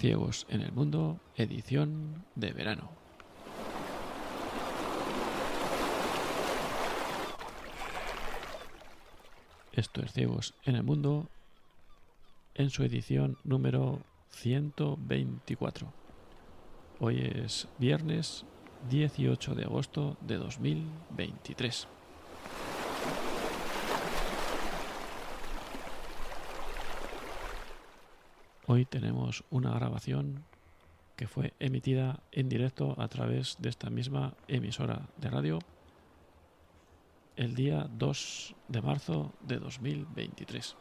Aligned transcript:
Ciegos 0.00 0.46
en 0.48 0.62
el 0.62 0.72
Mundo, 0.72 1.20
edición 1.36 2.24
de 2.34 2.54
verano. 2.54 2.90
Esto 9.72 10.00
es 10.00 10.14
Ciegos 10.14 10.54
en 10.64 10.76
el 10.76 10.84
Mundo 10.84 11.28
en 12.54 12.70
su 12.70 12.82
edición 12.82 13.36
número 13.44 14.00
124. 14.30 15.92
Hoy 17.00 17.20
es 17.20 17.68
viernes 17.76 18.46
18 18.88 19.54
de 19.54 19.64
agosto 19.64 20.16
de 20.22 20.36
2023. 20.36 21.88
Hoy 28.72 28.84
tenemos 28.84 29.42
una 29.50 29.72
grabación 29.72 30.44
que 31.16 31.26
fue 31.26 31.54
emitida 31.58 32.20
en 32.30 32.48
directo 32.48 32.94
a 33.00 33.08
través 33.08 33.56
de 33.58 33.68
esta 33.68 33.90
misma 33.90 34.34
emisora 34.46 35.08
de 35.16 35.28
radio 35.28 35.58
el 37.34 37.56
día 37.56 37.88
2 37.90 38.54
de 38.68 38.80
marzo 38.80 39.32
de 39.40 39.58
2023. 39.58 40.76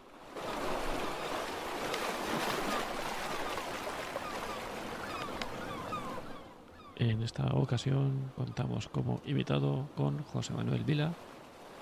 En 6.98 7.23
esta 7.23 7.48
ocasión 7.55 8.31
contamos 8.35 8.87
como 8.87 9.20
invitado 9.26 9.90
con 9.98 10.21
José 10.26 10.53
Manuel 10.53 10.84
Vila 10.84 11.12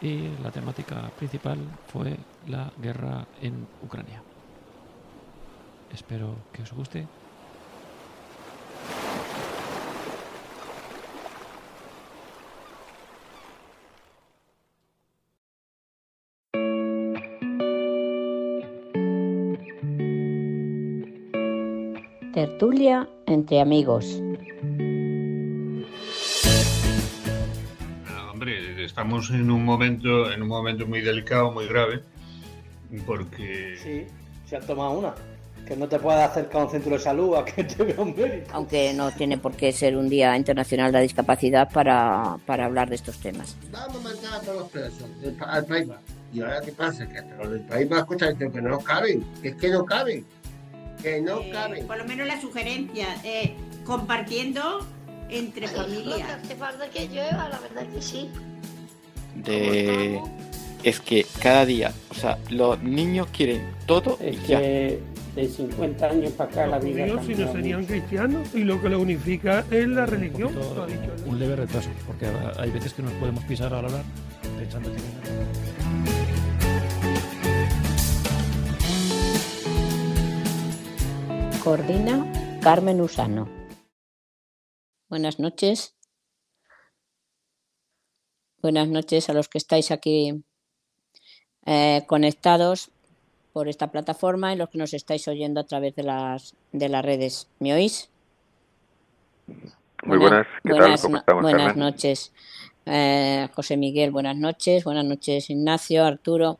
y 0.01 0.29
la 0.41 0.51
temática 0.51 1.11
principal 1.17 1.59
fue 1.87 2.15
la 2.47 2.71
guerra 2.81 3.27
en 3.41 3.67
Ucrania. 3.83 4.23
Espero 5.93 6.35
que 6.53 6.61
os 6.61 6.71
guste 6.71 7.07
Tertulia 22.37 23.09
entre 23.25 23.59
amigos. 23.59 24.21
Ah, 28.07 28.29
hombre, 28.31 28.85
estamos 28.85 29.31
en 29.31 29.49
un 29.49 29.65
momento, 29.65 30.31
en 30.31 30.43
un 30.43 30.47
momento 30.47 30.85
muy 30.85 31.01
delicado, 31.01 31.51
muy 31.51 31.65
grave, 31.65 32.03
porque 33.07 33.75
Sí, 33.81 34.05
se 34.45 34.55
ha 34.55 34.59
tomado 34.59 34.91
una. 34.91 35.15
Que 35.67 35.75
no 35.75 35.87
te 35.89 35.99
puedas 35.99 36.31
acercar 36.31 36.61
a 36.61 36.65
un 36.65 36.71
centro 36.71 36.91
de 36.93 36.99
salud 36.99 37.35
a 37.35 37.43
que 37.43 37.63
te 37.65 37.83
vea 37.83 37.99
un 37.99 38.15
médico. 38.15 38.47
Aunque 38.53 38.93
no 38.93 39.11
tiene 39.11 39.37
por 39.37 39.53
qué 39.55 39.71
ser 39.73 39.97
un 39.97 40.07
Día 40.07 40.35
Internacional 40.37 40.91
de 40.91 40.97
la 40.99 41.01
Discapacidad 41.01 41.69
para, 41.69 42.37
para 42.45 42.65
hablar 42.65 42.89
de 42.89 42.95
estos 42.95 43.17
temas. 43.17 43.55
Vamos 43.71 43.97
a 43.97 43.99
mandar 43.99 44.33
a 44.35 44.39
todos 44.41 44.57
los 44.59 44.69
presos 44.69 45.21
del 45.21 45.35
al 45.45 45.65
País 45.65 45.87
Vasco. 45.87 46.03
Y 46.33 46.41
ahora, 46.41 46.61
¿qué 46.61 46.71
pasa? 46.71 47.07
Que 47.07 47.17
hasta 47.19 47.35
los 47.35 47.51
del 47.51 47.61
País 47.61 47.89
Vasco 47.89 48.13
están 48.13 48.29
diciendo 48.33 48.55
que 48.55 48.61
no 48.61 48.79
caben. 48.79 49.25
Que 49.41 49.49
es 49.49 49.55
que 49.55 49.69
no 49.69 49.85
caben. 49.85 50.25
Que 51.01 51.21
no 51.21 51.39
Eh, 51.41 51.49
caben. 51.51 51.85
por 51.87 51.97
lo 51.97 52.05
menos 52.05 52.27
la 52.27 52.39
sugerencia, 52.41 53.07
eh, 53.23 53.53
compartiendo 53.85 54.85
entre 55.29 55.67
Lo 55.67 55.73
que 55.73 55.79
familias. 55.79 56.29
hace 56.31 56.55
falta 56.55 56.89
que 56.89 57.07
llueva, 57.09 57.49
la 57.49 57.59
verdad 57.59 57.85
que 57.93 58.01
sí. 58.01 58.29
de 59.35 60.21
es 60.83 60.99
que 60.99 61.25
cada 61.41 61.65
día, 61.65 61.91
o 62.09 62.13
sea, 62.13 62.37
los 62.49 62.81
niños 62.81 63.27
quieren 63.35 63.69
todo 63.85 64.17
y 64.21 64.27
Es 64.35 64.47
ya. 64.47 64.59
que 64.59 64.99
de 65.37 65.47
50 65.47 66.05
años 66.05 66.31
para 66.31 66.49
acá 66.49 66.67
la 66.67 66.79
vida 66.79 67.05
si 67.23 67.35
no 67.35 67.51
serían 67.51 67.81
mucho. 67.81 67.93
cristianos 67.93 68.55
y 68.55 68.63
lo 68.63 68.81
que 68.81 68.89
lo 68.89 68.99
unifica 68.99 69.63
es 69.69 69.87
la 69.87 70.07
religión. 70.07 70.51
poquito, 70.51 70.75
lo 70.75 70.83
ha 70.83 70.87
dicho, 70.87 71.13
¿no? 71.15 71.31
un 71.31 71.39
leve 71.39 71.55
retraso, 71.55 71.89
porque 72.07 72.25
hay 72.57 72.71
veces 72.71 72.93
que 72.93 73.03
nos 73.03 73.13
podemos 73.13 73.43
pisar 73.43 73.71
al 73.71 73.85
hablar 73.85 74.03
pensando 74.57 74.91
que 74.91 74.97
Coordina 81.63 82.59
Carmen 82.61 82.99
Usano. 83.01 83.47
Buenas 85.07 85.39
noches. 85.39 85.95
Buenas 88.61 88.87
noches 88.87 89.29
a 89.29 89.33
los 89.33 89.49
que 89.49 89.59
estáis 89.59 89.91
aquí 89.91 90.43
eh, 91.67 92.03
conectados 92.07 92.89
por 93.57 93.67
esta 93.67 93.87
plataforma 93.87 94.53
y 94.53 94.55
los 94.55 94.69
que 94.69 94.77
nos 94.77 94.93
estáis 94.93 95.27
oyendo 95.27 95.59
a 95.59 95.63
través 95.63 95.95
de 95.95 96.03
las, 96.03 96.53
de 96.73 96.89
las 96.89 97.03
redes. 97.03 97.47
¿Me 97.57 97.73
oís? 97.73 98.07
Muy 100.03 100.19
Buena- 100.19 100.19
buenas, 100.19 100.47
¿qué 100.63 100.69
buenas 100.73 100.89
tal? 100.89 101.01
¿Cómo 101.01 101.13
no- 101.13 101.19
estamos, 101.19 101.41
buenas 101.41 101.67
Carmen? 101.69 101.79
noches, 101.85 102.31
Eh, 102.89 103.49
José 103.55 103.75
Miguel, 103.77 104.11
buenas 104.11 104.37
noches. 104.37 104.83
Buenas 104.85 105.03
noches, 105.05 105.49
Ignacio, 105.49 106.05
Arturo 106.05 106.57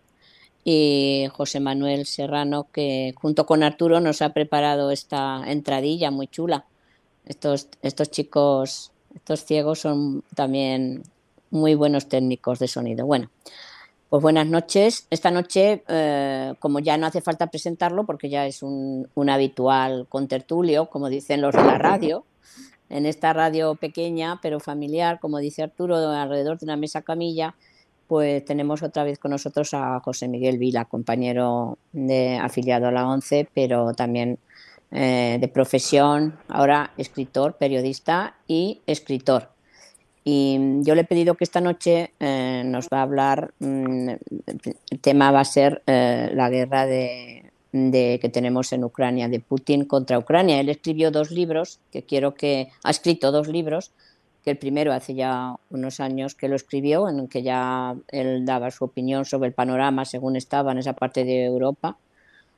y 0.65 1.27
José 1.31 1.59
Manuel 1.61 2.05
Serrano, 2.07 2.67
que 2.73 3.13
junto 3.15 3.45
con 3.45 3.61
Arturo 3.63 3.99
nos 4.01 4.21
ha 4.23 4.33
preparado 4.33 4.89
esta 4.91 5.43
entradilla 5.45 6.09
muy 6.11 6.27
chula. 6.27 6.65
Estos, 7.25 7.69
estos 7.83 8.09
chicos, 8.09 8.91
estos 9.15 9.45
ciegos 9.45 9.79
son 9.81 10.23
también 10.35 11.03
muy 11.51 11.75
buenos 11.75 12.09
técnicos 12.09 12.57
de 12.59 12.67
sonido. 12.67 13.05
Bueno, 13.05 13.29
pues 14.09 14.21
buenas 14.21 14.47
noches. 14.47 15.07
Esta 15.09 15.31
noche, 15.31 15.83
eh, 15.87 16.53
como 16.59 16.79
ya 16.79 16.97
no 16.97 17.07
hace 17.07 17.21
falta 17.21 17.47
presentarlo, 17.47 18.05
porque 18.05 18.29
ya 18.29 18.45
es 18.45 18.63
un, 18.63 19.07
un 19.15 19.29
habitual 19.29 20.07
contertulio, 20.07 20.89
como 20.89 21.09
dicen 21.09 21.41
los 21.41 21.53
de 21.53 21.63
la 21.63 21.77
radio, 21.77 22.23
en 22.89 23.05
esta 23.05 23.33
radio 23.33 23.75
pequeña 23.75 24.39
pero 24.41 24.59
familiar, 24.59 25.19
como 25.19 25.39
dice 25.39 25.63
Arturo, 25.63 25.97
alrededor 25.97 26.57
de 26.57 26.65
una 26.65 26.77
mesa 26.77 27.01
camilla, 27.01 27.55
pues 28.07 28.45
tenemos 28.45 28.81
otra 28.81 29.03
vez 29.03 29.19
con 29.19 29.31
nosotros 29.31 29.73
a 29.73 29.99
José 29.99 30.29
Miguel 30.29 30.57
Vila, 30.57 30.85
compañero 30.85 31.77
de, 31.91 32.37
afiliado 32.37 32.87
a 32.87 32.91
la 32.91 33.05
ONCE, 33.05 33.49
pero 33.53 33.93
también 33.93 34.39
eh, 34.91 35.37
de 35.41 35.47
profesión, 35.49 36.39
ahora 36.47 36.93
escritor, 36.97 37.57
periodista 37.57 38.37
y 38.47 38.81
escritor. 38.87 39.56
Y 40.29 40.59
yo 40.81 40.93
le 40.93 41.01
he 41.01 41.05
pedido 41.05 41.35
que 41.35 41.45
esta 41.45 41.61
noche 41.61 42.11
eh, 42.19 42.61
nos 42.65 42.87
va 42.93 42.99
a 42.99 43.03
hablar, 43.03 43.53
mm, 43.59 44.09
el 44.91 44.99
tema 44.99 45.31
va 45.31 45.39
a 45.39 45.45
ser 45.45 45.83
eh, 45.87 46.29
la 46.33 46.49
guerra 46.49 46.85
de, 46.85 47.49
de- 47.71 48.19
que 48.21 48.27
tenemos 48.27 48.73
en 48.73 48.83
Ucrania, 48.83 49.29
de 49.29 49.39
Putin 49.39 49.85
contra 49.85 50.19
Ucrania. 50.19 50.59
Él 50.59 50.67
escribió 50.67 51.11
dos 51.11 51.31
libros, 51.31 51.79
que 51.93 52.03
quiero 52.03 52.33
que, 52.33 52.67
ha 52.83 52.89
escrito 52.91 53.31
dos 53.31 53.47
libros, 53.47 53.93
que 54.43 54.51
el 54.51 54.57
primero 54.57 54.91
hace 54.91 55.13
ya 55.15 55.55
unos 55.69 56.01
años 56.01 56.35
que 56.35 56.49
lo 56.49 56.57
escribió, 56.57 57.07
en 57.07 57.19
el 57.19 57.29
que 57.29 57.41
ya 57.43 57.95
él 58.09 58.45
daba 58.45 58.69
su 58.71 58.83
opinión 58.83 59.23
sobre 59.23 59.47
el 59.47 59.53
panorama 59.53 60.03
según 60.03 60.35
estaba 60.35 60.73
en 60.73 60.79
esa 60.79 60.91
parte 60.91 61.23
de 61.23 61.45
Europa 61.45 61.97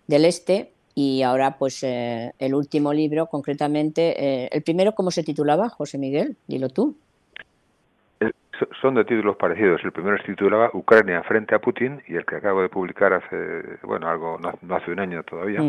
del 0.07 0.25
Este. 0.25 0.73
Y 0.95 1.21
ahora, 1.21 1.57
pues, 1.59 1.83
eh, 1.83 2.33
el 2.39 2.55
último 2.55 2.93
libro, 2.93 3.27
concretamente, 3.27 4.45
eh, 4.45 4.49
el 4.51 4.63
primero, 4.63 4.95
¿cómo 4.95 5.11
se 5.11 5.23
titulaba, 5.23 5.69
José 5.69 5.97
Miguel? 5.99 6.35
Dilo 6.47 6.69
tú. 6.69 6.97
Eh, 8.59 8.65
so- 8.65 8.67
Son 8.81 8.95
de 8.95 9.05
títulos 9.05 9.35
parecidos. 9.37 9.81
El 9.83 9.91
primero 9.91 10.17
se 10.17 10.23
titulaba 10.23 10.69
Ucrania 10.73 11.23
frente 11.23 11.55
a 11.55 11.59
Putin 11.59 12.01
y 12.07 12.15
el 12.15 12.25
que 12.25 12.35
acabo 12.37 12.61
de 12.61 12.69
publicar 12.69 13.13
hace, 13.13 13.77
bueno, 13.83 14.07
algo, 14.07 14.37
no, 14.39 14.53
no 14.61 14.75
hace 14.75 14.91
un 14.91 14.99
año 14.99 15.23
todavía, 15.23 15.61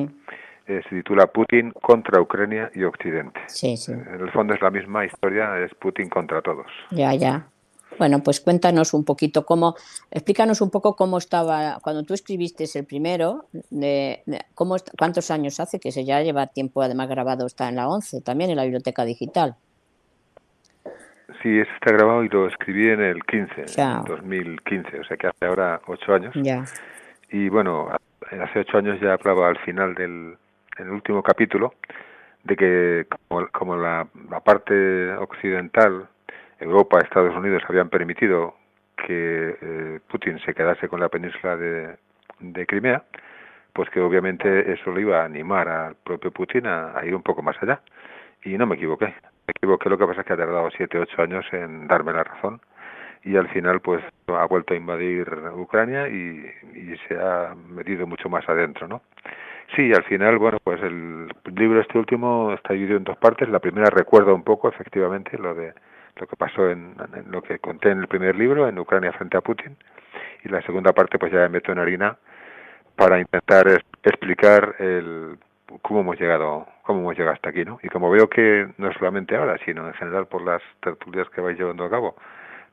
eh, 0.66 0.82
se 0.88 0.96
titula 0.96 1.26
Putin 1.26 1.72
contra 1.72 2.20
Ucrania 2.20 2.70
y 2.74 2.84
Occidente. 2.84 3.40
sí, 3.48 3.76
sí. 3.76 3.92
En 3.92 4.20
el 4.20 4.30
fondo 4.30 4.54
es 4.54 4.60
la 4.62 4.70
misma 4.70 5.04
historia, 5.04 5.58
es 5.58 5.74
Putin 5.74 6.08
contra 6.08 6.42
todos. 6.42 6.66
Ya, 6.90 7.14
ya. 7.14 7.46
Bueno, 7.98 8.22
pues 8.22 8.40
cuéntanos 8.40 8.94
un 8.94 9.04
poquito 9.04 9.44
cómo, 9.44 9.75
explícanos 10.10 10.60
un 10.60 10.70
poco 10.70 10.94
cómo 10.94 11.19
estaba, 11.19 11.78
cuando 11.82 12.04
tú 12.04 12.14
escribiste 12.14 12.64
el 12.78 12.86
primero, 12.86 13.46
de, 13.70 14.22
de 14.26 14.40
cómo, 14.54 14.76
cuántos 14.96 15.31
años 15.31 15.58
hace, 15.60 15.81
que 15.81 15.90
se 15.90 16.04
ya 16.04 16.22
lleva 16.22 16.46
tiempo 16.46 16.81
además 16.82 17.08
grabado, 17.08 17.46
está 17.46 17.69
en 17.69 17.76
la 17.76 17.88
11, 17.88 18.20
también 18.22 18.50
en 18.50 18.56
la 18.56 18.62
biblioteca 18.62 19.04
digital. 19.04 19.56
Sí, 21.43 21.59
ese 21.61 21.71
está 21.75 21.93
grabado 21.93 22.25
y 22.25 22.29
lo 22.29 22.47
escribí 22.49 22.88
en 22.88 23.00
el 23.00 23.23
15, 23.25 23.67
Ya. 23.77 23.99
en 23.99 24.05
2015, 24.05 25.00
o 25.00 25.05
sea 25.05 25.17
que 25.17 25.27
hace 25.29 25.47
ahora 25.47 25.81
ocho 25.87 26.15
años. 26.15 26.35
Ya. 26.35 26.65
Y 27.31 27.49
bueno, 27.49 27.88
hace 28.43 28.61
ocho 28.61 28.79
años 28.79 28.99
ya 29.00 29.15
hablaba 29.15 29.49
al 29.49 29.59
final 29.59 29.94
del 29.94 30.37
en 30.79 30.87
el 30.87 30.91
último 30.93 31.23
capítulo 31.23 31.75
de 32.44 32.56
que 32.56 33.06
como, 33.29 33.47
como 33.49 33.77
la, 33.77 34.06
la 34.31 34.41
parte 34.41 35.11
occidental, 35.15 36.09
Europa, 36.59 36.99
Estados 37.00 37.35
Unidos 37.37 37.62
habían 37.69 37.88
permitido 37.91 38.55
que 39.06 39.56
eh, 39.61 40.00
Putin 40.09 40.38
se 40.41 40.55
quedase 40.55 40.88
con 40.88 41.00
la 41.00 41.09
península 41.09 41.56
de, 41.56 41.97
de 42.41 42.67
Crimea, 42.67 43.03
pues 43.73 43.88
que 43.91 44.00
obviamente 44.00 44.73
eso 44.73 44.91
lo 44.91 45.00
iba 45.00 45.21
a 45.23 45.25
animar 45.25 45.69
al 45.69 45.94
propio 45.97 46.31
Putin 46.31 46.67
a, 46.67 46.99
a 46.99 47.05
ir 47.05 47.15
un 47.15 47.23
poco 47.23 47.43
más 47.43 47.56
allá. 47.62 47.81
Y 48.43 48.56
no 48.56 48.67
me 48.67 48.77
equivoqué. 48.77 49.15
Equivoqué, 49.50 49.88
lo 49.88 49.99
que 49.99 50.06
pasa 50.06 50.20
es 50.20 50.26
que 50.26 50.32
ha 50.32 50.37
tardado 50.37 50.70
siete, 50.76 50.99
ocho 50.99 51.23
años 51.23 51.44
en 51.52 51.87
darme 51.87 52.12
la 52.12 52.25
razón 52.25 52.61
y 53.23 53.37
al 53.37 53.49
final 53.49 53.81
pues 53.81 54.02
ha 54.29 54.47
vuelto 54.47 54.73
a 54.73 54.76
invadir 54.76 55.29
Ucrania 55.55 56.08
y, 56.08 56.47
y 56.75 56.97
se 57.06 57.19
ha 57.19 57.55
metido 57.69 58.06
mucho 58.06 58.29
más 58.29 58.49
adentro, 58.49 58.88
¿no? 58.88 59.02
Sí, 59.76 59.93
al 59.93 60.02
final, 60.05 60.38
bueno, 60.38 60.58
pues 60.64 60.82
el 60.82 61.29
libro 61.55 61.81
este 61.81 61.97
último 61.97 62.52
está 62.52 62.73
dividido 62.73 62.97
en 62.97 63.05
dos 63.05 63.17
partes. 63.19 63.49
La 63.49 63.61
primera 63.61 63.88
recuerda 63.88 64.32
un 64.32 64.43
poco, 64.43 64.69
efectivamente, 64.69 65.38
lo 65.38 65.55
de 65.55 65.73
lo 66.17 66.26
que 66.26 66.37
pasó 66.37 66.69
en, 66.69 66.96
lo 67.31 67.41
que 67.43 67.61
conté 67.61 67.91
en 67.91 68.00
el 68.00 68.08
primer 68.08 68.35
libro, 68.37 68.69
en 68.69 68.79
Ucrania 68.79 69.12
frente 69.12 69.37
a 69.37 69.41
Putin. 69.41 69.76
Y 70.44 70.49
la 70.49 70.61
segunda 70.62 70.93
parte, 70.93 71.19
pues 71.19 71.32
ya 71.32 71.38
me 71.41 71.50
meto 71.50 71.70
en 71.70 71.79
harina 71.79 72.17
para 72.96 73.20
intentar 73.20 73.81
explicar 74.03 74.75
el 74.79 75.38
cómo 75.82 76.00
hemos 76.00 76.19
llegado 76.20 76.67
cómo 76.84 77.00
hemos 77.00 77.14
llegado 77.17 77.34
hasta 77.34 77.50
aquí, 77.50 77.64
¿no? 77.64 77.78
Y 77.82 77.88
como 77.88 78.11
veo 78.11 78.28
que 78.28 78.67
no 78.78 78.93
solamente 78.94 79.37
ahora, 79.37 79.56
sino 79.64 79.87
en 79.87 79.94
general 79.94 80.26
por 80.26 80.43
las 80.43 80.61
tertulias 80.82 81.28
que 81.31 81.40
vais 81.40 81.56
llevando 81.58 81.84
a 81.84 81.90
cabo, 81.90 82.17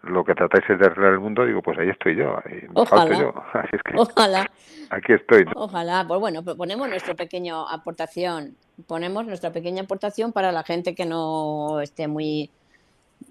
lo 0.04 0.24
que 0.24 0.34
tratáis 0.36 0.64
es 0.70 0.80
de 0.80 0.86
arreglar 0.86 1.14
el 1.14 1.20
mundo, 1.20 1.46
digo, 1.46 1.62
pues 1.62 1.78
ahí 1.80 1.90
estoy 1.90 2.16
yo, 2.16 2.38
ahí 2.46 2.68
Ojalá. 2.74 3.02
falto 3.08 3.20
yo. 3.22 3.34
Así 3.54 3.70
es 3.76 3.84
que 3.84 3.94
Ojalá, 3.98 4.50
aquí 4.90 5.14
estoy, 5.14 5.46
¿no? 5.46 5.52
ojalá. 5.56 6.06
Pues 6.08 6.20
bueno, 6.20 6.44
ponemos 6.44 6.88
nuestra 6.90 7.14
pequeña 7.16 7.62
aportación. 7.72 8.56
Ponemos 8.88 9.26
nuestra 9.26 9.52
pequeña 9.52 9.84
aportación 9.84 10.32
para 10.34 10.52
la 10.52 10.64
gente 10.64 10.96
que 10.96 11.06
no 11.06 11.82
esté 11.82 12.08
muy 12.08 12.50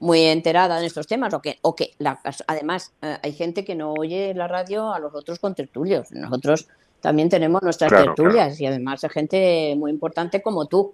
muy 0.01 0.23
enterada 0.23 0.81
de 0.81 0.87
estos 0.87 1.07
temas 1.07 1.33
o 1.33 1.41
que 1.41 1.59
o 1.63 1.77
que 1.77 1.91
la- 1.99 2.19
además 2.49 2.93
eh, 3.03 3.17
hay 3.23 3.33
gente 3.33 3.65
que 3.65 3.77
no 3.77 3.93
oye 3.93 4.35
la 4.35 4.49
radio 4.49 4.93
a 4.93 4.99
los 4.99 5.15
otros 5.15 5.39
contertulios. 5.39 6.11
Nosotros 6.11 6.69
también 7.07 7.29
tenemos 7.29 7.63
nuestras 7.63 7.89
Claro, 7.93 8.07
tertulias 8.17 8.61
y 8.61 8.67
además 8.67 9.05
hay 9.05 9.11
gente 9.11 9.75
muy 9.79 9.93
importante 9.93 10.43
como 10.43 10.67
tú. 10.67 10.93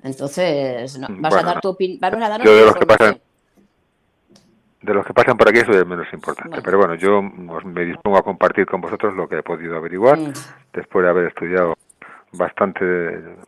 Entonces, 0.00 0.96
no, 0.96 1.08
vas 1.18 1.34
a 1.34 1.42
dar 1.42 1.60
tu 1.60 1.70
opinión, 1.70 1.98
yo 2.44 2.54
de 2.54 2.64
los 2.66 2.76
que 2.76 2.86
pasan 2.86 3.20
de 4.80 4.94
los 4.94 5.04
que 5.04 5.12
pasan 5.12 5.36
por 5.36 5.48
aquí 5.48 5.58
soy 5.66 5.74
el 5.74 5.86
menos 5.86 6.06
importante, 6.12 6.62
pero 6.62 6.78
bueno, 6.78 6.94
yo 6.94 7.18
os- 7.18 7.64
me 7.64 7.84
dispongo 7.84 8.16
a 8.18 8.22
compartir 8.22 8.64
con 8.64 8.80
vosotros 8.80 9.12
lo 9.16 9.28
que 9.28 9.38
he 9.38 9.42
podido 9.42 9.76
averiguar 9.76 10.16
Mm. 10.18 10.32
después 10.72 11.02
de 11.02 11.10
haber 11.10 11.26
estudiado 11.26 11.74
bastante, 12.32 12.84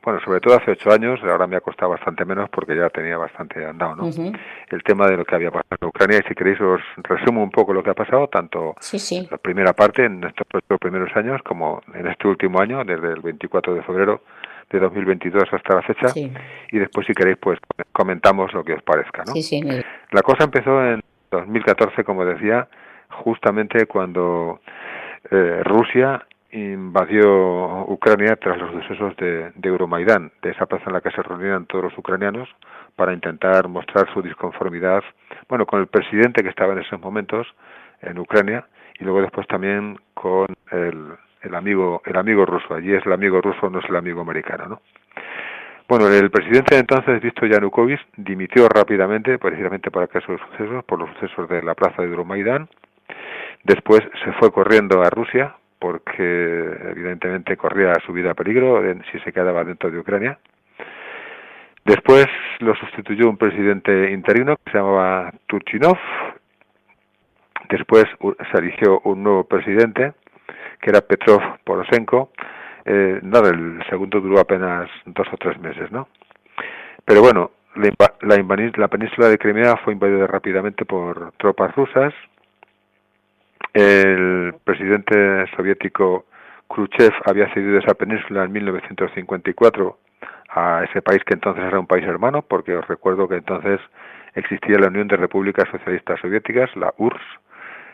bueno, 0.02 0.20
sobre 0.24 0.40
todo 0.40 0.56
hace 0.56 0.72
ocho 0.72 0.90
años, 0.90 1.20
ahora 1.22 1.46
me 1.46 1.56
ha 1.56 1.60
costado 1.60 1.90
bastante 1.92 2.24
menos 2.24 2.48
porque 2.50 2.76
ya 2.76 2.90
tenía 2.90 3.16
bastante 3.16 3.64
andado, 3.64 3.96
¿no? 3.96 4.04
Ujú. 4.06 4.32
El 4.70 4.82
tema 4.82 5.06
de 5.06 5.16
lo 5.16 5.24
que 5.24 5.34
había 5.34 5.50
pasado 5.50 5.76
en 5.80 5.88
Ucrania 5.88 6.18
y 6.24 6.28
si 6.28 6.34
queréis 6.34 6.60
os 6.60 6.80
resumo 6.96 7.42
un 7.42 7.50
poco 7.50 7.72
lo 7.72 7.82
que 7.82 7.90
ha 7.90 7.94
pasado, 7.94 8.28
tanto 8.28 8.74
Sí, 8.80 8.98
sí. 8.98 9.28
la 9.30 9.38
primera 9.38 9.72
parte 9.72 10.04
en 10.04 10.24
estos 10.24 10.46
ocho 10.52 10.78
primeros 10.78 11.14
años 11.16 11.40
como 11.44 11.80
en 11.94 12.06
este 12.08 12.26
último 12.26 12.60
año, 12.60 12.84
desde 12.84 13.12
el 13.12 13.20
24 13.20 13.74
de 13.74 13.82
febrero 13.82 14.22
de 14.70 14.80
2022 14.80 15.44
hasta 15.52 15.74
la 15.76 15.82
fecha, 15.82 16.08
Sí. 16.08 16.32
y 16.72 16.78
después 16.78 17.06
si 17.06 17.12
queréis 17.12 17.36
pues 17.38 17.58
comentamos 17.92 18.52
lo 18.52 18.64
que 18.64 18.72
os 18.74 18.82
parezca, 18.82 19.22
¿no? 19.26 19.32
Sí, 19.32 19.42
sí, 19.42 19.62
mire. 19.62 19.84
La 20.10 20.22
cosa 20.22 20.44
empezó 20.44 20.84
en 20.84 21.00
2014, 21.30 22.02
como 22.04 22.24
decía, 22.24 22.66
justamente 23.10 23.86
cuando 23.86 24.60
eh, 25.30 25.60
Rusia 25.64 26.26
invadió 26.52 27.84
Ucrania 27.86 28.36
tras 28.36 28.58
los 28.58 28.70
sucesos 28.72 29.16
de, 29.16 29.50
de 29.54 29.68
Euromaidán, 29.68 30.30
de 30.42 30.50
esa 30.50 30.66
plaza 30.66 30.84
en 30.86 30.92
la 30.92 31.00
que 31.00 31.10
se 31.10 31.22
reunían 31.22 31.66
todos 31.66 31.84
los 31.84 31.98
ucranianos 31.98 32.48
para 32.94 33.14
intentar 33.14 33.68
mostrar 33.68 34.12
su 34.12 34.22
disconformidad, 34.22 35.02
bueno, 35.48 35.66
con 35.66 35.80
el 35.80 35.86
presidente 35.86 36.42
que 36.42 36.50
estaba 36.50 36.74
en 36.74 36.80
esos 36.80 37.00
momentos 37.00 37.46
en 38.02 38.18
Ucrania 38.18 38.66
y 38.98 39.04
luego 39.04 39.22
después 39.22 39.46
también 39.46 39.98
con 40.14 40.46
el, 40.70 41.54
amigo 41.54 42.02
el 42.04 42.16
amigo 42.16 42.44
ruso. 42.44 42.74
Allí 42.74 42.92
es 42.92 43.04
el 43.06 43.12
amigo 43.12 43.40
ruso, 43.40 43.70
no 43.70 43.78
es 43.78 43.88
el 43.88 43.96
amigo 43.96 44.20
americano, 44.20 44.66
¿no? 44.66 44.80
Bueno, 45.88 46.08
el 46.08 46.30
presidente 46.30 46.74
de 46.74 46.80
entonces, 46.80 47.20
Víctor 47.20 47.50
Yanukovych, 47.50 48.00
dimitió 48.16 48.68
rápidamente, 48.68 49.38
precisamente 49.38 49.90
por 49.90 50.04
aquellos 50.04 50.40
sucesos, 50.40 50.84
por 50.84 50.98
los 51.00 51.10
sucesos 51.14 51.48
de 51.48 51.62
la 51.62 51.74
plaza 51.74 52.02
de 52.02 52.08
Euromaidán. 52.08 52.68
Después 53.64 54.00
se 54.24 54.32
fue 54.34 54.50
corriendo 54.52 55.02
a 55.02 55.10
Rusia, 55.10 55.56
porque 55.82 56.22
evidentemente 56.92 57.56
corría 57.56 57.92
su 58.06 58.12
vida 58.12 58.30
a 58.30 58.34
peligro 58.34 58.80
si 59.10 59.18
se 59.18 59.32
quedaba 59.32 59.64
dentro 59.64 59.90
de 59.90 59.98
Ucrania. 59.98 60.38
Después 61.84 62.26
lo 62.60 62.76
sustituyó 62.76 63.28
un 63.28 63.36
presidente 63.36 64.12
interino 64.12 64.56
que 64.58 64.70
se 64.70 64.78
llamaba 64.78 65.32
Turchinov. 65.48 65.98
Después 67.68 68.04
se 68.52 68.58
eligió 68.58 69.00
un 69.00 69.24
nuevo 69.24 69.42
presidente, 69.42 70.12
que 70.80 70.90
era 70.90 71.00
Petrov 71.00 71.42
Poroshenko. 71.64 72.30
Eh, 72.84 73.18
nada, 73.24 73.50
el 73.50 73.82
segundo 73.90 74.20
duró 74.20 74.38
apenas 74.38 74.88
dos 75.06 75.26
o 75.32 75.36
tres 75.36 75.58
meses, 75.58 75.90
¿no? 75.90 76.06
Pero 77.04 77.22
bueno, 77.22 77.50
la, 77.74 77.90
la, 78.20 78.70
la 78.76 78.88
península 78.88 79.28
de 79.28 79.38
Crimea 79.38 79.78
fue 79.78 79.94
invadida 79.94 80.28
rápidamente 80.28 80.84
por 80.84 81.32
tropas 81.38 81.74
rusas. 81.74 82.14
El 83.72 84.54
presidente 84.64 85.46
soviético 85.56 86.26
Khrushchev 86.68 87.12
había 87.24 87.52
cedido 87.54 87.78
esa 87.78 87.94
península 87.94 88.44
en 88.44 88.52
1954 88.52 89.98
a 90.50 90.84
ese 90.84 91.00
país 91.00 91.22
que 91.24 91.34
entonces 91.34 91.64
era 91.64 91.80
un 91.80 91.86
país 91.86 92.04
hermano, 92.06 92.42
porque 92.42 92.76
os 92.76 92.86
recuerdo 92.86 93.28
que 93.28 93.36
entonces 93.36 93.80
existía 94.34 94.78
la 94.78 94.88
Unión 94.88 95.08
de 95.08 95.16
Repúblicas 95.16 95.68
Socialistas 95.70 96.20
Soviéticas, 96.20 96.74
la 96.76 96.92
URSS. 96.98 97.22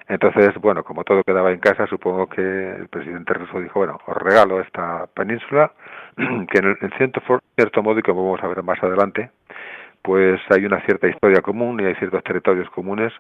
Entonces, 0.09 0.55
bueno, 0.61 0.83
como 0.85 1.05
todo 1.05 1.23
quedaba 1.23 1.53
en 1.53 1.61
casa, 1.61 1.87
supongo 1.87 2.29
que 2.29 2.41
el 2.43 2.89
presidente 2.89 3.35
ruso 3.35 3.61
dijo, 3.61 3.81
bueno, 3.81 3.99
os 4.07 4.17
regalo 4.17 4.61
esta 4.61 5.07
península, 5.15 5.71
que 6.17 6.59
en, 6.59 6.65
el- 6.65 6.79
en 6.81 6.91
cierto, 6.97 7.21
cierto 7.57 7.83
modo, 7.83 7.99
y 7.99 8.03
como 8.03 8.25
vamos 8.25 8.43
a 8.43 8.49
ver 8.49 8.63
más 8.63 8.83
adelante, 8.83 9.31
pues 10.03 10.41
hay 10.51 10.65
una 10.65 10.81
cierta 10.83 11.09
historia 11.09 11.43
común 11.43 11.81
y 11.81 11.85
hay 11.85 11.95
ciertos 11.97 12.23
territorios 12.25 12.71
comunes 12.71 13.13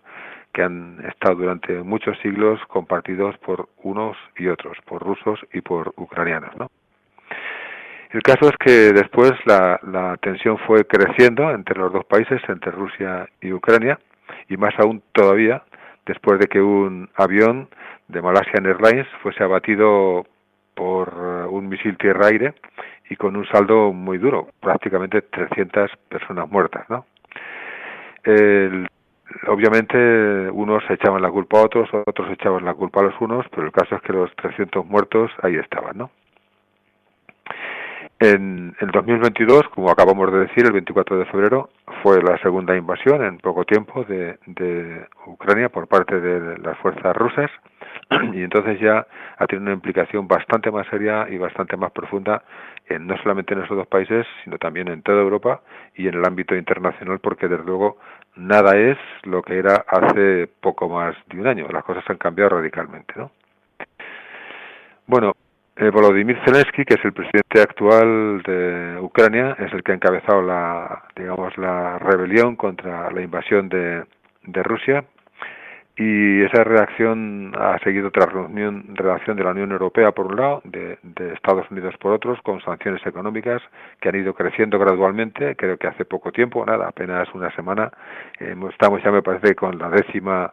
que 0.53 0.63
han 0.63 1.05
estado 1.07 1.37
durante 1.37 1.83
muchos 1.83 2.19
siglos 2.19 2.61
compartidos 2.69 3.37
por 3.39 3.69
unos 3.83 4.17
y 4.37 4.49
otros, 4.49 4.77
por 4.85 5.03
rusos 5.03 5.41
y 5.53 5.61
por 5.61 5.93
ucranianos, 5.97 6.57
¿no? 6.57 6.71
El 8.11 8.23
caso 8.23 8.49
es 8.49 8.57
que 8.57 8.93
después 8.93 9.33
la, 9.45 9.79
la 9.83 10.17
tensión 10.17 10.57
fue 10.67 10.87
creciendo 10.87 11.51
entre 11.51 11.79
los 11.79 11.93
dos 11.93 12.07
países, 12.07 12.41
entre 12.49 12.71
Rusia 12.73 13.29
y 13.43 13.53
Ucrania, 13.53 13.99
y 14.49 14.57
más 14.57 14.75
aún 14.79 15.03
todavía 15.13 15.63
después 16.07 16.39
de 16.39 16.47
que 16.47 16.61
un 16.61 17.11
avión 17.17 17.69
de 18.09 18.23
Malaysian 18.23 18.65
Airlines 18.65 19.07
fuese 19.23 19.45
abatido 19.45 20.27
por 20.75 21.13
un 21.51 21.69
misil 21.69 21.99
tierra-aire 21.99 22.55
y 23.11 23.17
con 23.17 23.37
un 23.37 23.47
saldo 23.49 23.93
muy 23.93 24.17
duro, 24.17 24.49
prácticamente 24.61 25.21
300 25.23 25.91
personas 26.09 26.49
muertas, 26.51 26.89
¿no? 26.89 27.05
El- 28.25 28.87
obviamente 29.47 29.97
unos 30.51 30.83
echaban 30.91 31.23
la 31.23 31.31
culpa 31.31 31.61
a 31.61 31.65
otros, 31.65 31.89
otros 32.07 32.31
echaban 32.31 32.65
la 32.65 32.75
culpa 32.75 33.01
a 33.01 33.05
los 33.05 33.21
unos, 33.21 33.47
pero 33.51 33.67
el 33.67 33.73
caso 33.73 33.97
es 33.97 34.03
que 34.03 34.13
los 34.13 34.35
300 34.37 34.87
muertos 34.87 35.31
ahí 35.43 35.57
estaban, 35.57 35.97
¿no? 35.99 36.11
En 38.21 38.75
el 38.81 38.91
2022, 38.91 39.69
como 39.69 39.91
acabamos 39.91 40.33
de 40.33 40.41
decir, 40.41 40.67
el 40.67 40.73
24 40.73 41.19
de 41.19 41.27
febrero 41.27 41.71
fue 42.03 42.21
la 42.21 42.37
segunda 42.39 42.77
invasión 42.77 43.23
en 43.23 43.39
poco 43.39 43.65
tiempo 43.65 44.03
de, 44.03 44.39
de 44.47 45.07
Ucrania 45.27 45.69
por 45.69 45.87
parte 45.87 46.19
de 46.19 46.59
las 46.59 46.77
fuerzas 46.79 47.17
rusas 47.17 47.49
y 48.35 48.43
entonces 48.43 48.81
ya 48.81 49.07
ha 49.37 49.47
tenido 49.47 49.67
una 49.67 49.75
implicación 49.75 50.27
bastante 50.27 50.73
más 50.73 50.89
seria 50.89 51.29
y 51.31 51.39
bastante 51.39 51.77
más 51.77 51.93
profunda 51.93 52.43
en, 52.89 53.07
no 53.07 53.17
solamente 53.19 53.55
en 53.55 53.63
esos 53.63 53.77
dos 53.77 53.87
países, 53.87 54.27
sino 54.43 54.59
también 54.59 54.89
en 54.89 55.03
toda 55.03 55.21
Europa 55.21 55.61
y 55.95 56.09
en 56.09 56.15
el 56.15 56.25
ámbito 56.25 56.57
internacional, 56.57 57.21
porque 57.21 57.47
desde 57.47 57.65
luego 57.65 57.99
nada 58.39 58.77
es 58.77 58.97
lo 59.25 59.43
que 59.43 59.59
era 59.59 59.85
hace 59.87 60.49
poco 60.61 60.89
más 60.89 61.17
de 61.27 61.41
un 61.41 61.47
año. 61.47 61.67
Las 61.69 61.85
cosas 61.85 62.05
han 62.09 62.17
cambiado 62.17 62.57
radicalmente, 62.57 63.13
¿no? 63.17 63.31
Bueno, 65.07 65.35
eh, 65.77 65.91
Volodymyr 65.91 66.39
Zelensky, 66.45 66.85
que 66.85 66.95
es 66.95 67.05
el 67.05 67.13
presidente 67.13 67.61
actual 67.61 68.43
de 68.43 68.99
Ucrania, 69.01 69.57
es 69.59 69.73
el 69.73 69.83
que 69.83 69.93
ha 69.93 69.95
encabezado 69.95 70.43
la, 70.43 71.05
digamos, 71.17 71.57
la 71.57 71.99
rebelión 71.99 72.57
contra 72.57 73.11
la 73.11 73.23
invasión 73.23 73.69
de, 73.69 74.05
de 74.45 74.63
Rusia 74.63 75.05
y 75.99 76.43
esa 76.43 76.63
reacción 76.63 77.53
ha 77.59 77.77
seguido 77.81 78.09
otra 78.09 78.27
reunión, 78.27 78.85
reacción 78.95 79.37
de 79.37 79.43
la 79.43 79.51
Unión 79.51 79.73
Europea 79.73 80.13
por 80.13 80.27
un 80.27 80.37
lado, 80.37 80.63
de, 80.65 80.97
de 81.03 81.33
Estados 81.35 81.69
Unidos 81.73 81.97
por 81.99 82.13
otros, 82.13 82.41
con 82.43 82.61
sanciones 82.61 83.05
económicas 83.05 83.61
que 84.01 84.09
han 84.09 84.15
ido 84.15 84.33
creciendo 84.33 84.79
gradualmente. 84.79 85.57
Creo 85.57 85.77
que 85.77 85.89
hace 85.89 86.05
poco 86.05 86.31
tiempo, 86.31 86.65
nada, 86.65 86.87
apenas 86.87 87.29
una 87.35 87.51
semana, 87.57 87.91
eh, 88.39 88.55
estamos 88.71 89.03
ya 89.03 89.11
me 89.11 89.23
parece 89.23 89.57
con 89.57 89.77
la 89.77 89.91
décima, 89.91 90.53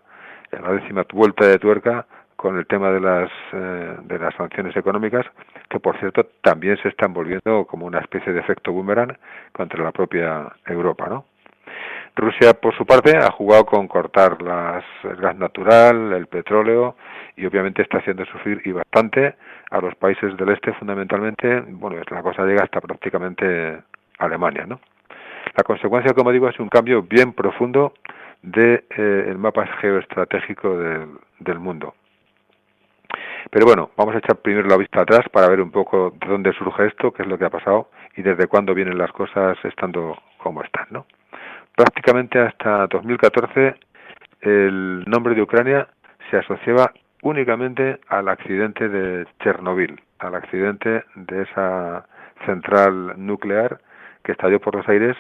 la 0.51 0.71
décima 0.71 1.05
vuelta 1.13 1.45
de 1.45 1.59
tuerca 1.59 2.07
con 2.35 2.57
el 2.57 2.65
tema 2.65 2.91
de 2.91 2.99
las 2.99 3.29
eh, 3.53 3.97
de 4.03 4.19
las 4.19 4.33
sanciones 4.35 4.75
económicas 4.75 5.25
que 5.69 5.79
por 5.79 5.97
cierto 5.99 6.25
también 6.41 6.77
se 6.77 6.89
están 6.89 7.13
volviendo 7.13 7.65
como 7.65 7.85
una 7.85 7.99
especie 7.99 8.33
de 8.33 8.39
efecto 8.39 8.73
boomerang 8.73 9.15
contra 9.53 9.83
la 9.83 9.91
propia 9.91 10.51
Europa, 10.65 11.07
¿no? 11.07 11.25
Rusia, 12.15 12.53
por 12.53 12.75
su 12.75 12.85
parte, 12.85 13.17
ha 13.17 13.31
jugado 13.31 13.65
con 13.65 13.87
cortar 13.87 14.41
las, 14.41 14.85
el 15.03 15.17
gas 15.17 15.35
natural, 15.35 16.13
el 16.13 16.27
petróleo 16.27 16.95
y 17.35 17.45
obviamente 17.45 17.81
está 17.81 17.97
haciendo 17.97 18.25
sufrir 18.25 18.61
y 18.63 18.71
bastante 18.71 19.35
a 19.69 19.81
los 19.81 19.95
países 19.95 20.35
del 20.37 20.49
este, 20.49 20.73
fundamentalmente. 20.73 21.61
Bueno, 21.67 22.01
la 22.09 22.21
cosa 22.21 22.45
llega 22.45 22.63
hasta 22.63 22.79
prácticamente 22.79 23.81
Alemania, 24.19 24.65
¿no? 24.65 24.79
La 25.55 25.63
consecuencia, 25.63 26.13
como 26.13 26.31
digo, 26.31 26.47
es 26.49 26.59
un 26.59 26.69
cambio 26.69 27.03
bien 27.03 27.33
profundo 27.33 27.93
del 28.41 28.83
de, 28.87 29.31
eh, 29.31 29.35
mapa 29.37 29.65
geoestratégico 29.81 30.77
del, 30.77 31.09
del 31.39 31.59
mundo. 31.59 31.95
Pero 33.51 33.65
bueno, 33.65 33.91
vamos 33.95 34.15
a 34.15 34.19
echar 34.19 34.37
primero 34.37 34.67
la 34.67 34.77
vista 34.77 35.01
atrás 35.01 35.27
para 35.31 35.47
ver 35.49 35.61
un 35.61 35.71
poco 35.71 36.13
de 36.19 36.27
dónde 36.27 36.53
surge 36.53 36.87
esto, 36.87 37.11
qué 37.11 37.23
es 37.23 37.27
lo 37.27 37.37
que 37.37 37.45
ha 37.45 37.49
pasado 37.49 37.89
y 38.15 38.21
desde 38.21 38.47
cuándo 38.47 38.73
vienen 38.73 38.97
las 38.97 39.11
cosas 39.11 39.57
estando 39.63 40.17
como 40.37 40.63
están, 40.63 40.87
¿no? 40.89 41.05
Prácticamente 41.75 42.39
hasta 42.39 42.87
2014 42.87 43.75
el 44.39 45.03
nombre 45.07 45.35
de 45.35 45.41
Ucrania 45.41 45.87
se 46.29 46.37
asociaba 46.37 46.93
únicamente 47.21 47.99
al 48.07 48.29
accidente 48.29 48.87
de 48.87 49.27
Chernobyl, 49.43 49.99
al 50.19 50.35
accidente 50.35 51.03
de 51.15 51.41
esa 51.41 52.05
central 52.45 53.15
nuclear 53.17 53.79
que 54.23 54.31
estalló 54.31 54.61
por 54.61 54.75
los 54.75 54.87
aires 54.87 55.17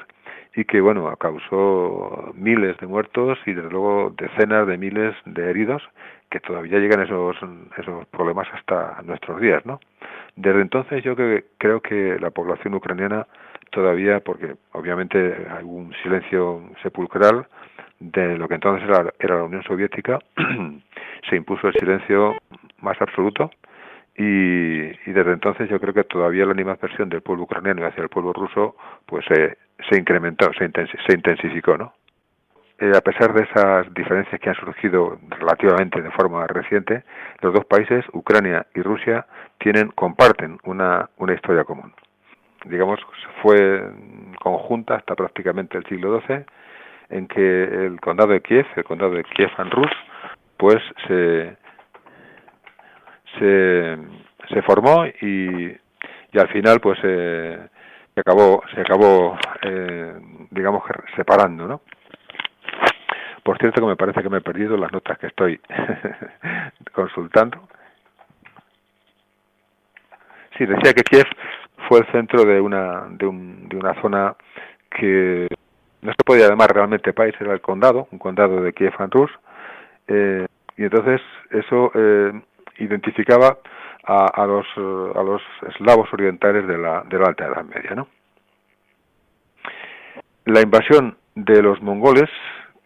y 0.55 0.63
que 0.63 0.79
bueno 0.79 1.13
causó 1.17 2.31
miles 2.35 2.77
de 2.77 2.87
muertos 2.87 3.37
y 3.45 3.53
desde 3.53 3.69
luego 3.69 4.13
decenas 4.17 4.65
de 4.65 4.77
miles 4.77 5.13
de 5.25 5.49
heridos 5.49 5.83
que 6.29 6.39
todavía 6.39 6.79
llegan 6.79 7.01
esos 7.01 7.35
esos 7.77 8.05
problemas 8.07 8.47
hasta 8.53 9.01
nuestros 9.03 9.41
días 9.41 9.65
no 9.65 9.81
desde 10.37 10.61
entonces 10.61 11.03
yo 11.03 11.15
creo 11.57 11.81
que 11.81 12.17
la 12.19 12.29
población 12.29 12.75
ucraniana 12.75 13.27
todavía 13.71 14.19
porque 14.19 14.55
obviamente 14.71 15.47
hay 15.49 15.63
un 15.63 15.93
silencio 16.03 16.63
sepulcral 16.81 17.47
de 17.99 18.37
lo 18.37 18.47
que 18.47 18.55
entonces 18.55 18.87
era, 18.87 19.13
era 19.19 19.37
la 19.37 19.43
Unión 19.43 19.63
Soviética 19.63 20.19
se 21.29 21.35
impuso 21.35 21.67
el 21.67 21.73
silencio 21.73 22.35
más 22.81 23.01
absoluto 23.01 23.51
y, 24.17 24.87
desde 25.11 25.33
entonces 25.33 25.69
yo 25.69 25.79
creo 25.79 25.93
que 25.93 26.05
todavía 26.05 26.45
la 26.45 26.51
animación 26.51 27.09
del 27.09 27.21
pueblo 27.21 27.43
ucraniano 27.43 27.85
hacia 27.85 28.03
el 28.03 28.09
pueblo 28.09 28.31
ruso 28.31 28.75
pues 29.05 29.25
se, 29.25 29.97
incrementó, 29.97 30.51
se, 30.53 30.71
se 30.71 31.13
intensificó, 31.13 31.77
¿no? 31.77 31.93
Eh, 32.77 32.91
a 32.93 32.99
pesar 32.99 33.33
de 33.33 33.43
esas 33.43 33.93
diferencias 33.93 34.39
que 34.39 34.49
han 34.49 34.55
surgido 34.55 35.17
relativamente 35.29 36.01
de 36.01 36.11
forma 36.11 36.45
reciente, 36.45 37.03
los 37.39 37.53
dos 37.53 37.65
países, 37.65 38.03
Ucrania 38.11 38.67
y 38.75 38.81
Rusia, 38.81 39.25
tienen 39.59 39.89
comparten 39.91 40.57
una, 40.65 41.09
una 41.17 41.33
historia 41.33 41.63
común. 41.63 41.93
Digamos, 42.65 42.99
fue 43.45 43.91
conjunta 44.41 44.95
hasta 44.95 45.13
prácticamente 45.13 45.77
el 45.77 45.85
siglo 45.85 46.19
XII, 46.19 46.45
en 47.09 47.27
que 47.27 47.63
el 47.63 48.01
condado 48.01 48.33
de 48.33 48.41
Kiev, 48.41 48.65
el 48.75 48.83
condado 48.83 49.11
de 49.11 49.23
Kiev-Rus, 49.23 49.91
pues 50.57 50.81
se, 51.07 51.55
se, 53.37 53.97
se 54.49 54.61
formó 54.63 55.05
y, 55.05 55.77
y 56.31 56.39
al 56.39 56.47
final 56.47 56.79
pues 56.79 56.97
eh, 57.03 57.67
se 58.15 58.19
acabó 58.19 58.63
se 58.73 58.81
acabó 58.81 59.37
eh, 59.61 60.13
digamos 60.49 60.81
separando 61.15 61.67
no 61.67 61.81
por 63.43 63.59
cierto 63.59 63.81
que 63.81 63.87
me 63.87 63.95
parece 63.95 64.23
que 64.23 64.29
me 64.29 64.37
he 64.37 64.41
perdido 64.41 64.75
las 64.75 64.91
notas 64.91 65.19
que 65.19 65.27
estoy 65.27 65.61
consultando. 66.93 67.67
Sí 70.57 70.65
decía 70.65 70.93
que 70.93 71.03
Kiev 71.03 71.27
fue 71.87 71.99
el 71.99 72.11
centro 72.11 72.45
de 72.45 72.59
una 72.59 73.07
de, 73.09 73.25
un, 73.25 73.67
de 73.69 73.77
una 73.77 73.99
zona 74.01 74.35
que 74.89 75.47
no 76.01 76.11
se 76.11 76.23
podía 76.25 76.49
llamar 76.49 76.73
realmente 76.73 77.13
país 77.13 77.33
era 77.39 77.53
el 77.53 77.61
condado 77.61 78.07
un 78.11 78.19
condado 78.19 78.61
de 78.61 78.73
Kiev 78.73 78.93
and 78.99 79.13
Rus 79.13 79.31
eh, 80.07 80.45
y 80.77 80.83
entonces 80.83 81.21
eso 81.51 81.91
eh, 81.95 82.31
identificaba 82.79 83.57
a, 84.05 84.25
a, 84.25 84.45
los, 84.45 84.65
a 84.77 85.23
los 85.23 85.41
eslavos 85.69 86.11
orientales 86.13 86.67
de 86.67 86.77
la, 86.77 87.03
de 87.03 87.17
la 87.19 87.27
Alta 87.27 87.45
Edad 87.45 87.63
Media. 87.63 87.95
¿no? 87.95 88.07
La 90.45 90.61
invasión 90.61 91.17
de 91.35 91.61
los 91.61 91.81
mongoles, 91.81 92.29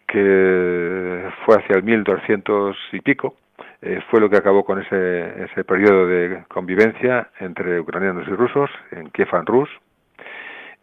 que 0.08 1.28
fue 1.44 1.56
hacia 1.56 1.76
el 1.76 1.82
1200 1.82 2.76
y 2.92 3.00
pico, 3.00 3.36
eh, 3.82 4.00
fue 4.10 4.20
lo 4.20 4.28
que 4.28 4.36
acabó 4.36 4.64
con 4.64 4.80
ese, 4.80 5.44
ese 5.44 5.64
periodo 5.64 6.06
de 6.06 6.44
convivencia 6.48 7.30
entre 7.40 7.80
ucranianos 7.80 8.26
y 8.28 8.32
rusos 8.32 8.70
en 8.92 9.10
Kiev 9.10 9.28
Rus. 9.46 9.70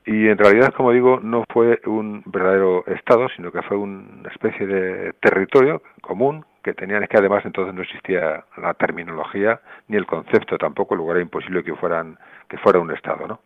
Y 0.05 0.29
en 0.29 0.37
realidad, 0.37 0.73
como 0.73 0.93
digo, 0.93 1.19
no 1.21 1.43
fue 1.51 1.81
un 1.85 2.23
verdadero 2.25 2.85
Estado, 2.87 3.27
sino 3.35 3.51
que 3.51 3.61
fue 3.63 3.75
una 3.75 4.29
especie 4.29 4.65
de 4.65 5.13
territorio 5.19 5.81
común 6.01 6.45
que 6.63 6.73
tenían 6.73 7.01
es 7.01 7.09
que 7.09 7.17
además 7.17 7.45
entonces 7.45 7.73
no 7.73 7.81
existía 7.81 8.43
la 8.57 8.73
terminología 8.73 9.61
ni 9.87 9.95
el 9.95 10.05
concepto 10.05 10.57
tampoco, 10.57 10.95
lugar 10.95 11.15
era 11.15 11.23
imposible 11.23 11.63
que 11.63 11.73
fueran 11.75 12.17
que 12.49 12.57
fuera 12.57 12.79
un 12.79 12.91
estado, 12.91 13.25
¿no? 13.25 13.39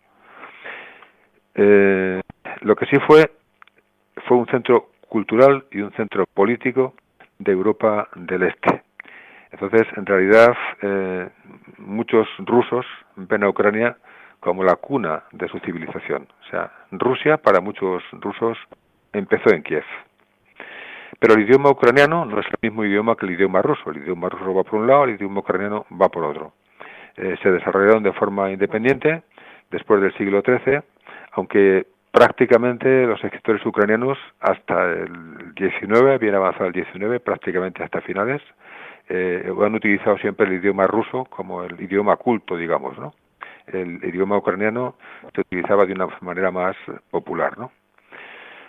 Eh, 1.53 2.21
lo 2.61 2.75
que 2.75 2.85
sí 2.87 2.97
fue 3.05 3.29
fue 4.27 4.37
un 4.37 4.47
centro 4.47 4.89
cultural 5.07 5.65
y 5.71 5.81
un 5.81 5.91
centro 5.93 6.25
político 6.33 6.95
de 7.37 7.51
Europa 7.51 8.07
del 8.15 8.43
Este. 8.43 8.81
Entonces, 9.51 9.87
en 9.97 10.05
realidad, 10.05 10.55
eh, 10.81 11.29
muchos 11.77 12.27
rusos 12.39 12.85
ven 13.15 13.43
a 13.43 13.49
Ucrania 13.49 13.97
como 14.39 14.63
la 14.63 14.75
cuna 14.75 15.23
de 15.31 15.47
su 15.47 15.59
civilización. 15.59 16.27
O 16.41 16.49
sea, 16.49 16.71
Rusia, 16.91 17.37
para 17.37 17.61
muchos 17.61 18.03
rusos, 18.11 18.57
empezó 19.13 19.51
en 19.51 19.61
Kiev. 19.61 19.83
Pero 21.19 21.35
el 21.35 21.41
idioma 21.41 21.69
ucraniano 21.69 22.25
no 22.25 22.39
es 22.39 22.47
el 22.47 22.57
mismo 22.61 22.83
idioma 22.83 23.15
que 23.15 23.25
el 23.27 23.33
idioma 23.33 23.61
ruso. 23.61 23.91
El 23.91 23.97
idioma 23.97 24.29
ruso 24.29 24.53
va 24.53 24.63
por 24.63 24.79
un 24.79 24.87
lado, 24.87 25.03
el 25.03 25.11
idioma 25.11 25.41
ucraniano 25.41 25.85
va 26.01 26.09
por 26.09 26.23
otro. 26.23 26.53
Eh, 27.17 27.35
se 27.43 27.51
desarrollaron 27.51 28.01
de 28.01 28.13
forma 28.13 28.49
independiente 28.51 29.21
después 29.69 30.01
del 30.01 30.13
siglo 30.17 30.41
XIII, 30.41 30.79
aunque 31.33 31.85
prácticamente 32.11 33.05
los 33.05 33.23
escritores 33.23 33.65
ucranianos 33.65 34.17
hasta 34.39 34.91
el 34.93 35.53
XIX, 35.55 36.19
bien 36.19 36.35
avanzado 36.35 36.65
el 36.65 36.73
XIX, 36.73 37.21
prácticamente 37.23 37.83
hasta 37.83 38.01
finales, 38.01 38.41
eh, 39.13 39.53
han 39.61 39.75
utilizado 39.75 40.17
siempre 40.19 40.47
el 40.47 40.53
idioma 40.53 40.87
ruso 40.87 41.25
como 41.25 41.65
el 41.65 41.79
idioma 41.81 42.15
culto, 42.15 42.55
digamos, 42.55 42.97
¿no? 42.97 43.13
El 43.67 44.01
idioma 44.05 44.37
ucraniano 44.37 44.95
se 45.35 45.41
utilizaba 45.41 45.85
de 45.85 45.91
una 45.91 46.07
manera 46.21 46.49
más 46.49 46.77
popular, 47.09 47.57
¿no? 47.57 47.71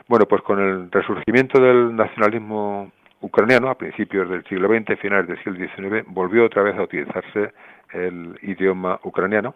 Bueno, 0.09 0.27
pues 0.27 0.43
con 0.43 0.59
el 0.59 0.91
resurgimiento 0.91 1.61
del 1.61 1.95
nacionalismo 1.95 2.91
ucraniano 3.21 3.71
a 3.71 3.77
principios 3.77 4.29
del 4.29 4.45
siglo 4.47 4.69
XX, 4.69 4.99
finales 4.99 5.29
del 5.29 5.39
siglo 5.45 5.65
XIX, 5.65 6.05
volvió 6.09 6.45
otra 6.45 6.63
vez 6.63 6.77
a 6.77 6.83
utilizarse 6.83 7.53
el 7.93 8.37
idioma 8.43 8.99
ucraniano 9.05 9.55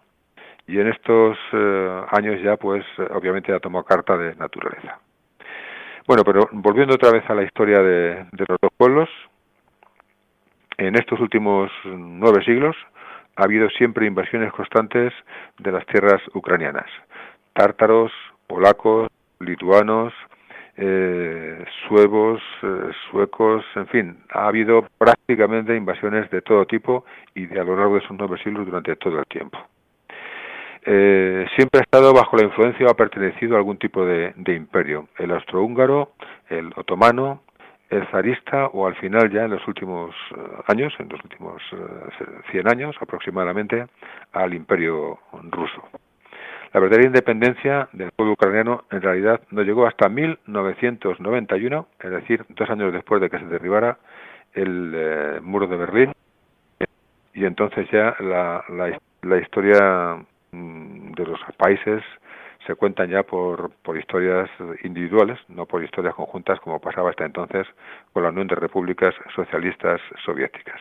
y 0.69 0.79
en 0.79 0.87
estos 0.87 1.37
eh, 1.53 2.03
años 2.13 2.41
ya, 2.43 2.57
pues 2.57 2.85
obviamente 3.11 3.51
ya 3.51 3.59
tomó 3.59 3.83
carta 3.83 4.17
de 4.17 4.37
naturaleza. 4.37 5.01
Bueno, 6.07 6.23
pero 6.23 6.49
volviendo 6.53 6.95
otra 6.95 7.11
vez 7.11 7.29
a 7.29 7.35
la 7.35 7.43
historia 7.43 7.81
de, 7.83 8.27
de 8.31 8.45
los 8.49 8.59
dos 8.63 8.71
pueblos, 8.77 9.09
en 10.79 10.95
estos 10.97 11.21
últimos 11.21 11.71
nueve 11.85 12.45
siglos 12.45 12.77
ha 13.37 13.45
habido 13.45 13.69
siempre 13.71 14.07
invasiones 14.07 14.53
constantes 14.53 15.13
de 15.59 15.73
las 15.73 15.87
tierras 15.87 16.23
ucranianas. 16.35 16.87
Tártaros, 17.53 18.13
polacos, 18.47 19.09
lituanos, 19.41 20.13
eh, 20.77 21.65
suevos, 21.89 22.43
eh, 22.63 22.91
suecos, 23.11 23.65
en 23.77 23.87
fin, 23.89 24.19
ha 24.31 24.47
habido 24.47 24.87
prácticamente 24.99 25.75
invasiones 25.75 26.31
de 26.31 26.43
todo 26.43 26.67
tipo 26.67 27.05
y 27.35 27.47
de 27.47 27.61
a 27.61 27.65
lo 27.65 27.77
largo 27.77 27.95
de 27.95 28.01
esos 28.01 28.17
nueve 28.19 28.39
siglos 28.43 28.67
durante 28.67 28.97
todo 28.97 29.19
el 29.19 29.27
tiempo. 29.27 29.59
Eh, 30.85 31.47
siempre 31.57 31.81
ha 31.81 31.83
estado 31.83 32.13
bajo 32.15 32.37
la 32.37 32.45
influencia 32.45 32.87
o 32.87 32.91
ha 32.91 32.95
pertenecido 32.95 33.57
a 33.57 33.59
algún 33.59 33.79
tipo 33.79 34.05
de, 34.05 34.33
de 34.37 34.55
imperio, 34.55 35.09
el 35.19 35.33
austrohúngaro, 35.33 36.13
el 36.49 36.73
otomano, 36.77 37.43
el 37.91 38.07
zarista 38.09 38.67
o 38.67 38.87
al 38.87 38.97
final 38.97 39.31
ya 39.31 39.45
en 39.45 39.53
los 39.53 39.67
últimos 39.69 40.15
eh, 40.37 40.41
años, 40.69 40.93
en 40.99 41.09
los 41.09 41.23
últimos 41.23 41.63
100 42.51 42.69
años 42.69 42.97
aproximadamente, 43.01 43.87
al 44.33 44.55
imperio 44.55 45.19
ruso. 45.51 45.83
La 46.73 46.81
verdadera 46.81 47.07
independencia 47.07 47.89
del 47.93 48.11
pueblo 48.11 48.35
ucraniano 48.35 48.85
en 48.91 49.01
realidad 49.01 49.41
no 49.51 49.63
llegó 49.63 49.87
hasta 49.87 50.09
1991, 50.09 51.89
es 52.01 52.11
decir, 52.11 52.45
dos 52.51 52.69
años 52.69 52.93
después 52.93 53.21
de 53.21 53.31
que 53.31 53.39
se 53.39 53.47
derribara 53.47 53.99
el 54.53 54.93
eh, 54.95 55.41
muro 55.43 55.67
de 55.69 55.77
Berlín, 55.77 56.13
y 57.35 57.45
entonces 57.45 57.89
ya 57.91 58.17
la, 58.21 58.65
la, 59.23 59.39
historia 59.39 60.17
mm, 60.53 61.13
de 61.13 61.25
los 61.27 61.41
países 61.57 62.03
se 62.67 62.75
cuentan 62.75 63.11
ya 63.11 63.23
por, 63.23 63.71
historias 63.97 64.51
individuales, 64.83 65.39
no 65.49 65.67
por 65.67 65.83
historias 65.85 66.15
conjuntas 66.15 66.59
como 66.61 66.81
pasaba 66.81 67.11
hasta 67.11 67.25
entonces 67.25 67.67
con 68.13 68.23
la 68.23 68.31
Unión 68.31 68.47
de 68.49 68.57
Repúblicas 68.57 69.15
Socialistas 69.35 70.01
Soviéticas. 70.25 70.81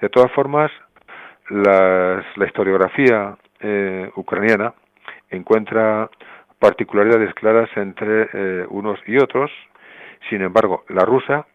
De 0.00 0.08
todas 0.08 0.30
formas, 0.32 0.70
la 1.50 2.46
historiografía 2.46 3.36
eh, 3.60 4.10
ucraniana 4.16 4.74
encuentra 5.30 6.10
particularidades 6.58 7.32
claras 7.34 7.70
entre 7.76 8.28
eh, 8.32 8.66
unos 8.68 8.98
y 9.06 9.18
otros. 9.18 9.50
Sin 10.28 10.42
embargo, 10.42 10.84
la 10.88 11.04
rusa 11.04 11.46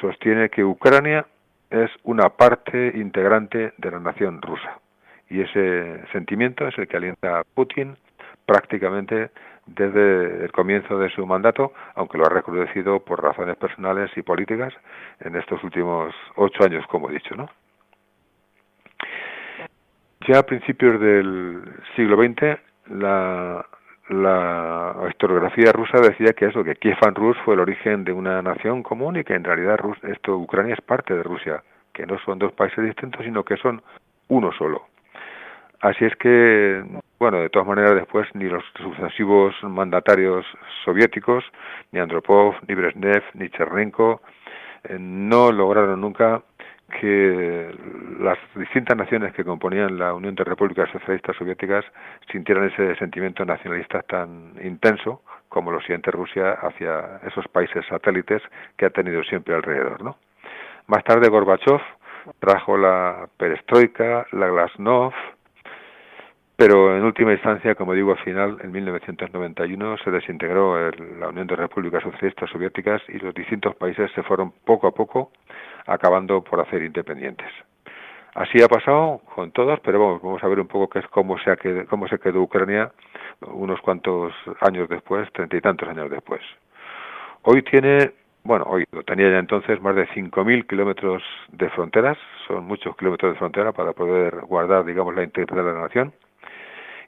sostiene 0.00 0.48
que 0.48 0.64
Ucrania 0.64 1.26
es 1.70 1.90
una 2.04 2.28
parte 2.30 2.92
integrante 2.94 3.72
de 3.76 3.90
la 3.90 4.00
nación 4.00 4.40
rusa. 4.42 4.78
Y 5.28 5.40
ese 5.40 6.00
sentimiento 6.12 6.66
es 6.68 6.76
el 6.78 6.86
que 6.86 6.96
alienta 6.96 7.40
a 7.40 7.44
Putin 7.44 7.96
prácticamente 8.46 9.30
desde 9.66 10.44
el 10.44 10.52
comienzo 10.52 10.98
de 10.98 11.10
su 11.10 11.26
mandato, 11.26 11.72
aunque 11.94 12.18
lo 12.18 12.26
ha 12.26 12.30
recrudecido 12.30 13.00
por 13.00 13.22
razones 13.22 13.56
personales 13.56 14.10
y 14.16 14.22
políticas 14.22 14.74
en 15.20 15.36
estos 15.36 15.62
últimos 15.64 16.14
ocho 16.36 16.64
años, 16.64 16.86
como 16.88 17.08
he 17.08 17.14
dicho, 17.14 17.34
¿no? 17.34 17.48
Ya 20.28 20.38
a 20.38 20.42
principios 20.42 21.00
del 21.00 21.62
siglo 21.96 22.16
XX, 22.16 22.58
la, 22.90 23.66
la 24.08 24.94
historiografía 25.10 25.72
rusa 25.72 26.00
decía 26.00 26.32
que 26.32 26.46
eso, 26.46 26.64
que 26.64 26.76
Kievan 26.76 27.14
Rus 27.14 27.36
fue 27.44 27.54
el 27.54 27.60
origen 27.60 28.04
de 28.04 28.12
una 28.12 28.42
nación 28.42 28.82
común 28.82 29.16
y 29.16 29.24
que 29.24 29.34
en 29.34 29.44
realidad 29.44 29.78
Rus, 29.78 29.98
esto, 30.04 30.36
Ucrania 30.36 30.74
es 30.74 30.80
parte 30.80 31.14
de 31.14 31.22
Rusia, 31.22 31.62
que 31.92 32.06
no 32.06 32.18
son 32.20 32.38
dos 32.38 32.52
países 32.52 32.84
distintos, 32.84 33.24
sino 33.24 33.44
que 33.44 33.56
son 33.56 33.82
uno 34.28 34.52
solo. 34.52 34.86
Así 35.80 36.04
es 36.04 36.16
que, 36.16 36.82
bueno, 37.24 37.40
de 37.40 37.48
todas 37.48 37.66
maneras 37.66 37.94
después 37.94 38.28
ni 38.34 38.44
los 38.44 38.62
sucesivos 38.76 39.54
mandatarios 39.62 40.44
soviéticos, 40.84 41.42
ni 41.90 41.98
Andropov, 41.98 42.56
ni 42.68 42.74
Brezhnev, 42.74 43.22
ni 43.32 43.48
Chernenko, 43.48 44.20
eh, 44.82 44.98
no 45.00 45.50
lograron 45.50 46.02
nunca 46.02 46.42
que 47.00 47.74
las 48.20 48.36
distintas 48.54 48.98
naciones 48.98 49.32
que 49.32 49.42
componían 49.42 49.98
la 49.98 50.12
Unión 50.12 50.34
de 50.34 50.44
Repúblicas 50.44 50.90
Socialistas 50.90 51.34
Soviéticas 51.36 51.86
sintieran 52.30 52.64
ese 52.64 52.94
sentimiento 52.96 53.42
nacionalista 53.46 54.02
tan 54.02 54.52
intenso 54.62 55.22
como 55.48 55.70
lo 55.70 55.80
siente 55.80 56.10
Rusia 56.10 56.58
hacia 56.60 57.20
esos 57.26 57.48
países 57.48 57.86
satélites 57.86 58.42
que 58.76 58.84
ha 58.84 58.90
tenido 58.90 59.22
siempre 59.22 59.54
alrededor. 59.54 60.14
Más 60.88 61.02
tarde 61.04 61.30
Gorbachev 61.30 61.80
trajo 62.38 62.76
la 62.76 63.26
perestroika, 63.38 64.26
la 64.32 64.48
glasnost, 64.48 65.16
pero 66.56 66.96
en 66.96 67.04
última 67.04 67.32
instancia, 67.32 67.74
como 67.74 67.94
digo, 67.94 68.12
al 68.12 68.18
final, 68.18 68.58
en 68.62 68.70
1991 68.70 69.98
se 69.98 70.10
desintegró 70.10 70.90
la 70.90 71.28
Unión 71.28 71.46
de 71.46 71.56
Repúblicas 71.56 72.02
Socialistas 72.02 72.50
Soviéticas 72.50 73.02
y 73.08 73.18
los 73.18 73.34
distintos 73.34 73.74
países 73.74 74.10
se 74.14 74.22
fueron 74.22 74.52
poco 74.64 74.86
a 74.86 74.92
poco 74.92 75.32
acabando 75.86 76.42
por 76.42 76.60
hacer 76.60 76.82
independientes. 76.82 77.48
Así 78.34 78.60
ha 78.62 78.68
pasado 78.68 79.20
con 79.34 79.52
todos, 79.52 79.78
pero 79.80 80.00
vamos, 80.00 80.22
vamos 80.22 80.42
a 80.42 80.48
ver 80.48 80.58
un 80.58 80.66
poco 80.66 80.88
qué 80.88 80.98
es 81.00 81.06
cómo 81.08 81.38
se, 81.38 81.50
ha 81.50 81.56
quedado, 81.56 81.86
cómo 81.86 82.08
se 82.08 82.18
quedó 82.18 82.42
Ucrania 82.42 82.90
unos 83.40 83.80
cuantos 83.80 84.32
años 84.60 84.88
después, 84.88 85.32
treinta 85.32 85.56
y 85.56 85.60
tantos 85.60 85.88
años 85.88 86.10
después. 86.10 86.40
Hoy 87.42 87.62
tiene, 87.62 88.12
bueno, 88.42 88.64
hoy 88.68 88.84
lo 88.90 89.02
tenía 89.04 89.30
ya 89.30 89.38
entonces 89.38 89.80
más 89.82 89.94
de 89.94 90.08
5.000 90.08 90.66
kilómetros 90.66 91.22
de 91.52 91.68
fronteras, 91.70 92.18
son 92.48 92.64
muchos 92.64 92.96
kilómetros 92.96 93.34
de 93.34 93.38
frontera 93.38 93.72
para 93.72 93.92
poder 93.92 94.40
guardar, 94.46 94.84
digamos, 94.84 95.14
la 95.14 95.22
integridad 95.22 95.64
de 95.64 95.72
la 95.72 95.80
nación, 95.82 96.12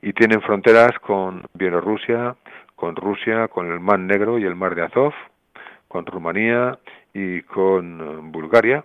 y 0.03 0.13
tienen 0.13 0.43
fronteras 0.43 0.99
con 1.01 1.43
Bielorrusia, 1.55 2.37
con 2.75 2.95
Rusia, 2.97 3.49
con 3.49 3.71
el 3.71 3.81
Mar 3.81 3.99
Negro 3.99 4.39
y 4.39 4.45
el 4.45 4.55
Mar 4.55 4.75
de 4.75 4.85
Azov, 4.85 5.13
con 5.89 6.07
Rumanía 6.07 6.79
y 7.15 7.43
con 7.43 8.01
eh, 8.01 8.31
Bulgaria, 8.31 8.83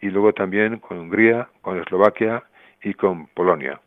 y 0.00 0.10
luego 0.10 0.32
también 0.32 0.78
con 0.78 0.98
Hungría, 0.98 1.48
con 1.62 1.78
Eslovaquia 1.80 2.42
y 2.82 2.94
con 2.94 3.28
Polonia. 3.28 3.80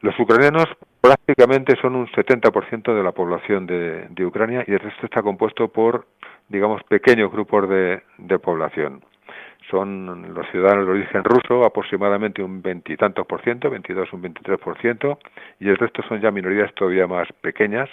Los 0.00 0.18
ucranianos 0.18 0.66
prácticamente 1.00 1.76
son 1.80 1.94
un 1.96 2.06
70% 2.08 2.94
de 2.94 3.02
la 3.02 3.12
población 3.12 3.66
de, 3.66 4.24
Ucrania 4.24 4.64
y 4.66 4.72
el 4.72 4.78
resto 4.78 5.06
está 5.06 5.22
compuesto 5.22 5.68
por, 5.68 6.06
digamos, 6.48 6.82
pequeños 6.84 7.30
grupos 7.30 7.68
de, 7.68 8.02
de 8.18 8.38
población. 8.38 9.02
Son 9.70 10.34
los 10.34 10.46
ciudadanos 10.50 10.86
de 10.86 10.92
origen 10.92 11.24
ruso, 11.24 11.64
aproximadamente 11.64 12.42
un 12.42 12.60
veintitantos 12.62 13.26
por 13.26 13.42
ciento, 13.42 13.70
22, 13.70 14.12
un 14.12 14.22
23 14.22 14.58
por 14.58 14.78
ciento, 14.80 15.18
y 15.58 15.68
el 15.68 15.76
resto 15.76 16.02
son 16.08 16.20
ya 16.20 16.30
minorías 16.30 16.74
todavía 16.74 17.06
más 17.06 17.28
pequeñas, 17.40 17.88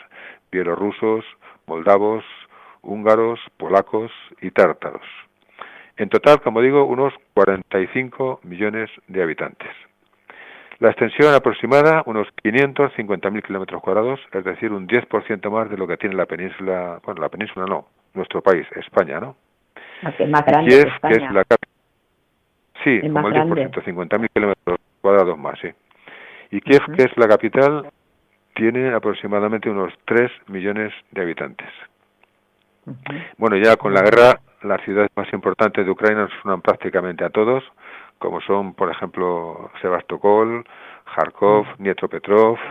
bielorrusos, 0.51 1.23
moldavos, 1.67 2.23
húngaros, 2.81 3.39
polacos 3.57 4.11
y 4.41 4.51
tártaros. 4.51 5.05
En 5.97 6.09
total, 6.09 6.41
como 6.41 6.61
digo, 6.61 6.85
unos 6.85 7.13
45 7.33 8.41
millones 8.43 8.89
de 9.07 9.23
habitantes. 9.23 9.71
La 10.79 10.89
extensión 10.89 11.33
aproximada, 11.33 12.03
unos 12.05 12.27
550.000 12.43 13.43
kilómetros 13.43 13.81
cuadrados, 13.81 14.19
es 14.31 14.43
decir, 14.43 14.71
un 14.71 14.87
10% 14.87 15.49
más 15.49 15.69
de 15.71 15.77
lo 15.77 15.87
que 15.87 15.97
tiene 15.97 16.15
la 16.15 16.27
península, 16.27 16.99
bueno, 17.03 17.19
la 17.19 17.29
península 17.29 17.65
no, 17.65 17.87
nuestro 18.13 18.41
país, 18.41 18.67
España, 18.75 19.19
¿no? 19.19 19.35
más 20.03 20.45
grande 20.45 20.69
Kiev, 20.69 20.83
que 20.83 20.89
España. 20.89 21.27
es 21.27 21.33
la 21.33 21.43
Sí, 22.83 23.01
como 23.01 23.27
el 23.27 23.33
10%, 23.33 23.83
50.000 23.83 24.29
kilómetros 24.33 24.79
cuadrados 25.01 25.37
más, 25.37 25.59
sí. 25.59 25.69
Y 26.51 26.61
Kiev, 26.61 26.81
que 26.95 27.03
es 27.03 27.17
la 27.17 27.27
capital, 27.27 27.89
tiene 28.55 28.93
aproximadamente 28.93 29.69
unos 29.69 29.93
3 30.05 30.31
millones 30.47 30.93
de 31.11 31.21
habitantes. 31.21 31.69
Bueno, 33.37 33.57
ya 33.57 33.75
con 33.75 33.93
la 33.93 34.01
guerra, 34.01 34.39
las 34.61 34.81
ciudades 34.83 35.09
más 35.15 35.31
importantes 35.33 35.85
de 35.85 35.91
Ucrania 35.91 36.27
suenan 36.41 36.61
prácticamente 36.61 37.25
a 37.25 37.29
todos, 37.29 37.63
como 38.17 38.41
son, 38.41 38.73
por 38.73 38.89
ejemplo, 38.89 39.71
Sebastopol, 39.81 40.65
Kharkov, 41.15 41.65
Dniepropetrovsk, 41.77 42.63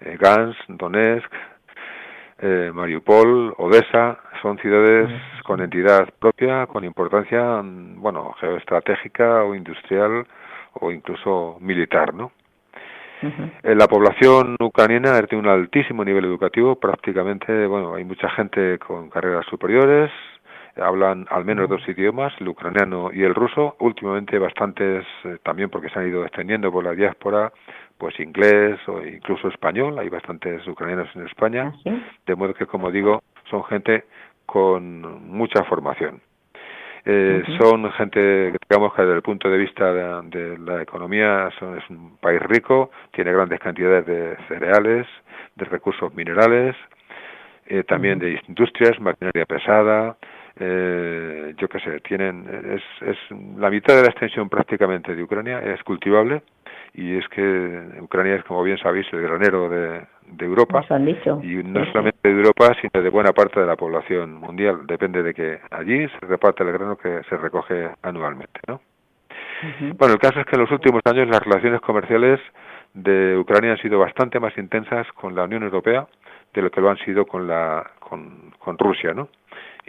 eh, 0.00 0.16
Gans, 0.20 0.56
Donetsk, 0.68 1.32
eh, 2.40 2.70
Mariupol, 2.72 3.54
Odessa, 3.58 4.18
son 4.42 4.58
ciudades 4.58 5.08
con 5.44 5.60
entidad 5.60 6.08
propia, 6.18 6.66
con 6.66 6.84
importancia, 6.84 7.62
mm, 7.62 8.00
bueno, 8.00 8.32
geoestratégica 8.40 9.42
o 9.44 9.54
industrial 9.54 10.26
o 10.74 10.90
incluso 10.90 11.58
militar, 11.60 12.14
¿no? 12.14 12.32
Eh, 13.20 13.74
la 13.74 13.88
población 13.88 14.56
ucraniana 14.60 15.20
tiene 15.22 15.42
un 15.42 15.50
altísimo 15.50 16.04
nivel 16.04 16.24
educativo, 16.24 16.76
prácticamente, 16.76 17.66
bueno, 17.66 17.94
hay 17.94 18.04
mucha 18.04 18.30
gente 18.30 18.78
con 18.78 19.10
carreras 19.10 19.44
superiores, 19.46 20.10
hablan 20.80 21.26
al 21.30 21.44
menos 21.44 21.68
dos 21.68 21.86
idiomas, 21.88 22.32
el 22.40 22.48
ucraniano 22.48 23.10
y 23.12 23.22
el 23.22 23.34
ruso, 23.34 23.76
últimamente 23.80 24.38
bastantes 24.38 25.04
eh, 25.24 25.38
también 25.42 25.70
porque 25.70 25.88
se 25.90 25.98
han 25.98 26.08
ido 26.08 26.24
extendiendo 26.24 26.70
por 26.72 26.84
la 26.84 26.92
diáspora, 26.92 27.52
pues 27.98 28.18
inglés 28.20 28.78
o 28.86 29.04
incluso 29.04 29.48
español, 29.48 29.98
hay 29.98 30.08
bastantes 30.08 30.66
ucranianos 30.66 31.08
en 31.14 31.26
España, 31.26 31.72
¿Ah, 31.86 31.90
de 32.26 32.34
modo 32.34 32.54
que, 32.54 32.66
como 32.66 32.90
digo, 32.90 33.22
son 33.50 33.64
gente 33.64 34.04
con 34.46 35.26
mucha 35.28 35.64
formación. 35.64 36.20
Eh, 37.04 37.42
Son 37.58 37.90
gente, 37.92 38.52
digamos 38.68 38.92
que 38.92 39.02
desde 39.02 39.16
el 39.16 39.22
punto 39.22 39.48
de 39.48 39.56
vista 39.56 39.92
de, 39.94 40.58
la 40.58 40.82
economía 40.82 41.48
son, 41.58 41.78
es 41.78 41.88
un 41.88 42.18
país 42.18 42.40
rico, 42.42 42.90
tiene 43.12 43.32
grandes 43.32 43.60
cantidades 43.60 44.04
de 44.04 44.36
cereales, 44.46 45.06
de 45.56 45.64
recursos 45.64 46.12
minerales, 46.14 46.76
eh, 47.66 47.82
también 47.84 48.18
de 48.18 48.38
industrias, 48.46 49.00
maquinaria 49.00 49.46
pesada, 49.46 50.16
eh, 50.60 51.54
yo 51.56 51.68
qué 51.68 51.80
sé, 51.80 52.00
tienen, 52.00 52.44
es, 52.74 53.08
es 53.08 53.16
la 53.56 53.70
mitad 53.70 53.94
de 53.94 54.02
la 54.02 54.08
extensión 54.08 54.48
prácticamente 54.48 55.14
de 55.14 55.22
Ucrania 55.22 55.60
es 55.60 55.82
cultivable 55.84 56.42
y 56.94 57.16
es 57.16 57.28
que 57.28 58.00
Ucrania 58.00 58.36
es, 58.36 58.44
como 58.44 58.62
bien 58.62 58.78
sabéis, 58.78 59.06
el 59.12 59.22
granero 59.22 59.68
de, 59.68 60.06
Europa 60.40 60.84
y 61.42 61.62
no 61.62 61.84
solamente 61.86 62.28
de 62.28 62.34
Europa, 62.34 62.74
sino 62.80 63.02
de 63.02 63.08
buena 63.08 63.32
parte 63.32 63.60
de 63.60 63.66
la 63.66 63.76
población 63.76 64.34
mundial. 64.34 64.86
Depende 64.86 65.22
de 65.22 65.32
que 65.32 65.60
allí 65.70 66.08
se 66.08 66.26
reparte 66.26 66.64
el 66.64 66.72
grano 66.72 66.96
que 66.96 67.22
se 67.28 67.36
recoge 67.36 67.90
anualmente, 68.02 68.60
¿no? 68.66 68.80
Bueno, 69.96 70.14
el 70.14 70.20
caso 70.20 70.40
es 70.40 70.46
que 70.46 70.56
en 70.56 70.62
los 70.62 70.70
últimos 70.70 71.02
años 71.04 71.28
las 71.28 71.42
relaciones 71.42 71.80
comerciales 71.80 72.40
de 72.94 73.36
Ucrania 73.38 73.72
han 73.72 73.78
sido 73.78 73.98
bastante 73.98 74.38
más 74.38 74.56
intensas 74.58 75.06
con 75.12 75.34
la 75.34 75.44
Unión 75.44 75.62
Europea 75.62 76.06
de 76.52 76.62
lo 76.62 76.70
que 76.70 76.80
lo 76.80 76.90
han 76.90 76.98
sido 76.98 77.26
con 77.26 77.46
la 77.46 77.90
con, 78.00 78.52
con 78.58 78.78
Rusia, 78.78 79.14
¿no? 79.14 79.28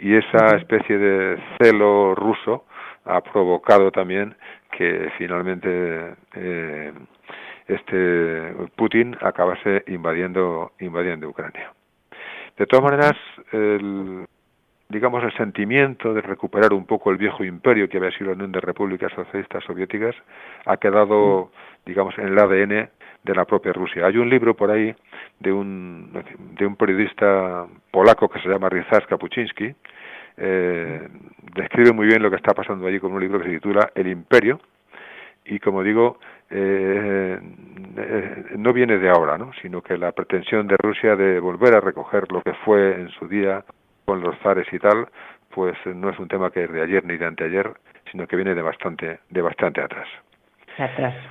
Y 0.02 0.16
esa 0.16 0.56
especie 0.56 0.96
de 0.96 1.38
celo 1.58 2.14
ruso 2.14 2.64
ha 3.04 3.20
provocado 3.20 3.90
también 3.90 4.34
que 4.72 5.10
finalmente 5.18 6.14
eh, 6.34 6.92
este 7.66 8.54
Putin 8.76 9.14
acabase 9.20 9.84
invadiendo 9.88 10.72
invadiendo 10.80 11.28
Ucrania. 11.28 11.72
De 12.56 12.66
todas 12.66 12.84
maneras, 12.84 13.12
el, 13.52 14.26
digamos 14.88 15.22
el 15.22 15.36
sentimiento 15.36 16.14
de 16.14 16.22
recuperar 16.22 16.72
un 16.72 16.86
poco 16.86 17.10
el 17.10 17.18
viejo 17.18 17.44
imperio 17.44 17.88
que 17.88 17.98
había 17.98 18.10
sido 18.12 18.30
la 18.30 18.36
Unión 18.36 18.52
de 18.52 18.60
Repúblicas 18.60 19.12
Socialistas 19.12 19.64
Soviéticas 19.64 20.16
ha 20.64 20.78
quedado, 20.78 21.52
digamos, 21.84 22.16
en 22.18 22.28
el 22.28 22.38
ADN 22.38 22.88
de 23.22 23.34
la 23.34 23.44
propia 23.44 23.72
Rusia. 23.72 24.06
Hay 24.06 24.16
un 24.16 24.28
libro 24.28 24.54
por 24.54 24.70
ahí 24.70 24.94
de 25.38 25.52
un 25.52 26.12
de 26.56 26.66
un 26.66 26.76
periodista 26.76 27.66
polaco 27.90 28.28
que 28.28 28.40
se 28.40 28.48
llama 28.48 28.68
Ryszard 28.68 29.06
Kapuczynski 29.06 29.74
eh, 30.42 31.06
describe 31.54 31.92
muy 31.92 32.06
bien 32.06 32.22
lo 32.22 32.30
que 32.30 32.36
está 32.36 32.54
pasando 32.54 32.86
allí 32.86 32.98
con 32.98 33.12
un 33.12 33.20
libro 33.20 33.38
que 33.38 33.46
se 33.46 33.54
titula 33.54 33.90
El 33.94 34.06
Imperio 34.06 34.58
y 35.44 35.58
como 35.58 35.82
digo 35.82 36.18
eh, 36.48 37.38
eh, 37.96 38.44
no 38.56 38.72
viene 38.72 38.98
de 38.98 39.10
ahora, 39.10 39.36
¿no? 39.36 39.52
sino 39.60 39.82
que 39.82 39.98
la 39.98 40.12
pretensión 40.12 40.66
de 40.66 40.76
Rusia 40.78 41.14
de 41.14 41.40
volver 41.40 41.74
a 41.74 41.80
recoger 41.80 42.32
lo 42.32 42.40
que 42.40 42.54
fue 42.64 42.94
en 42.94 43.10
su 43.10 43.28
día 43.28 43.64
con 44.06 44.22
los 44.22 44.36
zares 44.38 44.66
y 44.72 44.78
tal, 44.78 45.08
pues 45.50 45.76
no 45.84 46.08
es 46.08 46.18
un 46.18 46.28
tema 46.28 46.50
que 46.50 46.64
es 46.64 46.72
de 46.72 46.82
ayer 46.82 47.04
ni 47.04 47.18
de 47.18 47.26
anteayer, 47.26 47.72
sino 48.10 48.26
que 48.26 48.36
viene 48.36 48.54
de 48.54 48.62
bastante 48.62 49.20
de 49.28 49.42
bastante 49.42 49.82
atrás. 49.82 50.08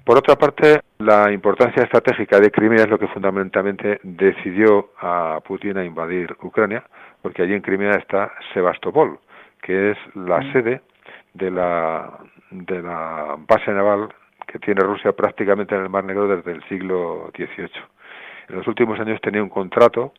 Por 0.03 0.17
otra 0.17 0.35
parte, 0.35 0.81
la 0.99 1.31
importancia 1.31 1.83
estratégica 1.83 2.39
de 2.39 2.51
Crimea 2.51 2.83
es 2.83 2.89
lo 2.89 2.99
que 2.99 3.07
fundamentalmente 3.07 3.99
decidió 4.03 4.91
a 4.99 5.39
Putin 5.45 5.77
a 5.77 5.85
invadir 5.85 6.35
Ucrania, 6.43 6.83
porque 7.21 7.41
allí 7.41 7.53
en 7.53 7.61
Crimea 7.61 7.93
está 7.93 8.31
Sebastopol, 8.53 9.19
que 9.61 9.91
es 9.91 9.97
la 10.15 10.39
sede 10.51 10.81
de 11.33 11.51
la, 11.51 12.19
de 12.51 12.81
la 12.81 13.35
base 13.47 13.71
naval 13.71 14.09
que 14.47 14.59
tiene 14.59 14.81
Rusia 14.81 15.11
prácticamente 15.13 15.75
en 15.75 15.81
el 15.81 15.89
Mar 15.89 16.03
Negro 16.03 16.27
desde 16.27 16.51
el 16.51 16.63
siglo 16.67 17.31
XVIII. 17.35 17.69
En 18.49 18.55
los 18.55 18.67
últimos 18.67 18.99
años 18.99 19.21
tenía 19.21 19.43
un 19.43 19.49
contrato 19.49 20.13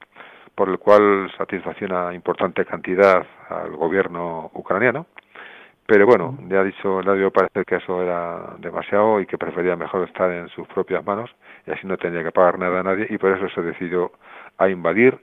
por 0.54 0.68
el 0.68 0.78
cual 0.78 1.30
satisfacía 1.36 1.88
una 1.88 2.14
importante 2.14 2.64
cantidad 2.64 3.26
al 3.48 3.76
gobierno 3.76 4.50
ucraniano, 4.54 5.06
pero 5.90 6.06
bueno, 6.06 6.38
ya 6.48 6.60
ha 6.60 6.62
dicho, 6.64 7.02
debido 7.02 7.32
parecer 7.32 7.64
que 7.64 7.74
eso 7.74 8.00
era 8.00 8.54
demasiado 8.58 9.20
y 9.20 9.26
que 9.26 9.36
prefería 9.36 9.74
mejor 9.74 10.06
estar 10.06 10.30
en 10.30 10.46
sus 10.50 10.68
propias 10.68 11.04
manos 11.04 11.34
y 11.66 11.72
así 11.72 11.84
no 11.84 11.96
tenía 11.96 12.22
que 12.22 12.30
pagar 12.30 12.60
nada 12.60 12.78
a 12.78 12.82
nadie 12.84 13.08
y 13.10 13.18
por 13.18 13.32
eso 13.32 13.48
se 13.52 13.60
decidió 13.60 14.12
a 14.56 14.68
invadir 14.68 15.18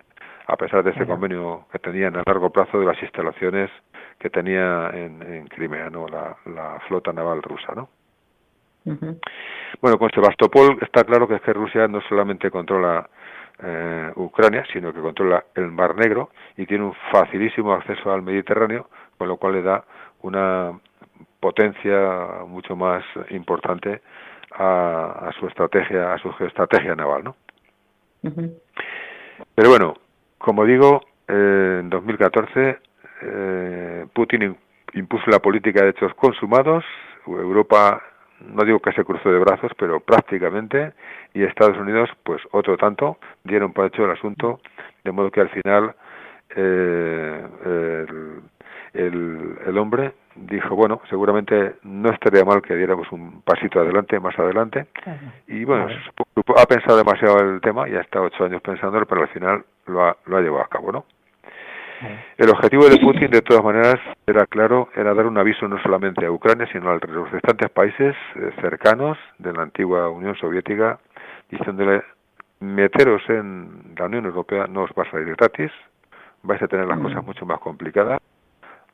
a 0.45 0.57
pesar 0.57 0.83
de 0.83 0.91
ese 0.91 1.07
convenio 1.07 1.67
que 1.71 1.79
tenían 1.79 2.17
a 2.17 2.23
largo 2.25 2.49
plazo 2.49 2.81
de 2.81 2.85
las 2.85 3.01
instalaciones 3.01 3.71
que 4.19 4.29
tenía 4.29 4.89
en, 4.93 5.21
en 5.21 5.47
Crimea, 5.47 5.89
¿no? 5.89 6.05
La, 6.09 6.35
la, 6.45 6.81
flota 6.89 7.13
naval 7.13 7.41
rusa, 7.43 7.73
¿no? 7.73 7.87
Bueno, 9.81 9.97
con 9.97 10.09
Sebastopol 10.09 10.79
está 10.81 11.05
claro 11.05 11.29
que 11.29 11.35
es 11.35 11.41
que 11.43 11.53
Rusia 11.53 11.87
no 11.87 12.01
solamente 12.09 12.51
controla 12.51 13.09
eh, 13.63 14.11
Ucrania, 14.17 14.65
sino 14.73 14.93
que 14.93 14.99
controla 14.99 15.45
el 15.55 15.71
Mar 15.71 15.95
Negro 15.95 16.31
y 16.57 16.65
tiene 16.65 16.83
un 16.83 16.93
facilísimo 17.09 17.71
acceso 17.71 18.11
al 18.11 18.21
Mediterráneo, 18.21 18.89
con 19.17 19.29
lo 19.29 19.37
cual 19.37 19.53
le 19.53 19.61
da 19.61 19.85
una 20.21 20.79
potencia 21.39 22.43
mucho 22.47 22.75
más 22.75 23.03
importante 23.29 24.01
a, 24.51 25.29
a 25.29 25.31
su 25.39 25.47
estrategia, 25.47 26.13
a 26.13 26.17
su 26.19 26.31
geoestrategia 26.33 26.95
naval, 26.95 27.23
¿no? 27.23 27.35
Pero 29.55 29.69
bueno, 29.69 29.93
como 30.37 30.65
digo, 30.65 31.01
eh, 31.27 31.77
en 31.81 31.89
2014 31.89 32.79
eh, 33.21 34.05
Putin 34.13 34.55
impuso 34.93 35.29
la 35.29 35.39
política 35.39 35.83
de 35.83 35.89
hechos 35.89 36.13
consumados, 36.15 36.83
Europa 37.25 38.01
no 38.39 38.63
digo 38.63 38.79
que 38.79 38.93
se 38.93 39.03
cruzó 39.03 39.29
de 39.29 39.39
brazos, 39.39 39.71
pero 39.77 39.99
prácticamente, 39.99 40.93
y 41.33 41.43
Estados 41.43 41.77
Unidos, 41.77 42.09
pues 42.23 42.41
otro 42.51 42.77
tanto, 42.77 43.17
dieron 43.43 43.73
por 43.73 43.85
hecho 43.87 44.05
el 44.05 44.11
asunto, 44.11 44.59
de 45.03 45.11
modo 45.11 45.31
que 45.31 45.41
al 45.41 45.49
final 45.49 45.95
eh, 46.55 47.47
el, 47.65 48.41
el, 48.93 49.57
el, 49.65 49.77
hombre 49.77 50.13
dijo, 50.35 50.75
bueno, 50.75 51.01
seguramente 51.09 51.75
no 51.83 52.11
estaría 52.11 52.45
mal 52.45 52.61
que 52.61 52.75
diéramos 52.75 53.11
un 53.11 53.41
pasito 53.41 53.79
adelante, 53.79 54.19
más 54.19 54.37
adelante, 54.37 54.87
claro. 54.93 55.19
y 55.47 55.63
bueno, 55.63 55.87
ha 56.55 56.65
pensado 56.65 56.97
demasiado 56.97 57.39
el 57.39 57.61
tema 57.61 57.87
y 57.89 57.95
ha 57.95 58.01
estado 58.01 58.25
ocho 58.25 58.45
años 58.45 58.61
pensándolo, 58.61 59.05
pero 59.05 59.21
al 59.21 59.29
final 59.29 59.63
lo 59.87 60.05
ha, 60.05 60.17
lo 60.25 60.37
ha 60.37 60.41
llevado 60.41 60.63
a 60.63 60.69
cabo, 60.69 60.91
¿no? 60.91 61.05
El 62.37 62.49
objetivo 62.49 62.87
de 62.87 62.97
Putin, 62.99 63.31
de 63.31 63.41
todas 63.41 63.63
maneras, 63.63 63.95
era 64.27 64.45
claro, 64.45 64.89
era 64.95 65.13
dar 65.13 65.25
un 65.25 65.37
aviso 65.37 65.67
no 65.67 65.81
solamente 65.81 66.25
a 66.25 66.31
Ucrania, 66.31 66.67
sino 66.71 66.91
a 66.91 66.99
los 67.07 67.31
restantes 67.31 67.71
países 67.71 68.15
eh, 68.35 68.51
cercanos 68.61 69.17
de 69.39 69.51
la 69.53 69.63
antigua 69.63 70.09
Unión 70.09 70.35
Soviética, 70.35 70.99
diciéndole, 71.49 72.03
meteros 72.59 73.21
en 73.29 73.95
la 73.97 74.05
Unión 74.05 74.25
Europea 74.25 74.67
no 74.67 74.83
os 74.83 74.91
va 74.91 75.03
a 75.03 75.11
salir 75.11 75.35
gratis, 75.35 75.71
vais 76.43 76.61
a 76.61 76.67
tener 76.67 76.87
las 76.87 76.99
cosas 76.99 77.23
mucho 77.23 77.45
más 77.45 77.59
complicadas, 77.59 78.21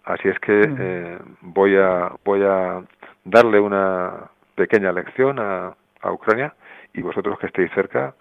así 0.06 0.30
es 0.30 0.40
que 0.40 0.62
eh, 0.80 1.18
voy 1.42 1.76
a 1.78 2.12
voy 2.24 2.44
a 2.44 2.82
darle 3.24 3.60
una 3.60 4.30
pequeña 4.56 4.92
lección 4.92 5.40
a, 5.40 5.74
a 6.02 6.12
Ucrania 6.12 6.54
y 6.94 7.02
vosotros 7.02 7.40
que 7.40 7.48
estéis 7.48 7.72
cerca, 7.74 8.14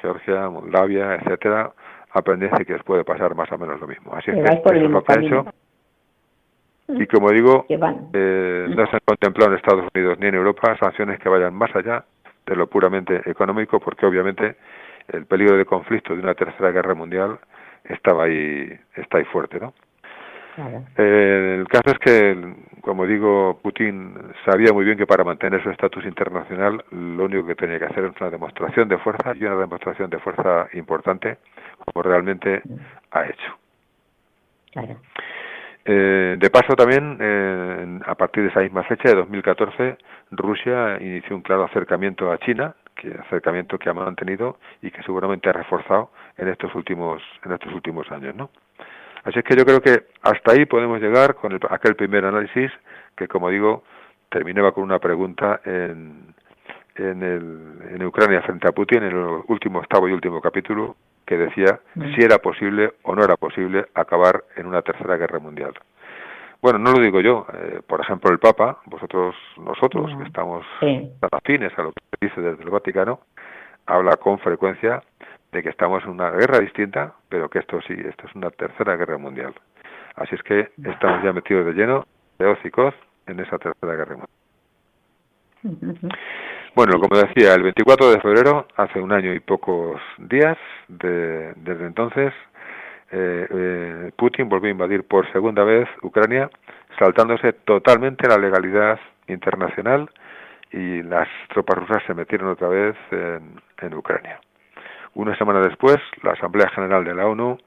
Georgia, 0.00 0.48
Moldavia, 0.48 1.14
etcétera, 1.16 1.72
aprended 2.12 2.50
que 2.66 2.74
os 2.74 2.82
puede 2.84 3.04
pasar 3.04 3.34
más 3.34 3.50
o 3.50 3.58
menos 3.58 3.80
lo 3.80 3.86
mismo. 3.86 4.14
Así 4.14 4.30
es 4.30 4.36
que 4.36 4.42
eso 4.42 4.72
es 4.72 4.82
lo 4.82 5.02
que 5.02 5.12
ha 5.12 5.20
hecho. 5.20 5.46
Y 6.86 7.06
como 7.06 7.30
digo, 7.30 7.66
eh, 7.68 8.66
no 8.68 8.86
se 8.86 8.96
han 8.96 9.02
contemplado 9.04 9.52
en 9.52 9.56
Estados 9.56 9.88
Unidos 9.94 10.18
ni 10.18 10.26
en 10.26 10.34
Europa 10.34 10.76
sanciones 10.78 11.18
que 11.18 11.28
vayan 11.28 11.54
más 11.54 11.74
allá 11.74 12.04
de 12.46 12.56
lo 12.56 12.66
puramente 12.66 13.22
económico, 13.28 13.80
porque 13.80 14.04
obviamente 14.04 14.56
el 15.08 15.24
peligro 15.24 15.56
de 15.56 15.64
conflicto 15.64 16.14
de 16.14 16.20
una 16.20 16.34
tercera 16.34 16.70
guerra 16.70 16.94
mundial 16.94 17.38
estaba 17.84 18.24
ahí, 18.24 18.78
está 18.96 19.18
ahí 19.18 19.24
fuerte, 19.24 19.58
¿no? 19.58 19.72
Claro. 20.54 20.84
Eh, 20.96 21.56
el 21.60 21.68
caso 21.68 21.90
es 21.90 21.98
que, 21.98 22.54
como 22.80 23.06
digo, 23.06 23.58
Putin 23.62 24.14
sabía 24.44 24.72
muy 24.72 24.84
bien 24.84 24.96
que 24.96 25.06
para 25.06 25.24
mantener 25.24 25.62
su 25.62 25.70
estatus 25.70 26.04
internacional 26.04 26.84
lo 26.90 27.24
único 27.24 27.46
que 27.46 27.56
tenía 27.56 27.78
que 27.78 27.86
hacer 27.86 28.04
es 28.04 28.20
una 28.20 28.30
demostración 28.30 28.88
de 28.88 28.98
fuerza 28.98 29.32
y 29.34 29.44
una 29.44 29.56
demostración 29.56 30.10
de 30.10 30.18
fuerza 30.18 30.68
importante, 30.74 31.38
como 31.84 32.02
realmente 32.02 32.62
ha 33.10 33.24
hecho. 33.24 33.58
Claro. 34.72 34.96
Eh, 35.84 36.36
de 36.38 36.50
paso 36.50 36.74
también, 36.74 37.18
eh, 37.20 38.00
a 38.06 38.14
partir 38.14 38.44
de 38.44 38.48
esa 38.50 38.60
misma 38.60 38.84
fecha, 38.84 39.08
de 39.08 39.16
2014, 39.16 39.98
Rusia 40.30 40.96
inició 41.00 41.36
un 41.36 41.42
claro 41.42 41.64
acercamiento 41.64 42.32
a 42.32 42.38
China, 42.38 42.74
que 42.94 43.12
acercamiento 43.26 43.76
que 43.76 43.90
ha 43.90 43.94
mantenido 43.94 44.58
y 44.80 44.90
que 44.90 45.02
seguramente 45.02 45.50
ha 45.50 45.52
reforzado 45.52 46.10
en 46.38 46.48
estos 46.48 46.74
últimos 46.74 47.22
en 47.44 47.52
estos 47.52 47.72
últimos 47.74 48.10
años, 48.10 48.34
¿no? 48.34 48.50
Así 49.24 49.38
es 49.38 49.44
que 49.44 49.56
yo 49.56 49.64
creo 49.64 49.80
que 49.80 50.04
hasta 50.22 50.52
ahí 50.52 50.66
podemos 50.66 51.00
llegar 51.00 51.34
con 51.34 51.52
el, 51.52 51.60
aquel 51.70 51.96
primer 51.96 52.24
análisis 52.24 52.70
que, 53.16 53.26
como 53.26 53.48
digo, 53.48 53.84
terminaba 54.28 54.72
con 54.72 54.84
una 54.84 54.98
pregunta 54.98 55.60
en, 55.64 56.34
en, 56.96 57.22
el, 57.22 57.78
en 57.94 58.04
Ucrania 58.04 58.42
frente 58.42 58.68
a 58.68 58.72
Putin, 58.72 59.02
en 59.02 59.16
el 59.16 59.42
último 59.48 59.78
octavo 59.78 60.08
y 60.08 60.12
último 60.12 60.40
capítulo, 60.40 60.96
que 61.26 61.38
decía 61.38 61.80
si 62.14 62.22
era 62.22 62.38
posible 62.38 62.94
o 63.02 63.14
no 63.14 63.24
era 63.24 63.36
posible 63.36 63.86
acabar 63.94 64.44
en 64.56 64.66
una 64.66 64.82
tercera 64.82 65.16
guerra 65.16 65.38
mundial. 65.38 65.72
Bueno, 66.60 66.78
no 66.78 66.92
lo 66.92 67.00
digo 67.00 67.20
yo, 67.20 67.46
eh, 67.54 67.80
por 67.86 68.00
ejemplo 68.00 68.30
el 68.30 68.38
Papa, 68.38 68.78
vosotros, 68.86 69.34
nosotros, 69.58 70.10
que 70.18 70.24
estamos 70.24 70.64
afines 71.30 71.78
a 71.78 71.82
lo 71.82 71.92
que 71.92 72.00
se 72.10 72.26
dice 72.26 72.40
desde 72.40 72.62
el 72.62 72.70
Vaticano, 72.70 73.20
habla 73.86 74.16
con 74.16 74.38
frecuencia 74.38 75.02
de 75.54 75.62
que 75.62 75.70
estamos 75.70 76.02
en 76.04 76.10
una 76.10 76.30
guerra 76.30 76.58
distinta, 76.58 77.14
pero 77.28 77.48
que 77.48 77.60
esto 77.60 77.80
sí, 77.86 77.94
esto 77.94 78.26
es 78.26 78.34
una 78.34 78.50
tercera 78.50 78.96
guerra 78.96 79.18
mundial. 79.18 79.54
Así 80.16 80.34
es 80.34 80.42
que 80.42 80.70
estamos 80.84 81.22
ya 81.22 81.32
metidos 81.32 81.64
de 81.66 81.72
lleno, 81.72 82.06
de 82.38 82.46
hoz 82.46 82.58
y 82.64 82.70
coz, 82.70 82.94
en 83.26 83.38
esa 83.38 83.56
tercera 83.58 83.94
guerra 83.94 84.16
mundial. 84.16 84.28
Bueno, 86.74 86.98
como 86.98 87.16
decía, 87.16 87.54
el 87.54 87.62
24 87.62 88.10
de 88.10 88.20
febrero, 88.20 88.66
hace 88.76 89.00
un 89.00 89.12
año 89.12 89.32
y 89.32 89.38
pocos 89.38 90.00
días, 90.18 90.58
de, 90.88 91.54
desde 91.54 91.86
entonces, 91.86 92.34
eh, 93.12 93.46
eh, 93.48 94.10
Putin 94.16 94.48
volvió 94.48 94.68
a 94.68 94.72
invadir 94.72 95.04
por 95.04 95.30
segunda 95.32 95.62
vez 95.62 95.88
Ucrania, 96.02 96.50
saltándose 96.98 97.52
totalmente 97.52 98.28
la 98.28 98.38
legalidad 98.38 98.98
internacional 99.28 100.10
y 100.72 101.02
las 101.02 101.28
tropas 101.50 101.78
rusas 101.78 102.02
se 102.08 102.14
metieron 102.14 102.48
otra 102.48 102.66
vez 102.68 102.96
en, 103.12 103.60
en 103.80 103.94
Ucrania. 103.94 104.40
Una 105.14 105.36
semana 105.36 105.60
después, 105.60 105.96
la 106.22 106.32
Asamblea 106.32 106.68
General 106.70 107.04
de 107.04 107.14
la 107.14 107.26
ONU 107.26 107.58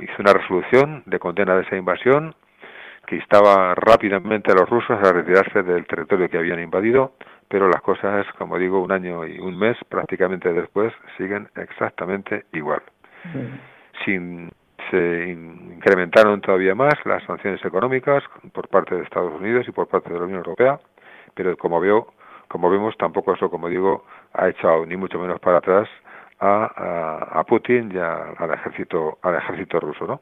hizo 0.00 0.14
una 0.18 0.32
resolución 0.32 1.02
de 1.06 1.18
condena 1.18 1.56
de 1.56 1.62
esa 1.62 1.76
invasión 1.76 2.34
que 3.06 3.16
instaba 3.16 3.74
rápidamente 3.74 4.52
a 4.52 4.54
los 4.54 4.68
rusos 4.68 4.96
a 5.02 5.12
retirarse 5.12 5.64
del 5.64 5.84
territorio 5.86 6.28
que 6.28 6.38
habían 6.38 6.60
invadido, 6.60 7.14
pero 7.48 7.68
las 7.68 7.80
cosas, 7.82 8.24
como 8.38 8.56
digo, 8.56 8.80
un 8.80 8.92
año 8.92 9.26
y 9.26 9.40
un 9.40 9.58
mes 9.58 9.76
prácticamente 9.88 10.52
después 10.52 10.92
siguen 11.18 11.48
exactamente 11.56 12.44
igual. 12.52 12.82
Sin, 14.04 14.48
se 14.92 15.28
incrementaron 15.28 16.40
todavía 16.40 16.76
más 16.76 16.94
las 17.04 17.24
sanciones 17.24 17.64
económicas 17.64 18.22
por 18.52 18.68
parte 18.68 18.94
de 18.94 19.02
Estados 19.02 19.40
Unidos 19.40 19.66
y 19.66 19.72
por 19.72 19.88
parte 19.88 20.12
de 20.12 20.18
la 20.20 20.26
Unión 20.26 20.38
Europea, 20.38 20.78
pero 21.34 21.56
como 21.56 21.80
veo, 21.80 22.12
como 22.46 22.70
vemos, 22.70 22.96
tampoco 22.96 23.34
eso, 23.34 23.50
como 23.50 23.68
digo, 23.68 24.04
ha 24.34 24.48
echado 24.48 24.86
ni 24.86 24.96
mucho 24.96 25.18
menos 25.18 25.40
para 25.40 25.58
atrás 25.58 25.88
a, 26.40 26.70
a, 27.34 27.40
a 27.40 27.44
Putin 27.44 27.90
y 27.94 27.98
a, 27.98 28.32
al 28.38 28.52
ejército 28.52 29.18
al 29.22 29.36
ejército 29.36 29.78
ruso, 29.78 30.06
¿no? 30.06 30.20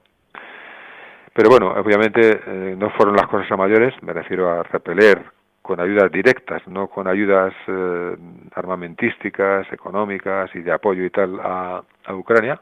Pero 1.32 1.50
bueno, 1.50 1.72
obviamente 1.72 2.40
eh, 2.46 2.74
no 2.76 2.90
fueron 2.90 3.14
las 3.14 3.28
cosas 3.28 3.50
a 3.52 3.56
mayores, 3.56 3.94
me 4.02 4.12
refiero 4.12 4.50
a 4.50 4.64
repeler 4.64 5.22
con 5.62 5.78
ayudas 5.80 6.10
directas, 6.10 6.66
no 6.66 6.88
con 6.88 7.06
ayudas 7.06 7.54
eh, 7.68 8.16
armamentísticas, 8.54 9.70
económicas 9.72 10.50
y 10.54 10.60
de 10.62 10.72
apoyo 10.72 11.04
y 11.04 11.10
tal 11.10 11.38
a, 11.40 11.82
a 12.06 12.14
Ucrania, 12.14 12.60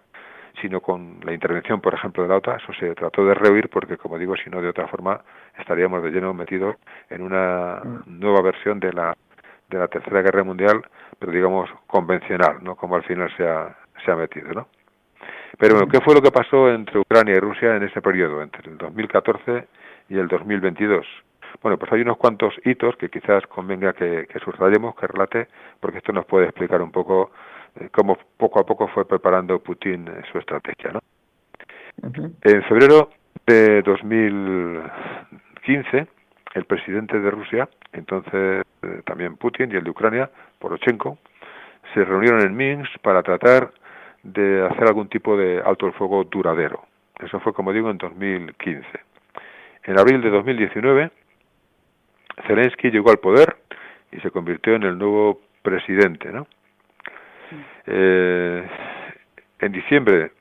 sino 0.60 0.80
con 0.80 1.20
la 1.22 1.32
intervención, 1.32 1.80
por 1.80 1.94
ejemplo, 1.94 2.22
de 2.22 2.28
la 2.28 2.36
OTAN. 2.36 2.56
Eso 2.56 2.72
se 2.74 2.94
trató 2.94 3.24
de 3.24 3.34
rehuir 3.34 3.68
porque, 3.70 3.96
como 3.96 4.18
digo, 4.18 4.34
si 4.36 4.50
no, 4.50 4.60
de 4.60 4.68
otra 4.68 4.88
forma 4.88 5.20
estaríamos 5.58 6.02
de 6.02 6.10
lleno 6.10 6.34
metidos 6.34 6.76
en 7.08 7.22
una 7.22 7.80
nueva 8.06 8.42
versión 8.42 8.80
de 8.80 8.92
la, 8.92 9.16
de 9.68 9.78
la 9.78 9.88
Tercera 9.88 10.22
Guerra 10.22 10.44
Mundial, 10.44 10.82
pero 11.18 11.32
digamos 11.32 11.68
convencional, 11.86 12.62
¿no? 12.62 12.76
Como 12.76 12.96
al 12.96 13.02
final 13.04 13.30
se 13.36 13.46
ha, 13.46 13.76
se 14.04 14.10
ha 14.10 14.16
metido, 14.16 14.52
¿no? 14.52 14.68
Pero 15.58 15.74
bueno, 15.74 15.88
¿qué 15.88 16.00
fue 16.00 16.14
lo 16.14 16.22
que 16.22 16.30
pasó 16.30 16.70
entre 16.70 17.00
Ucrania 17.00 17.34
y 17.34 17.40
Rusia 17.40 17.74
en 17.76 17.82
ese 17.82 18.00
periodo, 18.02 18.42
entre 18.42 18.70
el 18.70 18.78
2014 18.78 19.66
y 20.08 20.18
el 20.18 20.28
2022? 20.28 21.06
Bueno, 21.62 21.78
pues 21.78 21.90
hay 21.92 22.02
unos 22.02 22.18
cuantos 22.18 22.52
hitos 22.64 22.96
que 22.96 23.08
quizás 23.08 23.46
convenga 23.46 23.94
que, 23.94 24.26
que 24.26 24.38
subrayemos, 24.40 24.94
que 24.96 25.06
relate, 25.06 25.46
porque 25.80 25.98
esto 25.98 26.12
nos 26.12 26.26
puede 26.26 26.46
explicar 26.46 26.82
un 26.82 26.90
poco 26.90 27.30
eh, 27.80 27.88
cómo 27.92 28.18
poco 28.36 28.58
a 28.60 28.66
poco 28.66 28.88
fue 28.88 29.06
preparando 29.06 29.60
Putin 29.60 30.08
eh, 30.08 30.22
su 30.30 30.38
estrategia, 30.38 30.90
¿no? 30.92 31.00
Uh 32.02 32.10
-huh. 32.10 32.30
En 32.42 32.62
febrero 32.64 33.08
de 33.46 33.80
2015, 33.82 36.06
el 36.54 36.64
presidente 36.66 37.18
de 37.18 37.30
Rusia, 37.30 37.66
entonces 37.92 38.65
eh, 38.86 39.02
también 39.04 39.36
Putin, 39.36 39.70
y 39.72 39.76
el 39.76 39.84
de 39.84 39.90
Ucrania, 39.90 40.30
Poroshenko, 40.58 41.18
se 41.94 42.04
reunieron 42.04 42.40
en 42.42 42.56
Minsk 42.56 42.98
para 43.00 43.22
tratar 43.22 43.70
de 44.22 44.66
hacer 44.66 44.84
algún 44.84 45.08
tipo 45.08 45.36
de 45.36 45.62
alto 45.64 45.86
el 45.86 45.92
fuego 45.92 46.24
duradero. 46.24 46.84
Eso 47.20 47.40
fue, 47.40 47.52
como 47.52 47.72
digo, 47.72 47.90
en 47.90 47.98
2015. 47.98 48.86
En 49.84 49.98
abril 49.98 50.20
de 50.20 50.30
2019, 50.30 51.10
Zelensky 52.46 52.90
llegó 52.90 53.10
al 53.10 53.18
poder 53.18 53.56
y 54.12 54.20
se 54.20 54.30
convirtió 54.30 54.74
en 54.74 54.82
el 54.82 54.98
nuevo 54.98 55.40
presidente. 55.62 56.30
¿no? 56.30 56.46
Eh, 57.86 58.68
en 59.60 59.72
diciembre 59.72 60.32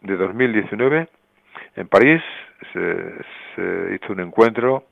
de 0.00 0.16
2019, 0.16 1.08
en 1.76 1.88
París, 1.88 2.22
se, 2.72 3.14
se 3.54 3.94
hizo 3.94 4.12
un 4.12 4.20
encuentro 4.20 4.84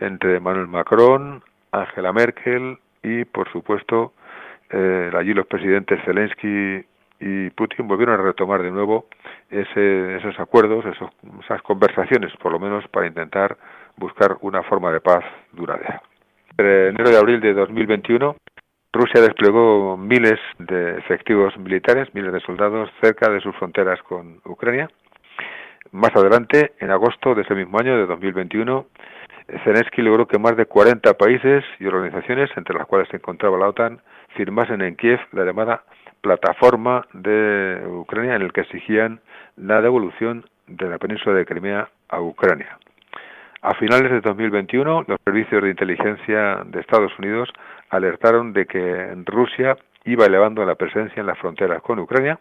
entre 0.00 0.36
Emmanuel 0.36 0.66
Macron, 0.66 1.42
Angela 1.72 2.12
Merkel 2.12 2.78
y, 3.02 3.24
por 3.24 3.50
supuesto, 3.52 4.12
eh, 4.70 5.10
allí 5.16 5.32
los 5.34 5.46
presidentes 5.46 6.02
Zelensky 6.04 6.84
y 7.20 7.50
Putin 7.50 7.88
volvieron 7.88 8.20
a 8.20 8.22
retomar 8.22 8.62
de 8.62 8.70
nuevo 8.70 9.06
ese, 9.50 10.16
esos 10.16 10.38
acuerdos, 10.38 10.84
esos, 10.84 11.10
esas 11.44 11.62
conversaciones, 11.62 12.32
por 12.36 12.52
lo 12.52 12.58
menos 12.58 12.86
para 12.88 13.06
intentar 13.06 13.56
buscar 13.96 14.36
una 14.40 14.62
forma 14.62 14.92
de 14.92 15.00
paz 15.00 15.24
duradera. 15.52 16.02
Entre 16.50 16.88
enero 16.88 17.10
y 17.10 17.14
abril 17.14 17.40
de 17.40 17.54
2021, 17.54 18.36
Rusia 18.92 19.20
desplegó 19.20 19.96
miles 19.96 20.40
de 20.58 20.98
efectivos 20.98 21.56
militares, 21.58 22.08
miles 22.14 22.32
de 22.32 22.40
soldados 22.40 22.90
cerca 23.02 23.30
de 23.30 23.40
sus 23.40 23.54
fronteras 23.56 24.02
con 24.02 24.40
Ucrania. 24.44 24.90
Más 25.92 26.14
adelante, 26.16 26.72
en 26.80 26.90
agosto 26.90 27.34
de 27.34 27.42
ese 27.42 27.54
mismo 27.54 27.78
año, 27.78 27.96
de 27.96 28.06
2021, 28.06 28.86
Zelensky 29.64 30.02
logró 30.02 30.26
que 30.26 30.38
más 30.38 30.56
de 30.56 30.66
40 30.66 31.14
países 31.14 31.64
y 31.78 31.86
organizaciones, 31.86 32.50
entre 32.56 32.76
las 32.76 32.86
cuales 32.86 33.08
se 33.08 33.16
encontraba 33.16 33.58
la 33.58 33.68
OTAN, 33.68 34.00
firmasen 34.36 34.82
en 34.82 34.96
Kiev 34.96 35.20
la 35.32 35.44
llamada 35.44 35.84
plataforma 36.20 37.06
de 37.12 37.82
Ucrania 37.86 38.34
en 38.34 38.42
el 38.42 38.52
que 38.52 38.62
exigían 38.62 39.20
la 39.56 39.80
devolución 39.80 40.44
de 40.66 40.88
la 40.88 40.98
península 40.98 41.36
de 41.36 41.46
Crimea 41.46 41.88
a 42.08 42.20
Ucrania. 42.20 42.78
A 43.62 43.74
finales 43.74 44.10
de 44.10 44.20
2021, 44.20 45.04
los 45.06 45.18
servicios 45.24 45.62
de 45.62 45.70
inteligencia 45.70 46.62
de 46.66 46.80
Estados 46.80 47.12
Unidos 47.18 47.48
alertaron 47.90 48.52
de 48.52 48.66
que 48.66 49.14
Rusia 49.24 49.76
iba 50.04 50.26
elevando 50.26 50.64
la 50.64 50.74
presencia 50.74 51.20
en 51.20 51.26
las 51.26 51.38
fronteras 51.38 51.82
con 51.82 51.98
Ucrania. 51.98 52.38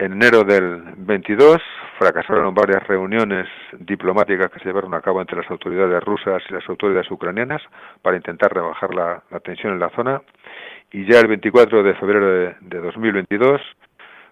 En 0.00 0.14
enero 0.14 0.44
del 0.44 0.80
22 0.96 1.60
fracasaron 1.98 2.54
varias 2.54 2.82
reuniones 2.88 3.46
diplomáticas 3.80 4.50
que 4.50 4.58
se 4.60 4.64
llevaron 4.64 4.94
a 4.94 5.02
cabo 5.02 5.20
entre 5.20 5.36
las 5.36 5.50
autoridades 5.50 6.02
rusas 6.02 6.42
y 6.48 6.54
las 6.54 6.66
autoridades 6.70 7.10
ucranianas 7.10 7.60
para 8.00 8.16
intentar 8.16 8.50
rebajar 8.50 8.94
la, 8.94 9.22
la 9.30 9.40
tensión 9.40 9.74
en 9.74 9.78
la 9.78 9.90
zona 9.90 10.22
y 10.90 11.04
ya 11.04 11.20
el 11.20 11.26
24 11.26 11.82
de 11.82 11.94
febrero 11.96 12.26
de, 12.26 12.56
de 12.62 12.78
2022 12.78 13.60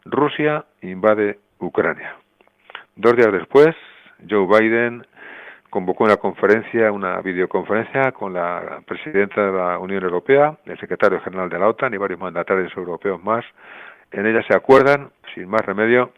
Rusia 0.07 0.65
invade 0.81 1.39
Ucrania. 1.59 2.17
Dos 2.97 3.15
días 3.17 3.31
después, 3.31 3.77
Joe 4.27 4.47
Biden 4.47 5.07
convocó 5.69 6.05
una 6.05 6.17
conferencia, 6.17 6.91
una 6.93 7.21
videoconferencia 7.21 8.13
con 8.13 8.33
la 8.33 8.81
presidenta 8.87 9.45
de 9.45 9.53
la 9.53 9.79
Unión 9.79 10.03
Europea, 10.03 10.57
el 10.65 10.81
secretario 10.81 11.21
general 11.21 11.51
de 11.51 11.59
la 11.59 11.69
OTAN 11.69 11.93
y 11.93 11.99
varios 11.99 12.21
mandatarios 12.21 12.75
europeos 12.75 13.23
más. 13.23 13.45
En 14.13 14.27
ella 14.27 14.43
se 14.49 14.57
acuerdan, 14.57 15.11
sin 15.35 15.49
más 15.49 15.63
remedio, 15.65 16.13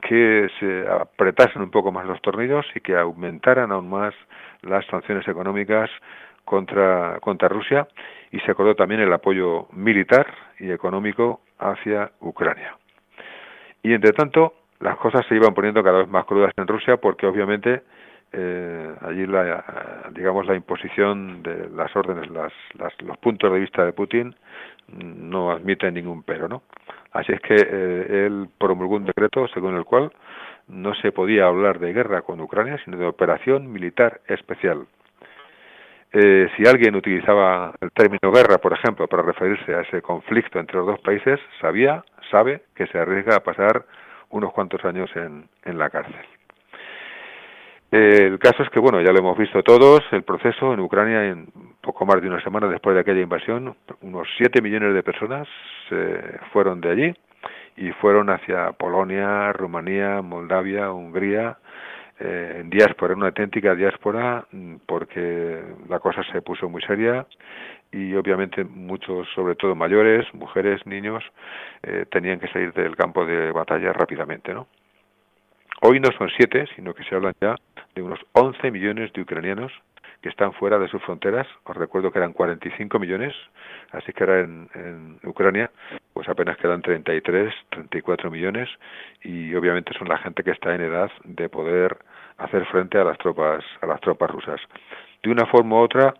que 0.00 0.48
se 0.58 0.86
apretasen 0.88 1.62
un 1.62 1.70
poco 1.70 1.92
más 1.92 2.06
los 2.06 2.20
tornillos 2.22 2.66
y 2.74 2.80
que 2.80 2.96
aumentaran 2.96 3.72
aún 3.72 3.88
más 3.88 4.14
las 4.62 4.84
sanciones 4.86 5.26
económicas 5.28 5.90
contra, 6.44 7.18
contra 7.20 7.48
Rusia 7.48 7.86
y 8.30 8.40
se 8.40 8.50
acordó 8.50 8.74
también 8.74 9.00
el 9.00 9.12
apoyo 9.12 9.68
militar 9.72 10.26
y 10.58 10.70
económico 10.70 11.40
hacia 11.58 12.10
Ucrania. 12.20 12.76
Y 13.82 13.92
entre 13.92 14.12
tanto, 14.12 14.54
las 14.80 14.96
cosas 14.96 15.24
se 15.28 15.36
iban 15.36 15.54
poniendo 15.54 15.82
cada 15.82 15.98
vez 15.98 16.08
más 16.08 16.24
crudas 16.24 16.52
en 16.56 16.66
Rusia 16.66 16.96
porque 16.96 17.26
obviamente 17.26 17.82
eh, 18.32 18.94
allí 19.02 19.26
la, 19.26 20.10
digamos 20.12 20.46
la 20.46 20.54
imposición 20.54 21.42
de 21.42 21.68
las 21.70 21.94
órdenes, 21.96 22.30
las, 22.30 22.52
las, 22.74 22.92
los 23.02 23.18
puntos 23.18 23.52
de 23.52 23.60
vista 23.60 23.84
de 23.84 23.92
Putin 23.92 24.34
no 24.88 25.50
admiten 25.50 25.94
ningún 25.94 26.22
pero, 26.22 26.48
¿no? 26.48 26.62
Así 27.12 27.32
es 27.32 27.40
que 27.40 27.54
eh, 27.54 28.26
él 28.26 28.48
promulgó 28.58 28.96
un 28.96 29.04
decreto 29.04 29.48
según 29.48 29.76
el 29.76 29.84
cual 29.84 30.12
no 30.68 30.94
se 30.94 31.10
podía 31.12 31.46
hablar 31.46 31.80
de 31.80 31.92
guerra 31.92 32.22
con 32.22 32.40
Ucrania, 32.40 32.78
sino 32.84 32.96
de 32.96 33.06
operación 33.06 33.72
militar 33.72 34.20
especial. 34.28 34.86
Eh, 36.12 36.48
si 36.56 36.66
alguien 36.66 36.96
utilizaba 36.96 37.72
el 37.80 37.92
término 37.92 38.32
guerra, 38.32 38.58
por 38.58 38.72
ejemplo, 38.72 39.06
para 39.06 39.22
referirse 39.22 39.74
a 39.74 39.82
ese 39.82 40.02
conflicto 40.02 40.58
entre 40.58 40.78
los 40.78 40.86
dos 40.86 41.00
países, 41.00 41.38
sabía, 41.60 42.04
sabe 42.30 42.62
que 42.74 42.86
se 42.88 42.98
arriesga 42.98 43.36
a 43.36 43.40
pasar 43.40 43.84
unos 44.30 44.52
cuantos 44.52 44.84
años 44.84 45.10
en, 45.14 45.48
en 45.64 45.78
la 45.78 45.90
cárcel. 45.90 46.39
Eh, 47.92 48.26
el 48.26 48.38
caso 48.38 48.62
es 48.62 48.70
que, 48.70 48.78
bueno, 48.78 49.00
ya 49.00 49.10
lo 49.10 49.18
hemos 49.18 49.36
visto 49.36 49.62
todos, 49.64 50.00
el 50.12 50.22
proceso 50.22 50.72
en 50.72 50.80
Ucrania, 50.80 51.24
en 51.26 51.48
poco 51.80 52.06
más 52.06 52.22
de 52.22 52.28
una 52.28 52.42
semana 52.42 52.68
después 52.68 52.94
de 52.94 53.00
aquella 53.00 53.20
invasión, 53.20 53.74
unos 54.02 54.28
7 54.36 54.62
millones 54.62 54.94
de 54.94 55.02
personas 55.02 55.48
se 55.88 56.38
fueron 56.52 56.80
de 56.80 56.90
allí 56.90 57.14
y 57.76 57.90
fueron 57.92 58.30
hacia 58.30 58.72
Polonia, 58.72 59.52
Rumanía, 59.52 60.22
Moldavia, 60.22 60.92
Hungría, 60.92 61.58
eh, 62.20 62.62
diáspora, 62.66 63.14
una 63.14 63.28
auténtica 63.28 63.74
diáspora, 63.74 64.44
mm, 64.52 64.76
porque 64.86 65.60
la 65.88 65.98
cosa 65.98 66.22
se 66.30 66.42
puso 66.42 66.68
muy 66.68 66.82
seria 66.82 67.26
y 67.90 68.14
obviamente 68.14 68.62
muchos, 68.62 69.26
sobre 69.34 69.56
todo 69.56 69.74
mayores, 69.74 70.26
mujeres, 70.34 70.86
niños, 70.86 71.24
eh, 71.82 72.04
tenían 72.10 72.38
que 72.38 72.48
salir 72.48 72.72
del 72.72 72.94
campo 72.94 73.24
de 73.24 73.50
batalla 73.50 73.92
rápidamente, 73.92 74.54
¿no? 74.54 74.68
Hoy 75.82 75.98
no 75.98 76.10
son 76.12 76.28
siete, 76.36 76.66
sino 76.76 76.92
que 76.92 77.04
se 77.04 77.14
hablan 77.14 77.34
ya 77.40 77.56
de 77.94 78.02
unos 78.02 78.20
11 78.32 78.70
millones 78.70 79.12
de 79.14 79.22
ucranianos 79.22 79.72
que 80.20 80.28
están 80.28 80.52
fuera 80.52 80.78
de 80.78 80.88
sus 80.88 81.02
fronteras. 81.02 81.46
Os 81.64 81.74
recuerdo 81.74 82.12
que 82.12 82.18
eran 82.18 82.34
45 82.34 82.98
millones, 82.98 83.34
así 83.92 84.12
que 84.12 84.24
ahora 84.24 84.40
en, 84.40 85.18
Ucrania 85.24 85.70
pues 86.12 86.28
apenas 86.28 86.58
quedan 86.58 86.82
33, 86.82 87.54
34 87.70 88.30
millones 88.30 88.68
y 89.22 89.54
obviamente 89.54 89.94
son 89.98 90.08
la 90.08 90.18
gente 90.18 90.42
que 90.42 90.50
está 90.50 90.74
en 90.74 90.82
edad 90.82 91.10
de 91.24 91.48
poder 91.48 91.96
hacer 92.36 92.66
frente 92.66 92.98
a 92.98 93.04
las 93.04 93.16
tropas 93.16 93.64
a 93.80 93.86
las 93.86 94.00
tropas 94.02 94.30
rusas. 94.30 94.60
De 95.22 95.30
una 95.30 95.46
forma 95.46 95.76
u 95.76 95.78
otra, 95.78 96.14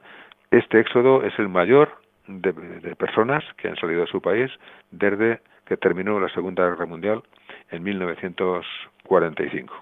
este 0.50 0.80
éxodo 0.80 1.22
es 1.22 1.38
el 1.38 1.48
mayor 1.48 2.00
de, 2.26 2.52
personas 2.96 3.44
que 3.56 3.68
han 3.68 3.76
salido 3.76 4.02
de 4.02 4.06
su 4.06 4.22
país 4.22 4.50
desde 4.90 5.40
que 5.66 5.76
terminó 5.76 6.18
la 6.18 6.28
Segunda 6.30 6.68
Guerra 6.68 6.86
Mundial 6.86 7.22
en 7.70 7.82
1945. 9.10 9.74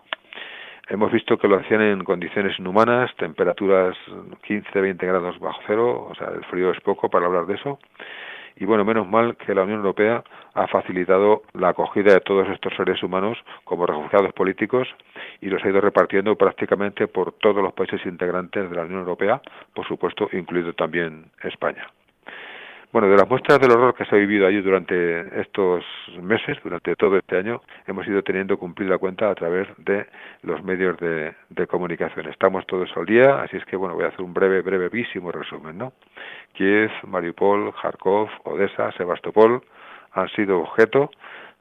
Hemos 0.90 1.12
visto 1.12 1.36
que 1.36 1.48
lo 1.48 1.58
hacían 1.58 1.82
en 1.82 2.02
condiciones 2.02 2.58
inhumanas, 2.58 3.14
temperaturas 3.16 3.94
15-20 4.48 4.96
grados 5.06 5.38
bajo 5.38 5.60
cero, 5.66 6.08
o 6.10 6.14
sea, 6.14 6.28
el 6.28 6.42
frío 6.46 6.70
es 6.70 6.80
poco 6.80 7.10
para 7.10 7.26
hablar 7.26 7.44
de 7.46 7.56
eso. 7.56 7.78
Y 8.56 8.64
bueno, 8.64 8.84
menos 8.84 9.06
mal 9.06 9.36
que 9.36 9.54
la 9.54 9.62
Unión 9.62 9.78
Europea 9.78 10.24
ha 10.54 10.66
facilitado 10.66 11.42
la 11.52 11.68
acogida 11.68 12.14
de 12.14 12.20
todos 12.20 12.48
estos 12.48 12.74
seres 12.74 13.02
humanos 13.02 13.38
como 13.64 13.86
refugiados 13.86 14.32
políticos 14.32 14.88
y 15.40 15.46
los 15.46 15.62
ha 15.62 15.68
ido 15.68 15.80
repartiendo 15.80 16.34
prácticamente 16.34 17.06
por 17.06 17.32
todos 17.32 17.62
los 17.62 17.74
países 17.74 18.04
integrantes 18.06 18.68
de 18.68 18.74
la 18.74 18.82
Unión 18.82 19.00
Europea, 19.00 19.40
por 19.74 19.86
supuesto, 19.86 20.28
incluido 20.32 20.72
también 20.72 21.26
España. 21.44 21.86
Bueno, 22.90 23.08
de 23.08 23.18
las 23.18 23.28
muestras 23.28 23.60
del 23.60 23.70
horror 23.72 23.94
que 23.94 24.06
se 24.06 24.16
ha 24.16 24.18
vivido 24.18 24.46
allí 24.46 24.62
durante 24.62 25.40
estos 25.42 25.84
meses, 26.22 26.56
durante 26.64 26.96
todo 26.96 27.18
este 27.18 27.36
año, 27.36 27.60
hemos 27.86 28.06
ido 28.06 28.22
teniendo 28.22 28.56
cumplida 28.56 28.96
cuenta 28.96 29.28
a 29.28 29.34
través 29.34 29.68
de 29.76 30.06
los 30.42 30.64
medios 30.64 30.96
de, 30.98 31.34
de, 31.50 31.66
comunicación. 31.66 32.28
Estamos 32.28 32.66
todos 32.66 32.88
al 32.96 33.04
día, 33.04 33.42
así 33.42 33.58
es 33.58 33.64
que 33.66 33.76
bueno, 33.76 33.94
voy 33.94 34.04
a 34.04 34.08
hacer 34.08 34.22
un 34.22 34.32
breve, 34.32 34.62
brevísimo 34.62 35.30
resumen, 35.30 35.76
¿no? 35.76 35.92
Kiev, 36.54 36.90
Mariupol, 37.06 37.74
Kharkov, 37.74 38.30
Odessa, 38.44 38.90
Sebastopol 38.92 39.62
han 40.12 40.28
sido 40.30 40.60
objeto 40.60 41.10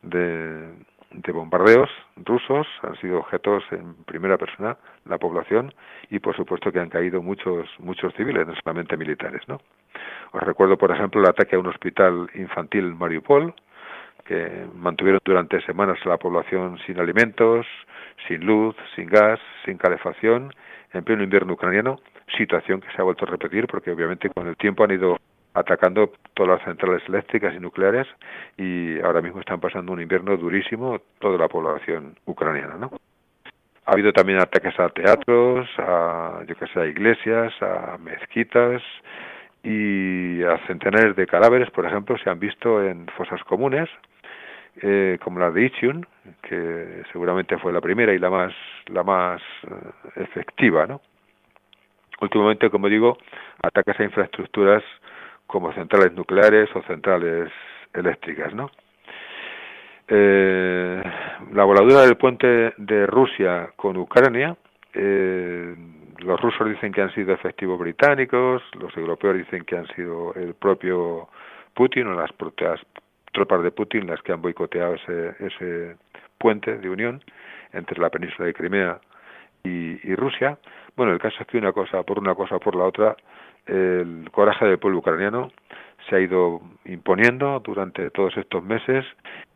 de, 0.03 0.69
de 1.11 1.31
bombardeos 1.31 1.89
rusos, 2.17 2.67
han 2.83 2.95
sido 2.97 3.19
objetos 3.19 3.63
en 3.71 3.95
primera 4.05 4.37
persona 4.37 4.77
la 5.05 5.17
población 5.17 5.73
y 6.09 6.19
por 6.19 6.35
supuesto 6.35 6.71
que 6.71 6.79
han 6.79 6.89
caído 6.89 7.21
muchos 7.21 7.69
muchos 7.79 8.13
civiles, 8.15 8.45
no 8.45 8.53
solamente 8.55 8.97
militares, 8.97 9.41
¿no? 9.47 9.59
Os 10.31 10.43
recuerdo, 10.43 10.77
por 10.77 10.91
ejemplo, 10.91 11.21
el 11.21 11.27
ataque 11.27 11.55
a 11.55 11.59
un 11.59 11.67
hospital 11.67 12.29
infantil 12.35 12.85
en 12.85 12.97
Mariupol, 12.97 13.53
que 14.25 14.65
mantuvieron 14.75 15.21
durante 15.23 15.61
semanas 15.61 15.97
a 16.05 16.09
la 16.09 16.17
población 16.17 16.77
sin 16.85 16.99
alimentos, 16.99 17.65
sin 18.27 18.45
luz, 18.45 18.75
sin 18.95 19.07
gas, 19.07 19.39
sin 19.65 19.77
calefacción, 19.77 20.53
en 20.93 21.03
pleno 21.03 21.23
invierno 21.23 21.53
ucraniano, 21.53 21.99
situación 22.37 22.81
que 22.81 22.91
se 22.91 23.01
ha 23.01 23.05
vuelto 23.05 23.25
a 23.25 23.29
repetir 23.29 23.67
porque 23.67 23.91
obviamente 23.91 24.29
con 24.29 24.47
el 24.47 24.57
tiempo 24.57 24.83
han 24.83 24.91
ido 24.91 25.17
atacando 25.59 26.13
todas 26.33 26.59
las 26.59 26.65
centrales 26.65 27.01
eléctricas 27.07 27.53
y 27.55 27.59
nucleares 27.59 28.07
y 28.57 28.99
ahora 29.01 29.21
mismo 29.21 29.39
están 29.39 29.59
pasando 29.59 29.91
un 29.91 30.01
invierno 30.01 30.37
durísimo 30.37 30.99
toda 31.19 31.37
la 31.37 31.47
población 31.47 32.15
ucraniana, 32.25 32.75
¿no? 32.75 32.91
Ha 33.85 33.93
habido 33.93 34.11
también 34.11 34.39
ataques 34.39 34.77
a 34.79 34.89
teatros, 34.89 35.67
a, 35.77 36.41
yo 36.45 36.55
que 36.55 36.67
sé, 36.67 36.79
a 36.79 36.85
iglesias, 36.85 37.53
a 37.61 37.97
mezquitas, 37.97 38.81
y 39.63 40.43
a 40.43 40.57
centenares 40.67 41.15
de 41.15 41.27
cadáveres, 41.27 41.69
por 41.71 41.85
ejemplo, 41.85 42.17
se 42.17 42.29
han 42.29 42.39
visto 42.39 42.81
en 42.81 43.05
fosas 43.17 43.43
comunes, 43.43 43.89
eh, 44.81 45.17
como 45.21 45.39
la 45.39 45.51
de 45.51 45.65
Ichiun, 45.65 46.05
que 46.41 47.03
seguramente 47.11 47.57
fue 47.57 47.73
la 47.73 47.81
primera 47.81 48.13
y 48.13 48.19
la 48.19 48.29
más, 48.29 48.53
la 48.85 49.03
más 49.03 49.41
eh, 49.63 50.21
efectiva, 50.23 50.87
¿no? 50.87 51.01
Últimamente, 52.21 52.69
como 52.69 52.87
digo, 52.87 53.17
ataques 53.61 53.99
a 53.99 54.03
infraestructuras 54.03 54.83
como 55.47 55.73
centrales 55.73 56.13
nucleares 56.13 56.69
o 56.75 56.83
centrales 56.83 57.49
eléctricas, 57.93 58.53
¿no? 58.53 58.69
Eh, 60.09 61.03
la 61.51 61.63
voladura 61.63 62.01
del 62.01 62.15
puente 62.15 62.73
de 62.77 63.07
Rusia 63.07 63.71
con 63.75 63.97
Ucrania, 63.97 64.55
eh, 64.93 65.75
los 66.19 66.39
rusos 66.41 66.69
dicen 66.69 66.91
que 66.91 67.01
han 67.01 67.13
sido 67.13 67.33
efectivos 67.33 67.79
británicos, 67.79 68.63
los 68.79 68.95
europeos 68.95 69.37
dicen 69.37 69.63
que 69.63 69.77
han 69.77 69.87
sido 69.87 70.33
el 70.35 70.53
propio 70.53 71.27
Putin 71.73 72.07
o 72.07 72.13
las 72.13 72.31
propias 72.33 72.79
tropas 73.33 73.61
de 73.63 73.71
Putin 73.71 74.07
las 74.07 74.21
que 74.21 74.31
han 74.31 74.41
boicoteado 74.41 74.95
ese, 74.95 75.35
ese 75.39 75.95
puente 76.37 76.77
de 76.77 76.89
unión 76.89 77.21
entre 77.73 77.99
la 78.01 78.09
península 78.09 78.47
de 78.47 78.53
Crimea 78.53 78.99
y, 79.63 79.99
y 80.09 80.15
Rusia. 80.15 80.57
Bueno, 80.95 81.13
el 81.13 81.19
caso 81.19 81.37
es 81.41 81.47
que 81.47 81.57
una 81.57 81.71
cosa 81.71 82.01
por 82.03 82.17
una 82.17 82.33
cosa 82.33 82.57
por 82.57 82.75
la 82.75 82.85
otra, 82.85 83.15
el 83.67 84.29
coraje 84.31 84.65
del 84.65 84.79
pueblo 84.79 84.99
ucraniano 84.99 85.51
se 86.09 86.15
ha 86.15 86.19
ido 86.19 86.61
imponiendo 86.85 87.59
durante 87.59 88.09
todos 88.11 88.35
estos 88.37 88.63
meses, 88.63 89.05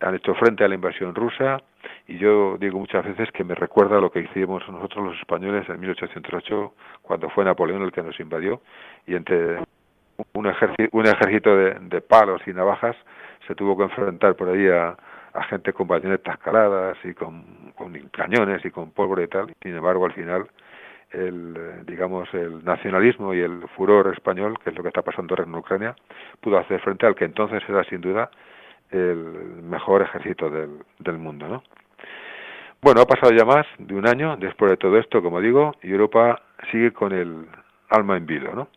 han 0.02 0.16
hecho 0.16 0.34
frente 0.36 0.64
a 0.64 0.68
la 0.68 0.76
invasión 0.76 1.16
rusa 1.16 1.62
y 2.08 2.18
yo 2.18 2.58
digo 2.60 2.78
muchas 2.78 3.06
veces 3.06 3.32
que 3.32 3.44
me 3.44 3.56
recuerda 3.56 4.02
lo 4.02 4.12
que 4.12 4.20
hicimos 4.20 4.68
nosotros 4.70 5.06
los 5.06 5.20
españoles 5.20 5.68
en 5.70 5.80
1808 5.80 6.74
cuando 7.02 7.30
fue 7.30 7.46
Napoleón 7.46 7.84
el 7.84 7.92
que 7.92 8.04
nos 8.04 8.20
invadió 8.20 8.62
y 9.08 9.16
entre 9.16 9.60
un 10.34 10.48
ejército, 10.48 10.90
un 10.92 11.06
ejército 11.08 11.56
de, 11.56 12.02
palos 12.02 12.42
y 12.46 12.52
navajas 12.52 12.96
se 13.48 13.56
tuvo 13.56 13.78
que 13.78 13.84
enfrentar 13.84 14.36
por 14.36 14.50
ahí 14.50 14.68
a, 14.68 14.96
a 15.34 15.44
gente 15.44 15.74
con 15.74 15.88
bayonetas 15.88 16.38
caladas 16.40 16.98
y 17.04 17.14
con, 17.14 17.72
con 17.76 17.94
cañones 18.10 18.64
y 18.66 18.72
con 18.72 18.92
pólvora 18.92 19.24
y 19.24 19.28
tal. 19.28 19.54
Sin 19.62 19.76
embargo, 19.76 20.06
al 20.06 20.14
final 20.14 20.48
el 21.12 21.86
digamos 21.86 22.34
el 22.34 22.64
nacionalismo 22.64 23.34
y 23.34 23.42
el 23.42 23.68
furor 23.76 24.14
español, 24.14 24.58
que 24.64 24.70
es 24.70 24.76
lo 24.76 24.84
que 24.84 24.90
está 24.90 25.02
pasando 25.02 25.34
ahora 25.34 25.44
en 25.44 25.56
Ucrania, 25.56 25.96
pudo 26.40 26.58
hacer 26.58 26.80
frente 26.82 27.06
al 27.06 27.16
que 27.16 27.26
entonces 27.26 27.62
era 27.68 27.84
sin 27.86 28.02
duda 28.02 28.30
el 28.92 29.18
mejor 29.64 30.02
ejército 30.02 30.50
del, 30.50 30.80
del 31.00 31.18
mundo, 31.18 31.48
¿no? 31.48 31.64
Bueno, 32.82 33.02
ha 33.02 33.06
pasado 33.06 33.32
ya 33.32 33.46
más 33.46 33.66
de 33.78 33.94
un 33.94 34.08
año 34.08 34.38
después 34.38 34.72
de 34.72 34.78
todo 34.78 34.98
esto, 34.98 35.22
como 35.22 35.40
digo, 35.40 35.76
y 35.84 35.92
Europa 35.92 36.42
sigue 36.72 36.92
con 36.92 37.12
el 37.12 37.46
alma 37.90 38.18
en 38.18 38.26
vilo, 38.26 38.56
¿no? 38.56 38.70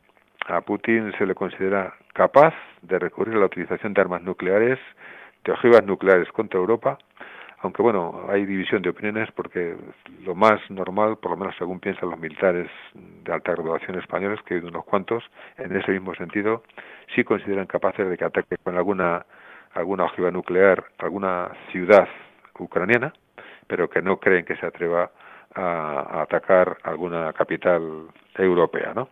A 0.47 0.61
Putin 0.61 1.13
se 1.17 1.25
le 1.25 1.35
considera 1.35 1.95
capaz 2.13 2.53
de 2.83 2.99
recurrir 2.99 3.37
a 3.37 3.41
la 3.41 3.47
utilización 3.47 3.95
de 3.95 4.03
armas 4.03 4.23
nucleares, 4.23 4.79
de 5.45 5.53
ojivas 5.53 5.85
nucleares 5.85 6.31
contra 6.33 6.61
Europa, 6.61 6.99
aunque 7.65 7.81
bueno, 7.81 8.27
hay 8.29 8.45
división 8.45 8.83
de 8.83 8.91
opiniones 8.91 9.31
porque 9.33 9.75
lo 10.23 10.35
más 10.35 10.61
normal, 10.71 11.17
por 11.17 11.31
lo 11.31 11.39
menos 11.39 11.57
según 11.57 11.81
piensan 11.81 12.11
los 12.11 12.21
militares 12.21 12.71
de 12.93 13.33
alta 13.33 13.53
graduación 13.53 13.99
españoles, 13.99 14.39
que 14.45 14.55
hay 14.55 14.61
unos 14.61 14.85
cuantos, 14.85 15.25
en 15.57 15.75
ese 15.75 15.93
mismo 15.93 16.15
sentido, 16.15 16.63
sí 17.15 17.25
consideran 17.25 17.67
capaces 17.67 18.07
de 18.07 18.19
que 18.19 18.25
ataque 18.25 18.59
con 18.63 18.77
alguna 18.77 19.25
alguna 19.73 20.05
ojiva 20.05 20.31
nuclear 20.31 20.85
alguna 20.99 21.53
ciudad 21.73 22.07
ucraniana, 22.59 23.15
pero 23.67 23.89
que 23.89 24.03
no 24.03 24.19
creen 24.19 24.45
que 24.45 24.57
se 24.57 24.67
atreva 24.67 25.11
a, 25.55 25.63
a 25.63 26.23
atacar 26.23 26.77
alguna 26.83 27.33
capital 27.33 28.09
europea, 28.37 28.93
¿no? 28.95 29.09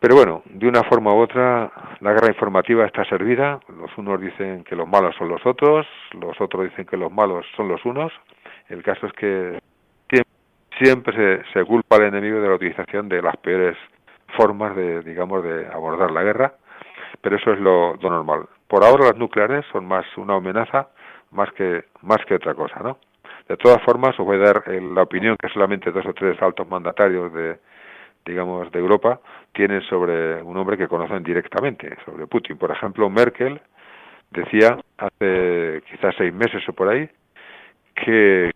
Pero 0.00 0.16
bueno, 0.16 0.42
de 0.46 0.66
una 0.66 0.82
forma 0.82 1.12
u 1.12 1.18
otra, 1.18 1.70
la 2.00 2.12
guerra 2.12 2.28
informativa 2.28 2.86
está 2.86 3.04
servida. 3.04 3.60
Los 3.68 3.96
unos 3.98 4.18
dicen 4.20 4.64
que 4.64 4.74
los 4.74 4.88
malos 4.88 5.14
son 5.16 5.28
los 5.28 5.44
otros, 5.44 5.86
los 6.12 6.40
otros 6.40 6.64
dicen 6.64 6.86
que 6.86 6.96
los 6.96 7.12
malos 7.12 7.44
son 7.54 7.68
los 7.68 7.84
unos. 7.84 8.10
El 8.68 8.82
caso 8.82 9.06
es 9.06 9.12
que 9.12 9.58
siempre 10.78 11.14
se, 11.14 11.52
se 11.52 11.64
culpa 11.66 11.96
al 11.96 12.04
enemigo 12.04 12.40
de 12.40 12.48
la 12.48 12.54
utilización 12.54 13.08
de 13.10 13.20
las 13.20 13.36
peores 13.36 13.76
formas 14.36 14.74
de, 14.74 15.02
digamos, 15.02 15.44
de 15.44 15.66
abordar 15.66 16.10
la 16.10 16.22
guerra, 16.22 16.54
pero 17.20 17.36
eso 17.36 17.52
es 17.52 17.60
lo, 17.60 17.96
lo 17.96 18.10
normal. 18.10 18.46
Por 18.66 18.84
ahora 18.84 19.06
las 19.08 19.16
nucleares 19.16 19.66
son 19.72 19.84
más 19.86 20.06
una 20.16 20.36
amenaza 20.36 20.88
más 21.32 21.52
que 21.52 21.84
más 22.02 22.18
que 22.26 22.34
otra 22.34 22.54
cosa, 22.54 22.80
¿no? 22.80 22.98
De 23.48 23.56
todas 23.56 23.82
formas, 23.82 24.18
os 24.18 24.24
voy 24.24 24.36
a 24.36 24.52
dar 24.52 24.62
eh, 24.66 24.80
la 24.80 25.02
opinión 25.02 25.36
que 25.36 25.48
solamente 25.48 25.90
dos 25.90 26.06
o 26.06 26.14
tres 26.14 26.40
altos 26.40 26.68
mandatarios 26.68 27.32
de, 27.32 27.58
digamos, 28.24 28.70
de 28.70 28.78
Europa 28.78 29.20
tienen 29.52 29.82
sobre 29.82 30.42
un 30.42 30.56
hombre 30.56 30.76
que 30.76 30.88
conocen 30.88 31.22
directamente, 31.22 31.96
sobre 32.04 32.26
Putin. 32.26 32.56
Por 32.58 32.70
ejemplo, 32.70 33.08
Merkel 33.10 33.60
decía 34.30 34.78
hace 34.98 35.82
quizás 35.90 36.14
seis 36.16 36.32
meses 36.32 36.66
o 36.68 36.72
por 36.72 36.88
ahí 36.88 37.08
que, 37.94 38.52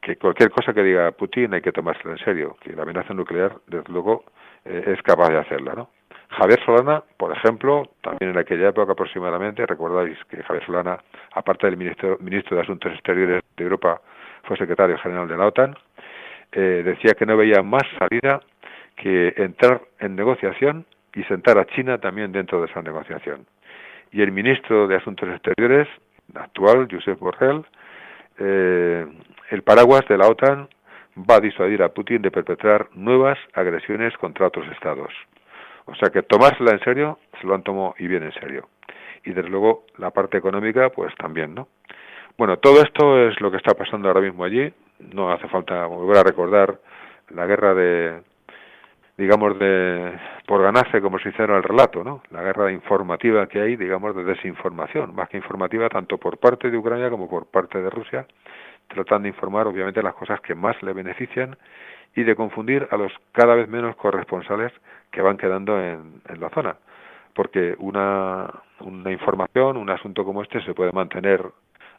que, 0.00 0.16
cualquier 0.16 0.50
cosa 0.50 0.72
que 0.72 0.82
diga 0.82 1.10
Putin 1.12 1.54
hay 1.54 1.60
que 1.60 1.72
tomárselo 1.72 2.12
en 2.12 2.18
serio, 2.18 2.56
que 2.60 2.72
la 2.72 2.82
amenaza 2.82 3.14
nuclear, 3.14 3.56
desde 3.66 3.92
luego, 3.92 4.24
eh, 4.64 4.94
es 4.96 5.02
capaz 5.02 5.28
de 5.30 5.38
hacerla, 5.38 5.74
¿no? 5.74 5.90
Javier 6.30 6.60
Solana, 6.64 7.02
por 7.16 7.36
ejemplo, 7.36 7.84
también 8.00 8.30
en 8.32 8.38
aquella 8.38 8.68
época 8.68 8.92
aproximadamente, 8.92 9.66
recordáis 9.66 10.18
que 10.28 10.42
Javier 10.42 10.66
Solana, 10.66 10.98
aparte 11.32 11.66
del 11.66 11.76
ministro, 11.76 12.16
ministro 12.20 12.56
de 12.56 12.62
Asuntos 12.62 12.92
Exteriores 12.92 13.42
de 13.56 13.64
Europa, 13.64 14.00
fue 14.42 14.56
secretario 14.56 14.98
general 14.98 15.28
de 15.28 15.36
la 15.36 15.46
OTAN, 15.46 15.76
eh, 16.52 16.82
decía 16.84 17.14
que 17.14 17.26
no 17.26 17.36
veía 17.36 17.62
más 17.62 17.82
salida 17.98 18.40
que 18.96 19.34
entrar 19.36 19.82
en 19.98 20.16
negociación 20.16 20.86
y 21.14 21.22
sentar 21.24 21.58
a 21.58 21.66
China 21.66 21.98
también 21.98 22.32
dentro 22.32 22.60
de 22.60 22.66
esa 22.66 22.82
negociación. 22.82 23.46
Y 24.12 24.22
el 24.22 24.32
ministro 24.32 24.86
de 24.86 24.96
Asuntos 24.96 25.28
Exteriores, 25.28 25.88
actual, 26.34 26.88
Josep 26.90 27.18
Borrell, 27.18 27.64
eh, 28.38 29.06
el 29.50 29.62
paraguas 29.62 30.06
de 30.08 30.18
la 30.18 30.28
OTAN 30.28 30.68
va 31.18 31.36
a 31.36 31.40
disuadir 31.40 31.82
a 31.82 31.90
Putin 31.90 32.22
de 32.22 32.30
perpetrar 32.30 32.88
nuevas 32.94 33.38
agresiones 33.52 34.16
contra 34.18 34.48
otros 34.48 34.66
estados. 34.72 35.12
O 35.86 35.94
sea 35.94 36.10
que 36.10 36.22
tomársela 36.22 36.72
en 36.72 36.80
serio, 36.80 37.18
se 37.40 37.46
lo 37.46 37.54
han 37.54 37.62
tomado 37.62 37.94
y 37.98 38.06
bien 38.06 38.22
en 38.22 38.32
serio. 38.32 38.68
Y 39.24 39.32
desde 39.32 39.48
luego 39.48 39.84
la 39.98 40.10
parte 40.10 40.38
económica, 40.38 40.90
pues 40.90 41.14
también, 41.16 41.54
¿no? 41.54 41.68
Bueno, 42.36 42.56
todo 42.58 42.82
esto 42.82 43.28
es 43.28 43.40
lo 43.40 43.50
que 43.50 43.58
está 43.58 43.74
pasando 43.74 44.08
ahora 44.08 44.20
mismo 44.20 44.44
allí. 44.44 44.72
No 44.98 45.30
hace 45.30 45.46
falta 45.48 45.86
volver 45.86 46.18
a 46.18 46.22
recordar 46.24 46.80
la 47.30 47.46
guerra 47.46 47.74
de, 47.74 48.22
digamos, 49.16 49.58
de 49.58 50.18
por 50.46 50.62
ganarse, 50.62 51.00
como 51.00 51.18
se 51.18 51.28
hicieron 51.28 51.56
el 51.56 51.62
relato, 51.62 52.02
¿no? 52.02 52.22
La 52.30 52.42
guerra 52.42 52.72
informativa 52.72 53.46
que 53.46 53.60
hay, 53.60 53.76
digamos, 53.76 54.14
de 54.16 54.24
desinformación, 54.24 55.14
más 55.14 55.28
que 55.28 55.36
informativa, 55.36 55.88
tanto 55.88 56.18
por 56.18 56.38
parte 56.38 56.70
de 56.70 56.76
Ucrania 56.76 57.10
como 57.10 57.28
por 57.28 57.46
parte 57.46 57.80
de 57.80 57.90
Rusia, 57.90 58.26
tratando 58.88 59.24
de 59.24 59.28
informar, 59.28 59.66
obviamente, 59.66 60.02
las 60.02 60.14
cosas 60.14 60.40
que 60.40 60.54
más 60.54 60.80
le 60.82 60.92
benefician 60.92 61.56
y 62.16 62.24
de 62.24 62.36
confundir 62.36 62.86
a 62.90 62.96
los 62.96 63.12
cada 63.32 63.54
vez 63.54 63.68
menos 63.68 63.96
corresponsales 63.96 64.72
que 65.10 65.22
van 65.22 65.36
quedando 65.36 65.80
en, 65.80 66.20
en 66.28 66.40
la 66.40 66.50
zona. 66.50 66.76
Porque 67.34 67.74
una, 67.78 68.48
una 68.80 69.10
información, 69.10 69.76
un 69.76 69.90
asunto 69.90 70.24
como 70.24 70.42
este, 70.42 70.60
se 70.62 70.74
puede 70.74 70.92
mantener 70.92 71.44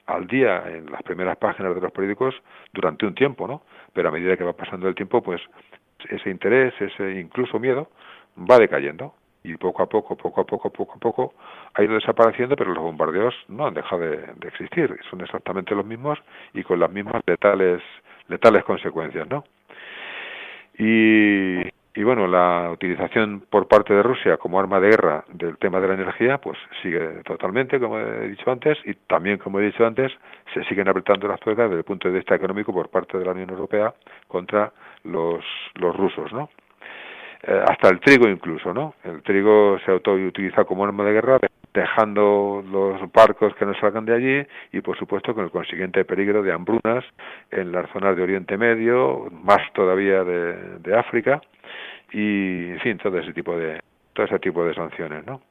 al 0.06 0.28
día 0.28 0.64
en 0.68 0.92
las 0.92 1.02
primeras 1.04 1.36
páginas 1.38 1.74
de 1.74 1.82
los 1.82 1.92
periódicos 1.92 2.36
durante 2.74 3.06
un 3.06 3.16
tiempo, 3.16 3.48
¿no? 3.48 3.64
Pero 3.94 4.10
a 4.10 4.12
medida 4.12 4.38
que 4.38 4.44
va 4.44 4.54
pasando 4.54 4.88
el 4.88 4.96
tiempo, 4.96 5.22
pues 5.22 5.42
ese 6.10 6.30
interés, 6.30 6.74
ese 6.80 7.20
incluso 7.20 7.60
miedo, 7.60 7.90
va 8.38 8.58
decayendo 8.58 9.14
y 9.44 9.56
poco 9.58 9.84
a 9.84 9.86
poco, 9.88 10.16
poco 10.16 10.42
a 10.42 10.46
poco, 10.46 10.70
poco 10.72 10.94
a 10.96 11.00
poco 11.00 11.34
ha 11.74 11.84
ido 11.84 11.94
desapareciendo, 11.96 12.56
pero 12.56 12.74
los 12.74 12.84
bombardeos 12.84 13.36
no 13.48 13.68
han 13.68 13.74
dejado 13.74 14.02
de, 14.02 14.18
de 14.18 14.48
existir, 14.48 14.98
son 15.10 15.22
exactamente 15.22 15.76
los 15.76 15.86
mismos 15.86 16.20
y 16.54 16.64
con 16.64 16.80
las 16.80 16.92
mismas 16.92 17.22
letales, 17.28 17.82
letales 18.28 18.64
consecuencias, 18.64 19.28
¿no? 19.30 19.44
Y, 20.78 21.62
y 21.96 22.04
bueno, 22.04 22.28
la 22.28 22.70
utilización 22.72 23.44
por 23.50 23.68
parte 23.68 23.94
de 23.94 24.04
Rusia 24.04 24.38
como 24.38 24.60
arma 24.60 24.82
de 24.82 24.90
guerra 24.90 25.24
del 25.30 25.58
tema 25.58 25.80
de 25.80 25.88
la 25.88 25.94
energía, 25.94 26.40
pues 26.40 26.58
sigue 26.82 27.22
totalmente, 27.24 27.80
como 27.80 27.98
he 27.98 28.28
dicho 28.28 28.52
antes, 28.52 28.78
y 28.86 28.94
también, 29.08 29.38
como 29.38 29.60
he 29.60 29.66
dicho 29.66 29.86
antes, 29.86 30.12
se 30.54 30.64
siguen 30.66 30.90
apretando 30.90 31.28
las 31.28 31.40
tuercas 31.40 31.70
desde 31.70 31.80
el 31.80 31.86
punto 31.86 32.10
de 32.10 32.16
vista 32.16 32.36
económico 32.36 32.74
por 32.74 32.90
parte 32.90 33.18
de 33.18 33.24
la 33.24 33.32
Unión 33.32 33.50
Europea 33.50 33.94
contra 34.28 34.74
los, 35.04 35.44
los 35.76 35.96
rusos, 35.96 36.34
¿no? 36.34 36.50
Eh, 37.48 37.64
hasta 37.66 37.90
el 37.90 38.00
trigo 38.00 38.28
incluso, 38.28 38.74
¿no? 38.74 38.96
El 39.04 39.22
trigo 39.22 39.78
se 39.86 39.92
autoutiliza 39.92 40.66
como 40.66 40.84
arma 40.84 41.06
de 41.06 41.14
guerra, 41.14 41.38
dejando 41.76 42.64
los 42.72 43.12
barcos 43.12 43.54
que 43.56 43.66
no 43.66 43.76
salgan 43.76 44.06
de 44.06 44.16
allí 44.16 44.48
y, 44.72 44.82
por 44.82 44.98
supuesto, 44.98 45.36
con 45.36 45.44
el 45.44 45.52
consiguiente 45.52 46.06
peligro 46.06 46.42
de 46.42 46.54
hambrunas 46.54 47.04
en 47.52 47.72
las 47.72 47.90
zonas 47.92 48.16
de 48.16 48.24
Oriente 48.24 48.58
Medio, 48.58 49.28
más 49.32 49.62
todavía 49.74 50.24
de, 50.24 50.80
de 50.80 50.98
África 50.98 51.42
y, 52.12 52.72
en 52.72 52.80
fin, 52.80 52.98
todo 52.98 53.20
ese 53.20 53.34
tipo 53.34 53.56
de 53.58 53.82
todo 54.14 54.26
ese 54.26 54.40
tipo 54.40 54.64
de 54.64 54.74
sanciones, 54.74 55.26
¿no? 55.26 55.42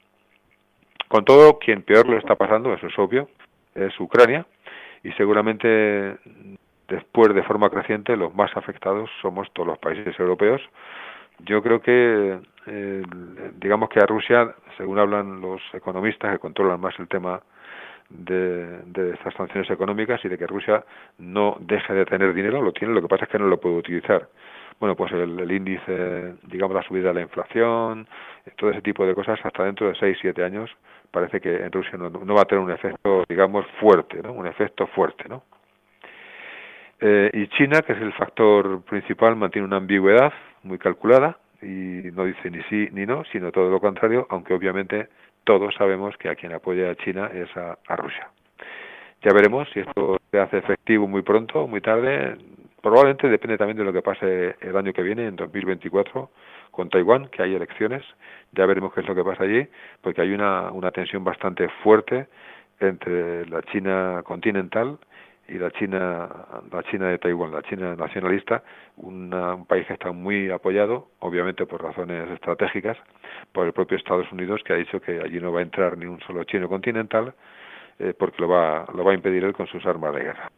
Con 1.08 1.24
todo, 1.26 1.58
quien 1.58 1.82
peor 1.82 2.08
lo 2.08 2.16
está 2.16 2.34
pasando, 2.34 2.72
eso 2.72 2.86
es 2.86 2.98
obvio, 2.98 3.28
es 3.74 3.92
Ucrania 4.00 4.46
y 5.02 5.12
seguramente 5.12 6.16
después 6.88 7.34
de 7.34 7.42
forma 7.42 7.68
creciente 7.68 8.16
los 8.16 8.34
más 8.34 8.56
afectados 8.56 9.10
somos 9.20 9.52
todos 9.52 9.68
los 9.68 9.78
países 9.78 10.18
europeos 10.18 10.62
yo 11.40 11.62
creo 11.62 11.80
que, 11.80 12.38
eh, 12.66 13.02
digamos 13.56 13.88
que 13.88 14.00
a 14.00 14.06
Rusia, 14.06 14.54
según 14.76 14.98
hablan 14.98 15.40
los 15.40 15.60
economistas 15.72 16.32
que 16.32 16.38
controlan 16.38 16.80
más 16.80 16.98
el 16.98 17.08
tema 17.08 17.42
de, 18.08 18.82
de 18.86 19.10
estas 19.14 19.34
sanciones 19.34 19.70
económicas 19.70 20.24
y 20.24 20.28
de 20.28 20.38
que 20.38 20.46
Rusia 20.46 20.84
no 21.18 21.56
deje 21.60 21.92
de 21.92 22.06
tener 22.06 22.32
dinero, 22.34 22.62
lo 22.62 22.72
tiene, 22.72 22.94
lo 22.94 23.02
que 23.02 23.08
pasa 23.08 23.24
es 23.24 23.30
que 23.30 23.38
no 23.38 23.46
lo 23.46 23.60
puede 23.60 23.76
utilizar. 23.76 24.28
Bueno, 24.80 24.96
pues 24.96 25.12
el, 25.12 25.38
el 25.38 25.52
índice, 25.52 26.34
digamos, 26.44 26.74
la 26.74 26.82
subida 26.82 27.08
de 27.08 27.14
la 27.14 27.20
inflación, 27.20 28.06
todo 28.56 28.70
ese 28.70 28.82
tipo 28.82 29.06
de 29.06 29.14
cosas, 29.14 29.38
hasta 29.44 29.64
dentro 29.64 29.88
de 29.88 29.94
6, 29.94 30.18
7 30.20 30.44
años, 30.44 30.70
parece 31.10 31.40
que 31.40 31.54
en 31.54 31.70
Rusia 31.70 31.96
no, 31.96 32.10
no 32.10 32.34
va 32.34 32.42
a 32.42 32.44
tener 32.44 32.62
un 32.62 32.72
efecto, 32.72 33.24
digamos, 33.28 33.64
fuerte, 33.80 34.20
¿no? 34.22 34.32
Un 34.32 34.46
efecto 34.46 34.86
fuerte, 34.88 35.28
¿no? 35.28 35.44
Eh, 37.00 37.30
y 37.32 37.46
China, 37.48 37.82
que 37.82 37.92
es 37.92 38.00
el 38.00 38.12
factor 38.12 38.82
principal, 38.82 39.36
mantiene 39.36 39.66
una 39.66 39.76
ambigüedad 39.76 40.32
muy 40.64 40.78
calculada 40.78 41.38
y 41.62 42.10
no 42.12 42.24
dice 42.24 42.50
ni 42.50 42.62
sí 42.64 42.88
ni 42.92 43.06
no, 43.06 43.24
sino 43.32 43.52
todo 43.52 43.70
lo 43.70 43.80
contrario, 43.80 44.26
aunque 44.30 44.54
obviamente 44.54 45.08
todos 45.44 45.74
sabemos 45.74 46.16
que 46.16 46.28
a 46.28 46.34
quien 46.34 46.52
apoya 46.52 46.90
a 46.90 46.96
China 46.96 47.30
es 47.32 47.54
a, 47.56 47.78
a 47.86 47.96
Rusia. 47.96 48.28
Ya 49.22 49.32
veremos 49.32 49.68
si 49.72 49.80
esto 49.80 50.18
se 50.30 50.38
hace 50.38 50.58
efectivo 50.58 51.08
muy 51.08 51.22
pronto 51.22 51.62
o 51.62 51.66
muy 51.66 51.80
tarde. 51.80 52.36
Probablemente 52.82 53.28
depende 53.28 53.56
también 53.56 53.78
de 53.78 53.84
lo 53.84 53.92
que 53.92 54.02
pase 54.02 54.56
el 54.60 54.76
año 54.76 54.92
que 54.92 55.02
viene, 55.02 55.26
en 55.26 55.36
2024, 55.36 56.30
con 56.70 56.90
Taiwán, 56.90 57.28
que 57.28 57.42
hay 57.42 57.54
elecciones. 57.54 58.02
Ya 58.52 58.66
veremos 58.66 58.92
qué 58.92 59.00
es 59.00 59.08
lo 59.08 59.14
que 59.14 59.24
pasa 59.24 59.44
allí, 59.44 59.66
porque 60.02 60.20
hay 60.20 60.32
una, 60.34 60.70
una 60.72 60.90
tensión 60.90 61.24
bastante 61.24 61.68
fuerte 61.82 62.26
entre 62.80 63.46
la 63.46 63.62
China 63.62 64.22
continental 64.24 64.98
y 65.48 65.58
la 65.58 65.70
China, 65.72 66.28
la 66.70 66.82
China 66.84 67.08
de 67.08 67.18
Taiwán, 67.18 67.52
la 67.52 67.62
China 67.62 67.94
nacionalista, 67.96 68.62
una, 68.96 69.54
un 69.54 69.66
país 69.66 69.86
que 69.86 69.92
está 69.92 70.12
muy 70.12 70.50
apoyado, 70.50 71.08
obviamente 71.18 71.66
por 71.66 71.82
razones 71.82 72.30
estratégicas, 72.30 72.96
por 73.52 73.66
el 73.66 73.72
propio 73.72 73.96
Estados 73.96 74.30
Unidos, 74.32 74.62
que 74.64 74.72
ha 74.72 74.76
dicho 74.76 75.00
que 75.00 75.20
allí 75.20 75.40
no 75.40 75.52
va 75.52 75.60
a 75.60 75.62
entrar 75.62 75.98
ni 75.98 76.06
un 76.06 76.20
solo 76.20 76.44
chino 76.44 76.68
continental, 76.68 77.34
eh, 77.98 78.14
porque 78.18 78.40
lo 78.40 78.48
va, 78.48 78.86
lo 78.94 79.04
va 79.04 79.12
a 79.12 79.14
impedir 79.14 79.44
él 79.44 79.52
con 79.52 79.66
sus 79.66 79.84
armas 79.86 80.14
de 80.14 80.22
guerra. 80.22 80.50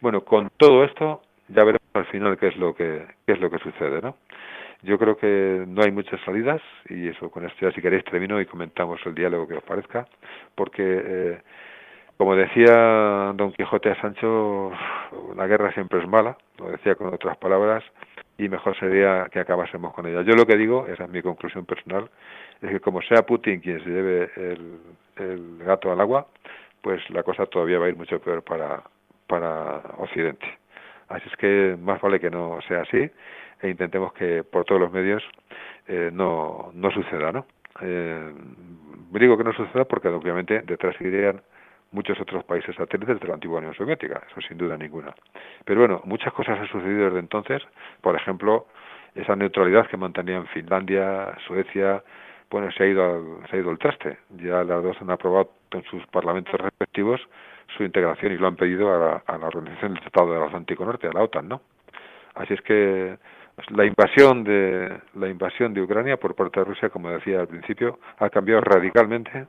Bueno, 0.00 0.22
con 0.22 0.50
todo 0.56 0.84
esto 0.84 1.22
ya 1.48 1.64
veremos 1.64 1.88
al 1.94 2.06
final 2.06 2.36
qué 2.38 2.48
es 2.48 2.56
lo 2.56 2.74
que 2.74 3.06
qué 3.24 3.32
es 3.32 3.40
lo 3.40 3.50
que 3.50 3.58
sucede, 3.58 4.00
¿no? 4.02 4.16
Yo 4.82 4.98
creo 4.98 5.16
que 5.16 5.64
no 5.66 5.82
hay 5.82 5.90
muchas 5.90 6.20
salidas 6.20 6.60
y 6.88 7.08
eso 7.08 7.30
con 7.30 7.46
esto 7.46 7.56
ya 7.60 7.72
si 7.72 7.80
queréis 7.80 8.04
termino 8.04 8.40
y 8.40 8.46
comentamos 8.46 9.00
el 9.06 9.14
diálogo 9.14 9.48
que 9.48 9.54
os 9.54 9.62
parezca, 9.62 10.06
porque 10.54 10.82
eh, 10.82 11.40
como 12.16 12.34
decía 12.34 13.32
Don 13.34 13.52
Quijote 13.52 13.90
a 13.90 14.00
Sancho, 14.00 14.72
la 15.36 15.46
guerra 15.46 15.72
siempre 15.72 16.00
es 16.00 16.08
mala, 16.08 16.36
lo 16.58 16.70
decía 16.70 16.94
con 16.94 17.12
otras 17.12 17.36
palabras, 17.36 17.84
y 18.38 18.48
mejor 18.48 18.76
sería 18.78 19.28
que 19.30 19.40
acabásemos 19.40 19.92
con 19.94 20.06
ella. 20.06 20.22
Yo 20.22 20.34
lo 20.34 20.46
que 20.46 20.56
digo, 20.56 20.86
esa 20.86 21.04
es 21.04 21.10
mi 21.10 21.22
conclusión 21.22 21.66
personal, 21.66 22.08
es 22.62 22.70
que 22.70 22.80
como 22.80 23.02
sea 23.02 23.22
Putin 23.22 23.60
quien 23.60 23.82
se 23.82 23.90
lleve 23.90 24.30
el, 24.36 25.58
gato 25.64 25.90
al 25.90 26.00
agua, 26.00 26.26
pues 26.82 27.08
la 27.10 27.22
cosa 27.22 27.46
todavía 27.46 27.78
va 27.78 27.86
a 27.86 27.88
ir 27.88 27.96
mucho 27.96 28.20
peor 28.20 28.42
para, 28.42 28.82
para 29.26 29.78
Occidente. 29.98 30.46
Así 31.08 31.28
es 31.28 31.36
que 31.36 31.76
más 31.80 32.00
vale 32.00 32.20
que 32.20 32.30
no 32.30 32.58
sea 32.68 32.82
así 32.82 33.10
e 33.62 33.68
intentemos 33.68 34.12
que 34.12 34.44
por 34.44 34.64
todos 34.64 34.80
los 34.80 34.92
medios 34.92 35.22
eh, 35.88 36.10
no, 36.12 36.70
no 36.74 36.90
suceda, 36.90 37.32
¿no? 37.32 37.46
Eh, 37.80 38.32
digo 39.12 39.38
que 39.38 39.44
no 39.44 39.52
suceda 39.52 39.84
porque 39.84 40.08
obviamente 40.08 40.60
detrás 40.62 40.94
irían 41.00 41.40
muchos 41.92 42.20
otros 42.20 42.44
países 42.44 42.74
satélites 42.76 43.20
de 43.20 43.28
la 43.28 43.34
antigua 43.34 43.58
Unión 43.58 43.74
Soviética, 43.74 44.22
eso 44.30 44.40
sin 44.46 44.58
duda 44.58 44.76
ninguna. 44.76 45.14
Pero 45.64 45.80
bueno, 45.80 46.02
muchas 46.04 46.32
cosas 46.32 46.58
han 46.58 46.68
sucedido 46.68 47.06
desde 47.06 47.20
entonces, 47.20 47.62
por 48.00 48.16
ejemplo, 48.16 48.66
esa 49.14 49.34
neutralidad 49.34 49.86
que 49.86 49.96
mantenían 49.96 50.46
Finlandia, 50.48 51.36
Suecia, 51.46 52.02
bueno, 52.50 52.70
se 52.72 52.84
ha 52.84 52.86
ido 52.86 53.04
al, 53.04 53.48
se 53.48 53.56
ha 53.56 53.60
ido 53.60 53.70
al 53.70 53.78
traste. 53.78 54.18
Ya 54.36 54.62
las 54.62 54.82
dos 54.82 54.96
han 55.00 55.10
aprobado 55.10 55.50
en 55.72 55.82
sus 55.84 56.06
parlamentos 56.08 56.60
respectivos 56.60 57.20
su 57.76 57.82
integración 57.82 58.32
y 58.32 58.38
lo 58.38 58.46
han 58.46 58.56
pedido 58.56 58.94
a 58.94 58.98
la, 58.98 59.22
a 59.26 59.46
Organización 59.46 59.94
del 59.94 60.02
Tratado 60.02 60.32
del 60.32 60.42
Atlántico 60.42 60.84
Norte, 60.84 61.08
a 61.08 61.12
la 61.12 61.22
OTAN, 61.22 61.48
¿no? 61.48 61.60
Así 62.34 62.54
es 62.54 62.60
que 62.62 63.16
la 63.70 63.84
invasión 63.84 64.44
de 64.44 65.00
la 65.14 65.28
invasión 65.28 65.72
de 65.72 65.80
Ucrania 65.80 66.18
por 66.18 66.34
parte 66.34 66.60
de 66.60 66.66
Rusia, 66.66 66.90
como 66.90 67.10
decía 67.10 67.40
al 67.40 67.48
principio, 67.48 67.98
ha 68.18 68.28
cambiado 68.28 68.60
radicalmente 68.60 69.46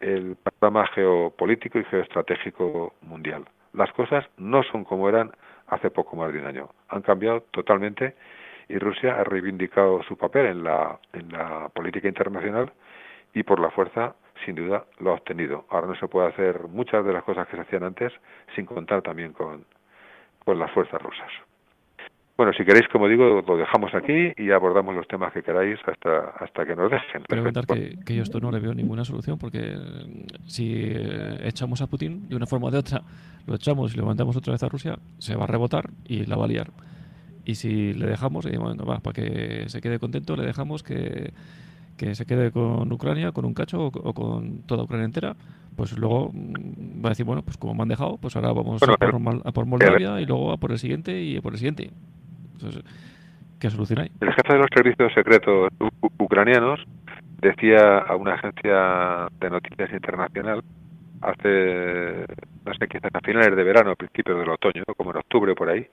el 0.00 0.36
panorama 0.36 0.86
geopolítico 0.88 1.78
y 1.78 1.84
geoestratégico 1.84 2.94
mundial. 3.02 3.44
Las 3.72 3.92
cosas 3.92 4.24
no 4.36 4.62
son 4.62 4.84
como 4.84 5.08
eran 5.08 5.32
hace 5.66 5.90
poco 5.90 6.16
más 6.16 6.32
de 6.32 6.40
un 6.40 6.46
año. 6.46 6.70
Han 6.88 7.02
cambiado 7.02 7.42
totalmente 7.50 8.14
y 8.68 8.78
Rusia 8.78 9.20
ha 9.20 9.24
reivindicado 9.24 10.02
su 10.04 10.16
papel 10.16 10.46
en 10.46 10.64
la, 10.64 10.98
en 11.12 11.28
la 11.30 11.68
política 11.70 12.08
internacional 12.08 12.72
y 13.34 13.42
por 13.42 13.60
la 13.60 13.70
fuerza, 13.70 14.14
sin 14.44 14.54
duda, 14.54 14.86
lo 14.98 15.10
ha 15.10 15.14
obtenido. 15.14 15.66
Ahora 15.68 15.88
no 15.88 15.94
se 15.96 16.08
puede 16.08 16.28
hacer 16.28 16.68
muchas 16.68 17.04
de 17.04 17.12
las 17.12 17.22
cosas 17.24 17.46
que 17.48 17.56
se 17.56 17.62
hacían 17.62 17.84
antes 17.84 18.12
sin 18.54 18.66
contar 18.66 19.02
también 19.02 19.32
con, 19.32 19.64
con 20.44 20.58
las 20.58 20.70
fuerzas 20.72 21.00
rusas. 21.02 21.30
Bueno, 22.36 22.52
si 22.52 22.64
queréis, 22.64 22.86
como 22.88 23.08
digo, 23.08 23.42
lo 23.46 23.56
dejamos 23.56 23.94
aquí 23.94 24.32
y 24.36 24.50
abordamos 24.50 24.94
los 24.94 25.08
temas 25.08 25.32
que 25.32 25.42
queráis 25.42 25.78
hasta, 25.86 26.34
hasta 26.38 26.66
que 26.66 26.76
nos 26.76 26.90
dejen. 26.90 27.22
Pero 27.26 27.40
comentar 27.42 27.66
que, 27.66 27.96
que 28.04 28.14
yo 28.14 28.22
esto 28.22 28.40
no 28.40 28.50
le 28.50 28.60
veo 28.60 28.74
ninguna 28.74 29.06
solución, 29.06 29.38
porque 29.38 29.74
si 30.44 30.82
eh, 30.84 31.38
echamos 31.44 31.80
a 31.80 31.86
Putin 31.86 32.28
de 32.28 32.36
una 32.36 32.46
forma 32.46 32.66
o 32.66 32.70
de 32.70 32.78
otra, 32.78 33.00
lo 33.46 33.54
echamos 33.54 33.94
y 33.94 33.96
lo 33.96 34.04
mandamos 34.04 34.36
otra 34.36 34.52
vez 34.52 34.62
a 34.62 34.68
Rusia, 34.68 34.98
se 35.18 35.34
va 35.34 35.44
a 35.44 35.46
rebotar 35.46 35.88
y 36.04 36.26
la 36.26 36.36
va 36.36 36.44
a 36.44 36.48
liar. 36.48 36.70
Y 37.46 37.54
si 37.54 37.94
le 37.94 38.06
dejamos, 38.06 38.44
y 38.44 38.56
bueno, 38.58 38.84
va, 38.84 38.98
para 38.98 39.14
que 39.14 39.64
se 39.68 39.80
quede 39.80 39.98
contento, 39.98 40.36
le 40.36 40.44
dejamos 40.44 40.82
que, 40.82 41.32
que 41.96 42.14
se 42.14 42.26
quede 42.26 42.50
con 42.50 42.92
Ucrania, 42.92 43.32
con 43.32 43.46
un 43.46 43.54
cacho 43.54 43.80
o, 43.80 43.86
o 43.86 44.12
con 44.12 44.62
toda 44.66 44.82
Ucrania 44.82 45.06
entera, 45.06 45.36
pues 45.74 45.96
luego 45.96 46.32
mm, 46.34 47.02
va 47.02 47.08
a 47.08 47.10
decir, 47.10 47.24
bueno, 47.24 47.42
pues 47.42 47.56
como 47.56 47.74
me 47.74 47.82
han 47.82 47.88
dejado, 47.88 48.18
pues 48.18 48.36
ahora 48.36 48.52
vamos 48.52 48.80
Bueno, 48.80 48.94
a, 48.94 48.98
por, 48.98 49.48
a 49.48 49.52
por 49.52 49.64
Moldavia 49.64 50.20
y 50.20 50.26
luego 50.26 50.52
a 50.52 50.58
por 50.58 50.72
el 50.72 50.78
siguiente 50.78 51.22
y 51.22 51.38
a 51.38 51.40
por 51.40 51.52
el 51.52 51.58
siguiente. 51.58 51.90
Entonces, 52.56 52.84
¿Qué 53.60 53.70
solución 53.70 54.00
hay? 54.00 54.10
El 54.20 54.32
jefe 54.32 54.52
de 54.52 54.58
los 54.58 54.68
servicios 54.74 55.12
secretos 55.14 55.70
ucranianos 56.18 56.84
decía 57.40 57.98
a 57.98 58.14
una 58.16 58.34
agencia 58.34 59.28
de 59.40 59.50
noticias 59.50 59.90
internacional 59.92 60.62
hace, 61.22 62.26
no 62.64 62.74
sé, 62.78 62.88
quizás 62.88 63.10
a 63.14 63.20
finales 63.20 63.56
de 63.56 63.64
verano, 63.64 63.92
a 63.92 63.96
principios 63.96 64.38
del 64.38 64.50
otoño, 64.50 64.84
como 64.96 65.10
en 65.12 65.16
octubre 65.16 65.54
por 65.54 65.70
ahí, 65.70 65.86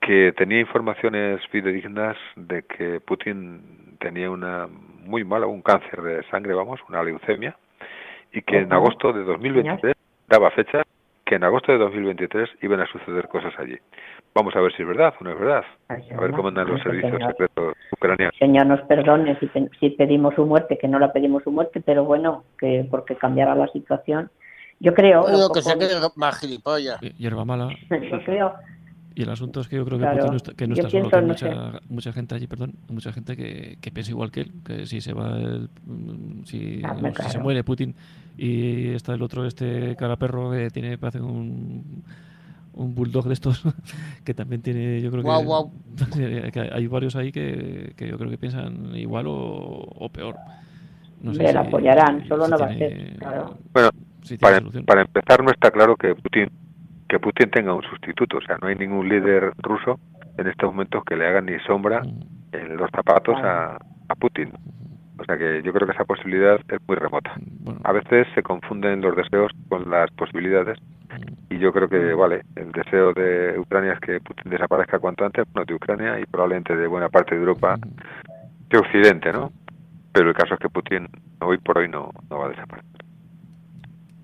que 0.00 0.32
tenía 0.36 0.60
informaciones 0.60 1.46
fidedignas 1.48 2.16
de 2.36 2.62
que 2.62 3.00
Putin 3.00 3.96
tenía 4.00 4.30
una 4.30 4.66
muy 5.04 5.24
mala, 5.24 5.46
un 5.46 5.60
cáncer 5.60 6.00
de 6.00 6.22
sangre, 6.30 6.54
vamos, 6.54 6.80
una 6.88 7.02
leucemia, 7.02 7.56
y 8.32 8.40
que 8.42 8.58
en 8.58 8.72
agosto 8.72 9.12
de 9.12 9.24
2023 9.24 9.94
daba 10.28 10.50
fecha 10.52 10.82
que 11.28 11.34
en 11.34 11.44
agosto 11.44 11.70
de 11.72 11.78
2023 11.78 12.48
iban 12.62 12.80
a 12.80 12.86
suceder 12.90 13.28
cosas 13.28 13.52
allí. 13.58 13.76
Vamos 14.34 14.56
a 14.56 14.60
ver 14.60 14.72
si 14.74 14.82
es 14.82 14.88
verdad 14.88 15.12
o 15.20 15.24
no 15.24 15.30
es 15.32 15.38
verdad. 15.38 15.62
A 15.88 16.20
ver 16.20 16.30
cómo 16.30 16.48
andan 16.48 16.68
los 16.68 16.80
servicios 16.82 17.12
señor. 17.12 17.30
secretos 17.32 17.74
ucranianos. 17.92 18.34
Señor, 18.38 18.66
nos 18.66 18.80
perdone 18.82 19.38
si, 19.38 19.46
pe- 19.46 19.68
si 19.78 19.90
pedimos 19.90 20.34
su 20.34 20.46
muerte, 20.46 20.78
que 20.78 20.88
no 20.88 20.98
la 20.98 21.12
pedimos 21.12 21.42
su 21.42 21.50
muerte, 21.50 21.82
pero 21.84 22.04
bueno, 22.04 22.44
que 22.58 22.86
porque 22.90 23.14
cambiará 23.16 23.54
la 23.54 23.68
situación. 23.68 24.30
Yo 24.80 24.94
creo, 24.94 25.26
Yo 25.28 25.34
digo 25.36 25.52
que 25.52 25.60
se 25.60 25.76
quede 25.78 25.94
más 26.16 26.38
gilipollas. 26.40 26.98
Hierba 27.00 27.44
mala. 27.44 27.68
yo 27.90 28.24
creo, 28.24 28.54
Y 29.18 29.22
el 29.22 29.30
asunto 29.30 29.60
es 29.60 29.66
que 29.66 29.74
yo 29.74 29.84
creo 29.84 29.98
que 29.98 30.04
Claro, 30.04 30.18
Putin 30.18 30.30
no 30.30 30.36
está, 30.36 30.54
que 30.54 30.66
no 30.68 30.74
está 30.74 30.90
solo, 30.90 31.10
pienso, 31.10 31.10
que 31.10 31.16
hay 31.16 31.22
no 31.22 31.28
mucha, 31.28 31.80
mucha 31.88 32.12
gente 32.12 32.34
allí, 32.36 32.46
perdón, 32.46 32.74
mucha 32.88 33.12
gente 33.12 33.36
que, 33.36 33.76
que 33.80 33.90
piensa 33.90 34.12
igual 34.12 34.30
que 34.30 34.42
él, 34.42 34.52
que 34.64 34.86
si 34.86 35.00
se 35.00 35.12
va 35.12 35.36
el, 35.40 35.68
mm, 35.86 36.44
si, 36.44 36.82
Ah, 36.84 36.94
si 37.24 37.30
se 37.30 37.38
muere 37.40 37.64
Putin 37.64 37.96
y 38.36 38.90
está 38.90 39.14
el 39.14 39.22
otro, 39.22 39.44
este 39.44 39.96
cara 39.96 40.14
perro 40.14 40.52
que 40.52 40.70
tiene, 40.70 40.98
parece 40.98 41.20
un, 41.20 42.04
un 42.74 42.94
bulldog 42.94 43.26
de 43.26 43.32
estos, 43.34 43.60
que 44.24 44.34
también 44.34 44.62
tiene, 44.62 45.00
yo 45.00 45.10
creo 45.10 45.24
que, 45.24 45.44
guau. 45.44 45.72
que 46.52 46.70
hay 46.72 46.86
varios 46.86 47.16
ahí 47.16 47.32
que, 47.32 47.94
que 47.96 48.06
yo 48.06 48.18
creo 48.18 48.30
que 48.30 48.38
piensan 48.38 48.94
igual 48.94 49.26
o, 49.26 49.34
o 49.34 50.08
peor. 50.10 50.36
No 51.22 51.34
sé 51.34 51.42
le 51.42 51.50
si- 51.50 51.56
apoyarán, 51.56 52.28
solo 52.28 52.44
si 52.44 52.50
no 52.52 52.58
va 52.58 52.66
a 52.66 52.74
ser, 52.74 53.16
claro. 53.18 53.58
Bueno, 53.72 53.90
para 54.86 55.00
empezar 55.02 55.42
no 55.42 55.50
está 55.50 55.72
claro 55.72 55.96
que 55.96 56.14
Putin 56.14 56.48
que 57.08 57.18
Putin 57.18 57.50
tenga 57.50 57.74
un 57.74 57.82
sustituto, 57.82 58.38
o 58.38 58.40
sea, 58.40 58.58
no 58.60 58.68
hay 58.68 58.74
ningún 58.74 59.08
líder 59.08 59.52
ruso 59.58 59.98
en 60.36 60.46
estos 60.46 60.70
momentos 60.70 61.02
que 61.04 61.16
le 61.16 61.26
haga 61.26 61.40
ni 61.40 61.58
sombra 61.60 62.02
en 62.52 62.76
los 62.76 62.90
zapatos 62.90 63.36
a, 63.42 63.76
a 64.08 64.14
Putin. 64.14 64.52
O 65.18 65.24
sea 65.24 65.36
que 65.36 65.62
yo 65.62 65.72
creo 65.72 65.86
que 65.86 65.94
esa 65.94 66.04
posibilidad 66.04 66.60
es 66.68 66.78
muy 66.86 66.96
remota. 66.96 67.32
A 67.84 67.92
veces 67.92 68.26
se 68.34 68.42
confunden 68.42 69.00
los 69.00 69.16
deseos 69.16 69.50
con 69.68 69.90
las 69.90 70.10
posibilidades 70.12 70.78
y 71.50 71.58
yo 71.58 71.72
creo 71.72 71.88
que, 71.88 72.14
vale, 72.14 72.42
el 72.56 72.70
deseo 72.72 73.12
de 73.14 73.58
Ucrania 73.58 73.94
es 73.94 74.00
que 74.00 74.20
Putin 74.20 74.50
desaparezca 74.50 74.98
cuanto 74.98 75.24
antes, 75.24 75.44
bueno, 75.52 75.64
de 75.66 75.74
Ucrania 75.74 76.20
y 76.20 76.26
probablemente 76.26 76.76
de 76.76 76.86
buena 76.86 77.08
parte 77.08 77.34
de 77.34 77.40
Europa, 77.40 77.76
de 78.68 78.78
Occidente, 78.78 79.32
¿no? 79.32 79.50
Pero 80.12 80.28
el 80.28 80.34
caso 80.34 80.54
es 80.54 80.60
que 80.60 80.68
Putin 80.68 81.08
hoy 81.40 81.58
por 81.58 81.78
hoy 81.78 81.88
no, 81.88 82.10
no 82.30 82.38
va 82.38 82.46
a 82.46 82.50
desaparecer. 82.50 83.07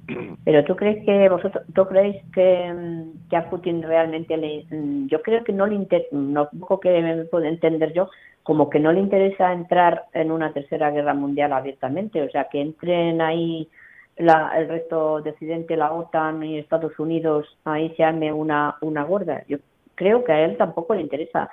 Pero 0.44 0.64
tú 0.64 0.76
crees 0.76 1.04
que 1.04 1.28
vosotros, 1.28 1.64
tú 1.74 1.86
creéis 1.86 2.22
que, 2.32 2.72
mm, 2.72 3.28
que 3.28 3.36
a 3.36 3.48
Putin 3.50 3.82
realmente 3.82 4.36
le, 4.36 4.66
mm, 4.70 5.06
yo 5.08 5.22
creo 5.22 5.44
que 5.44 5.52
no 5.52 5.66
le 5.66 5.74
inter, 5.74 6.06
no 6.12 6.48
poco 6.50 6.80
que 6.80 7.00
me 7.00 7.24
puedo 7.24 7.44
entender 7.44 7.92
yo, 7.92 8.08
como 8.42 8.68
que 8.68 8.78
no 8.78 8.92
le 8.92 9.00
interesa 9.00 9.52
entrar 9.52 10.04
en 10.12 10.30
una 10.30 10.52
tercera 10.52 10.90
guerra 10.90 11.14
mundial 11.14 11.52
abiertamente, 11.52 12.22
o 12.22 12.30
sea, 12.30 12.48
que 12.50 12.60
entren 12.60 13.20
ahí 13.20 13.68
la, 14.16 14.52
el 14.56 14.68
resto 14.68 15.22
de 15.22 15.30
Occidente, 15.30 15.76
la 15.76 15.92
OTAN 15.92 16.42
y 16.42 16.58
Estados 16.58 16.98
Unidos, 16.98 17.46
ahí 17.64 17.94
se 17.96 18.04
arme 18.04 18.32
una, 18.32 18.76
una 18.80 19.04
gorda. 19.04 19.44
Yo 19.48 19.58
creo 19.94 20.24
que 20.24 20.32
a 20.32 20.44
él 20.44 20.56
tampoco 20.56 20.94
le 20.94 21.02
interesa 21.02 21.50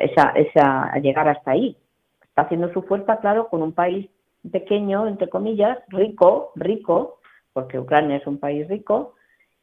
esa, 0.00 0.30
esa 0.30 0.92
llegar 1.00 1.28
hasta 1.28 1.52
ahí. 1.52 1.76
Está 2.22 2.42
haciendo 2.42 2.72
su 2.72 2.82
fuerza, 2.82 3.18
claro, 3.18 3.48
con 3.48 3.62
un 3.62 3.72
país 3.72 4.08
pequeño, 4.50 5.06
entre 5.06 5.28
comillas, 5.28 5.78
rico, 5.88 6.52
rico, 6.54 7.18
porque 7.58 7.76
Ucrania 7.76 8.18
es 8.18 8.26
un 8.28 8.38
país 8.38 8.68
rico, 8.68 9.14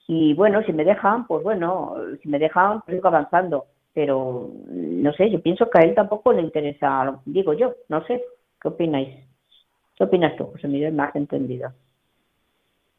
y 0.06 0.34
bueno, 0.34 0.62
si 0.64 0.74
me 0.74 0.84
dejan, 0.84 1.26
pues 1.28 1.42
bueno, 1.44 1.96
si 2.22 2.28
me 2.28 2.40
dejan, 2.40 2.82
pues 2.82 2.98
sigo 2.98 3.08
avanzando. 3.08 3.68
Pero 3.94 4.50
no 4.68 5.14
sé, 5.14 5.32
yo 5.32 5.42
pienso 5.42 5.70
que 5.70 5.80
a 5.80 5.84
él 5.84 5.96
tampoco 5.96 6.34
le 6.34 6.42
interesa, 6.42 7.18
digo 7.24 7.54
yo, 7.54 7.74
no 7.88 8.06
sé, 8.06 8.22
¿qué 8.62 8.68
opináis? 8.68 9.16
¿Qué 9.96 10.04
opinas 10.04 10.36
tú, 10.36 10.48
José 10.48 10.68
Miguel? 10.68 10.92
Me 10.92 11.04
has 11.04 11.16
entendido. 11.16 11.72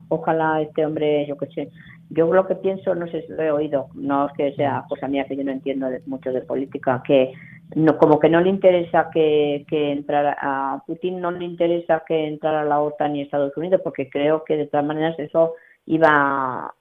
Ojalá 0.08 0.62
este 0.62 0.86
hombre, 0.86 1.26
yo 1.26 1.36
qué 1.36 1.46
sé, 1.48 1.70
yo 2.08 2.32
lo 2.32 2.46
que 2.46 2.54
pienso, 2.54 2.94
no 2.94 3.06
sé 3.08 3.20
si 3.26 3.32
lo 3.34 3.42
he 3.42 3.50
oído, 3.50 3.88
no 3.94 4.28
es 4.28 4.32
que 4.32 4.54
sea 4.54 4.84
cosa 4.88 5.08
mía 5.08 5.26
que 5.26 5.36
yo 5.36 5.44
no 5.44 5.52
entiendo 5.52 5.88
mucho 6.06 6.32
de 6.32 6.40
política, 6.40 7.02
que 7.06 7.34
no 7.74 7.98
como 7.98 8.18
que 8.18 8.28
no 8.28 8.40
le 8.40 8.50
interesa 8.50 9.10
que, 9.12 9.64
que 9.68 9.92
entrara 9.92 10.36
a 10.40 10.82
Putin, 10.86 11.20
no 11.20 11.30
le 11.30 11.44
interesa 11.44 12.04
que 12.06 12.26
entrara 12.26 12.64
la 12.64 12.80
OTAN 12.80 13.16
y 13.16 13.22
Estados 13.22 13.56
Unidos, 13.56 13.80
porque 13.82 14.08
creo 14.08 14.44
que 14.44 14.56
de 14.56 14.66
todas 14.66 14.86
maneras 14.86 15.18
eso 15.18 15.54
iba, 15.86 16.74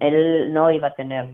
él 0.00 0.52
no 0.52 0.70
iba 0.70 0.88
a 0.88 0.94
tener 0.94 1.28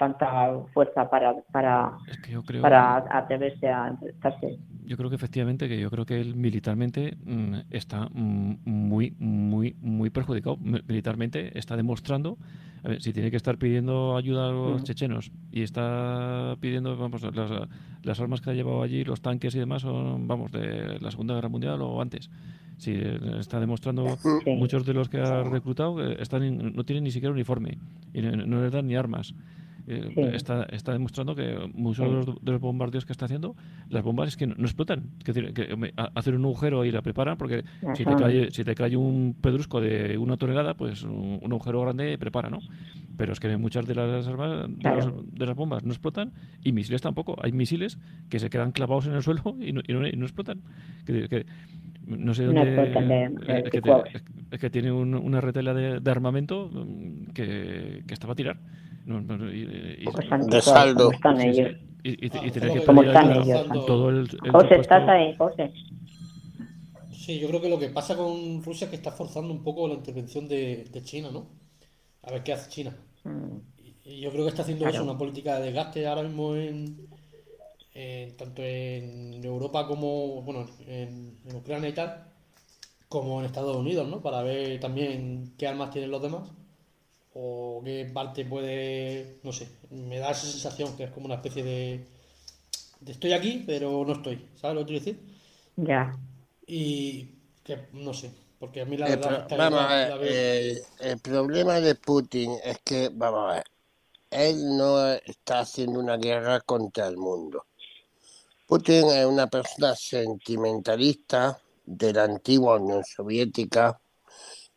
tanta 0.00 0.48
fuerza 0.72 1.08
para 1.10 1.34
para 1.52 1.92
yo 2.28 2.42
creo- 2.42 2.62
para 2.62 3.04
atreverse 3.18 3.68
a 3.68 3.88
enfrentarse. 3.88 4.58
Yo 4.86 4.96
creo 4.96 5.10
que 5.10 5.16
efectivamente, 5.16 5.68
que 5.68 5.78
yo 5.78 5.90
creo 5.90 6.06
que 6.06 6.18
él 6.20 6.34
militarmente 6.34 7.16
mm, 7.24 7.54
está 7.70 8.08
mm, 8.12 8.54
muy, 8.64 9.14
muy, 9.20 9.76
muy 9.82 10.08
perjudicado. 10.10 10.56
Mi- 10.56 10.80
Militarmente 10.88 11.56
está 11.56 11.76
demostrando, 11.76 12.38
a 12.82 12.88
ver, 12.88 13.02
si 13.02 13.12
tiene 13.12 13.30
que 13.30 13.36
estar 13.36 13.58
pidiendo 13.58 14.16
ayuda 14.16 14.48
a 14.48 14.52
los 14.52 14.82
chechenos 14.84 15.30
y 15.52 15.62
está 15.62 16.56
pidiendo, 16.60 16.96
vamos, 16.96 17.22
las, 17.22 17.50
las 18.02 18.20
armas 18.20 18.40
que 18.40 18.50
ha 18.50 18.54
llevado 18.54 18.82
allí, 18.82 19.04
los 19.04 19.20
tanques 19.20 19.54
y 19.54 19.58
demás, 19.58 19.82
son, 19.82 20.26
vamos, 20.26 20.50
de 20.50 20.98
la 20.98 21.10
Segunda 21.10 21.34
Guerra 21.34 21.50
Mundial 21.50 21.82
o 21.82 22.00
antes. 22.00 22.30
Si 22.78 22.92
eh, 22.92 23.20
está 23.38 23.60
demostrando, 23.60 24.16
Sí. 24.16 24.50
muchos 24.56 24.86
de 24.86 24.94
los 24.94 25.10
que 25.10 25.18
ha 25.20 25.42
reclutado 25.42 26.02
eh, 26.04 26.16
están 26.20 26.42
en- 26.42 26.74
no 26.74 26.84
tienen 26.84 27.04
ni 27.04 27.10
siquiera 27.10 27.32
uniforme 27.34 27.76
y 28.14 28.22
no, 28.22 28.32
no 28.34 28.62
les 28.62 28.72
dan 28.72 28.86
ni 28.88 28.96
armas. 28.96 29.34
Eh, 29.92 30.12
Sí. 30.14 30.36
está, 30.36 30.62
está 30.70 30.92
demostrando 30.92 31.34
que 31.34 31.56
muchos 31.74 32.04
de 32.08 32.12
los, 32.32 32.44
de 32.44 32.52
los 32.52 32.60
bombardeos 32.60 33.04
que 33.04 33.12
está 33.12 33.24
haciendo, 33.24 33.56
las 33.88 34.04
bombas 34.04 34.28
es 34.28 34.36
que 34.36 34.46
no, 34.46 34.54
no 34.56 34.64
explotan. 34.66 35.10
Que, 35.24 35.32
decir, 35.32 35.52
que, 35.52 35.92
ha- 35.96 36.10
hacen 36.14 36.36
un 36.36 36.44
agujero 36.44 36.84
y 36.84 36.92
la 36.92 37.02
preparan, 37.02 37.36
porque 37.36 37.64
si 37.96 38.04
te, 38.04 38.10
cae, 38.16 38.50
si 38.52 38.62
te 38.62 38.74
cae 38.76 38.96
un 38.96 39.34
pedrusco 39.40 39.80
de 39.80 40.16
una 40.16 40.36
tonelada, 40.36 40.74
pues 40.74 41.02
un, 41.02 41.40
un 41.42 41.52
agujero 41.52 41.80
grande 41.82 42.16
prepara, 42.18 42.50
¿no? 42.50 42.60
Pero 43.16 43.32
es 43.32 43.40
que 43.40 43.56
muchas 43.56 43.84
de 43.86 43.94
las 43.96 44.26
armas, 44.28 44.68
de, 44.68 44.88
las, 44.96 45.06
de 45.32 45.46
las 45.46 45.56
bombas 45.56 45.84
no 45.84 45.90
explotan 45.90 46.32
y 46.62 46.70
misiles 46.72 47.02
tampoco. 47.02 47.36
Hay 47.42 47.50
misiles 47.52 47.98
que 48.28 48.38
se 48.38 48.48
quedan 48.48 48.70
clavados 48.72 49.06
en 49.08 49.14
el 49.14 49.22
suelo 49.22 49.56
y 49.60 49.72
no, 49.72 49.80
y 49.86 49.92
no, 49.92 50.06
y 50.06 50.12
no 50.12 50.24
explotan. 50.24 50.60
Que, 51.04 51.28
que 51.28 51.46
no 52.06 52.32
sé 52.34 52.44
dónde. 52.46 52.70
de- 52.70 52.92
eh, 53.58 53.62
es 53.66 53.70
que, 53.70 53.80
es 54.52 54.60
que 54.60 54.70
tiene 54.70 54.90
un- 54.92 55.14
una 55.14 55.40
retela 55.40 55.74
de, 55.74 56.00
de 56.00 56.10
armamento 56.10 56.70
mm, 56.72 57.32
que, 57.34 58.02
que 58.06 58.14
estaba 58.14 58.32
a 58.32 58.36
tirar. 58.36 58.58
No, 59.06 59.20
no, 59.20 59.52
y- 59.52 59.62
y- 60.00 60.04
Porque 60.04 60.24
están 60.24 60.46
De 60.48 60.60
saldo. 60.62 61.04
como 61.04 61.12
están 61.16 61.40
Sí, 61.40 61.54
sí. 61.54 61.60
ellos. 61.60 61.76
Y, 62.02 62.10
y- 62.10 62.14
y 62.26 62.50
tener 62.50 62.72
que 62.72 62.80
Como 62.86 63.00
pedir 63.02 63.14
están 63.14 63.30
ayuda 63.32 63.60
ellos. 63.60 63.70
a 63.70 63.72
todo 63.86 64.10
el, 64.10 64.16
el 64.44 64.52
José, 64.52 64.76
¿estás 64.76 65.08
ahí, 65.08 65.34
José? 65.36 65.72
Sí, 67.12 67.38
yo 67.38 67.48
creo 67.48 67.60
que 67.60 67.68
lo 67.68 67.78
que 67.78 67.88
pasa 67.88 68.16
con 68.16 68.62
Rusia 68.62 68.86
es 68.86 68.90
que 68.90 68.96
está 68.96 69.10
forzando 69.10 69.52
un 69.52 69.62
poco 69.62 69.86
la 69.88 69.94
intervención 69.94 70.48
de, 70.48 70.84
de 70.90 71.02
China, 71.02 71.30
¿no? 71.32 71.46
A 72.22 72.30
ver 72.32 72.42
qué 72.42 72.52
hace 72.52 72.70
China. 72.70 72.96
Y 74.04 74.20
yo 74.20 74.30
creo 74.30 74.44
que 74.44 74.50
está 74.50 74.62
haciendo 74.62 74.84
Claro. 74.84 74.96
eso, 74.96 75.04
una 75.04 75.18
política 75.18 75.58
de 75.58 75.66
desgaste 75.66 76.06
ahora 76.06 76.22
mismo 76.22 76.54
en, 76.56 77.06
en- 77.94 78.36
tanto 78.36 78.62
en 78.62 79.44
Europa 79.44 79.86
como, 79.86 80.42
bueno, 80.42 80.66
en, 80.86 81.38
en 81.46 81.56
Ucrania 81.56 81.90
y 81.90 81.92
tal, 81.94 82.24
como 83.08 83.40
en 83.40 83.46
Estados 83.46 83.76
Unidos, 83.76 84.08
¿no? 84.08 84.22
Para 84.22 84.42
ver 84.42 84.80
también 84.80 85.54
qué 85.58 85.68
armas 85.68 85.90
tienen 85.90 86.10
los 86.10 86.22
demás 86.22 86.42
o 87.34 87.82
qué 87.84 88.10
parte 88.12 88.44
puede, 88.44 89.38
no 89.42 89.52
sé, 89.52 89.68
me 89.90 90.18
da 90.18 90.30
esa 90.32 90.46
sensación 90.46 90.96
que 90.96 91.04
es 91.04 91.10
como 91.10 91.26
una 91.26 91.36
especie 91.36 91.62
de, 91.64 92.06
de 93.00 93.12
estoy 93.12 93.32
aquí, 93.32 93.64
pero 93.66 94.04
no 94.06 94.14
estoy, 94.14 94.46
¿sabes 94.56 94.76
lo 94.76 94.80
que 94.82 94.86
quiero 94.92 95.04
decir? 95.04 95.20
Ya. 95.76 96.16
Y 96.66 97.34
que, 97.64 97.88
no 97.92 98.14
sé, 98.14 98.30
porque 98.58 98.80
a 98.82 98.84
mí 98.84 98.96
la 98.96 99.08
El 99.08 99.18
verdad 99.18 99.46
pro- 99.46 99.56
vamos 99.58 99.80
a 99.80 100.06
la 100.06 100.16
ver, 100.16 100.82
el 101.00 101.18
problema 101.18 101.80
de 101.80 101.94
Putin 101.96 102.56
es 102.64 102.78
que, 102.82 103.10
vamos 103.12 103.50
a 103.50 103.54
ver, 103.56 103.64
él 104.30 104.76
no 104.76 105.08
está 105.12 105.60
haciendo 105.60 106.00
una 106.00 106.16
guerra 106.18 106.60
contra 106.62 107.08
el 107.08 107.16
mundo. 107.18 107.66
Putin 108.66 109.04
es 109.10 109.26
una 109.26 109.48
persona 109.48 109.94
sentimentalista 109.94 111.60
de 111.84 112.12
la 112.14 112.24
antigua 112.24 112.76
Unión 112.76 113.04
Soviética 113.04 114.00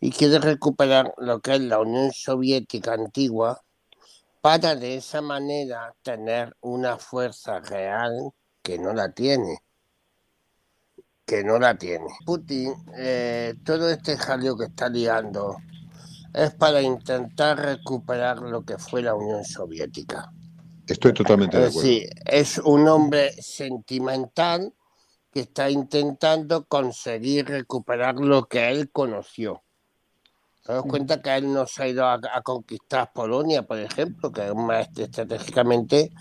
y 0.03 0.11
quiere 0.11 0.37
recuperar 0.37 1.13
lo 1.17 1.39
que 1.39 1.55
es 1.55 1.61
la 1.61 1.79
Unión 1.79 2.11
Soviética 2.11 2.91
antigua 2.91 3.61
para 4.41 4.75
de 4.75 4.97
esa 4.97 5.21
manera 5.21 5.95
tener 6.01 6.57
una 6.59 6.97
fuerza 6.97 7.61
real 7.61 8.31
que 8.61 8.77
no 8.77 8.91
la 8.91 9.13
tiene 9.13 9.59
que 11.25 11.41
no 11.41 11.57
la 11.57 11.77
tiene. 11.77 12.07
Putin, 12.25 12.73
eh, 12.97 13.53
todo 13.63 13.89
este 13.89 14.17
jaleo 14.17 14.57
que 14.57 14.65
está 14.65 14.89
liando 14.89 15.55
es 16.33 16.53
para 16.53 16.81
intentar 16.81 17.57
recuperar 17.59 18.39
lo 18.39 18.65
que 18.65 18.77
fue 18.77 19.01
la 19.01 19.15
Unión 19.15 19.45
Soviética. 19.45 20.29
Estoy 20.85 21.13
totalmente 21.13 21.57
de 21.57 21.63
Es 21.63 21.69
acuerdo. 21.69 21.89
decir, 21.89 22.09
es 22.25 22.57
un 22.57 22.89
hombre 22.89 23.31
sentimental 23.41 24.73
que 25.31 25.39
está 25.39 25.69
intentando 25.69 26.65
conseguir 26.65 27.47
recuperar 27.47 28.15
lo 28.15 28.47
que 28.47 28.69
él 28.69 28.91
conoció. 28.91 29.62
¿Te 30.65 30.71
das 30.73 30.83
cuenta 30.83 31.21
que 31.21 31.35
él 31.35 31.51
no 31.53 31.67
se 31.67 31.83
ha 31.83 31.87
ido 31.87 32.05
a, 32.05 32.13
a 32.33 32.41
conquistar 32.41 33.11
Polonia, 33.13 33.63
por 33.63 33.77
ejemplo, 33.79 34.31
que 34.31 34.41
además 34.43 34.87
estratégicamente 34.97 36.11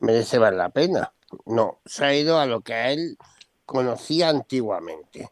merece 0.00 0.38
ver 0.38 0.54
la 0.54 0.70
pena? 0.70 1.12
No, 1.46 1.78
se 1.84 2.04
ha 2.04 2.14
ido 2.14 2.38
a 2.40 2.46
lo 2.46 2.60
que 2.62 2.92
él 2.92 3.16
conocía 3.64 4.28
antiguamente. 4.28 5.30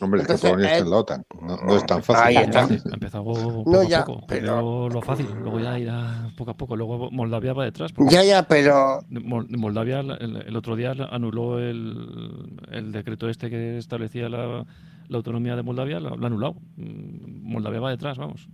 Hombre, 0.00 0.22
es 0.22 0.26
que 0.26 0.32
Entonces, 0.32 0.50
Polonia 0.50 0.66
está 0.66 0.78
él- 0.78 0.84
en 0.86 0.90
la 0.90 0.96
OTAN. 0.96 1.24
No, 1.40 1.56
no 1.56 1.76
es 1.76 1.86
tan 1.86 2.02
fácil. 2.02 2.24
Ahí 2.26 2.36
está. 2.44 2.60
Ha 2.64 2.94
empezado 2.94 3.22
poco 3.24 3.62
No, 3.70 3.80
a 3.80 3.84
ya, 3.84 4.04
poco. 4.04 4.26
pero- 4.26 4.88
lo 4.88 5.00
fácil, 5.00 5.28
luego 5.40 5.60
ya 5.60 5.78
irá 5.78 6.30
poco 6.36 6.50
a 6.50 6.54
poco. 6.56 6.74
Luego 6.76 7.10
Moldavia 7.12 7.52
va 7.52 7.64
detrás. 7.64 7.92
porque 7.92 8.12
Ya, 8.12 8.24
ya, 8.24 8.42
pero 8.42 9.02
Mol- 9.08 9.46
Moldavia 9.56 10.00
el, 10.00 10.42
el 10.48 10.56
otro 10.56 10.74
día 10.74 10.94
anuló 11.10 11.60
el, 11.60 12.58
el 12.72 12.90
decreto 12.90 13.28
este 13.28 13.48
que 13.48 13.78
establecía 13.78 14.28
la, 14.28 14.66
la 15.08 15.16
autonomía 15.18 15.56
de 15.56 15.62
Moldavia, 15.62 16.00
lo, 16.00 16.16
lo 16.16 16.24
ha 16.24 16.26
anulado. 16.26 16.54
Mm, 16.76 17.52
Moldavia 17.52 17.80
va 17.80 17.90
detrás, 17.90 18.18
vamos. 18.18 18.48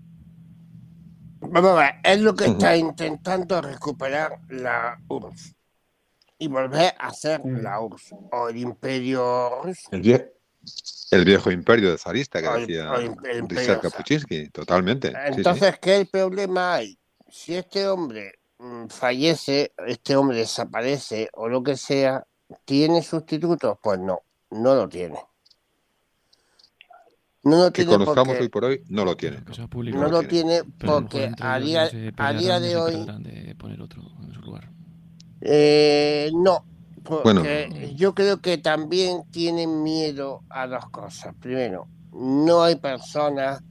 Vamos 1.40 1.70
a 1.72 1.74
ver, 1.74 1.94
es 2.04 2.20
lo 2.20 2.34
que 2.34 2.44
está 2.46 2.76
intentando 2.76 3.60
recuperar 3.60 4.40
la 4.50 5.00
URSS 5.08 5.54
y 6.38 6.48
volver 6.48 6.94
a 6.98 7.12
ser 7.12 7.40
la 7.44 7.80
URSS 7.80 8.14
o 8.32 8.48
el 8.48 8.56
imperio 8.58 9.62
ruso. 9.62 9.88
El, 9.90 10.02
vie- 10.02 10.30
el 11.10 11.24
viejo 11.24 11.50
imperio 11.50 11.96
zarista 11.98 12.40
que 12.40 12.48
O 12.48 12.58
decía 12.58 12.92
el- 12.96 13.48
Richard 13.48 13.80
zar. 13.80 13.80
Kapuczynski, 13.80 14.50
totalmente. 14.50 15.08
sí, 15.08 15.14
sí. 15.14 15.32
Entonces, 15.38 15.78
¿qué 15.80 16.06
problema 16.10 16.74
hay? 16.74 16.98
Si 17.28 17.54
este 17.54 17.88
hombre 17.88 18.34
mm, 18.58 18.86
fallece, 18.88 19.72
este 19.86 20.16
hombre 20.16 20.38
desaparece 20.38 21.30
o 21.32 21.48
lo 21.48 21.62
que 21.62 21.76
sea, 21.76 22.24
¿tiene 22.64 23.02
sustitutos? 23.02 23.78
Pues 23.82 23.98
no, 23.98 24.20
no 24.50 24.74
lo 24.74 24.88
tiene. 24.88 25.18
No 27.42 27.64
lo 27.64 27.72
que 27.72 27.84
tiene 27.84 27.90
conozcamos 27.92 28.28
porque 28.28 28.42
hoy 28.42 28.48
por 28.50 28.64
hoy, 28.64 28.82
no 28.88 29.04
lo 29.04 29.16
tiene. 29.16 29.38
No 29.92 30.08
lo 30.08 30.28
tiene 30.28 30.62
porque 30.78 31.32
a 31.40 31.58
día, 31.58 31.84
a 31.84 31.88
pelearán 31.88 32.38
día 32.38 32.60
de 32.60 32.76
hoy 32.76 33.06
de 33.20 33.54
poner 33.54 33.80
otro 33.80 34.02
en 34.22 34.32
su 34.32 34.40
lugar. 34.42 34.70
Eh, 35.40 36.30
no, 36.34 36.64
porque 37.02 37.68
Bueno. 37.70 37.86
yo 37.96 38.14
creo 38.14 38.40
que 38.40 38.58
también 38.58 39.22
tienen 39.30 39.82
miedo 39.82 40.42
a 40.50 40.66
dos 40.66 40.88
cosas. 40.90 41.34
Primero, 41.40 41.86
no 42.12 42.62
hay 42.62 42.76
personas 42.76 43.62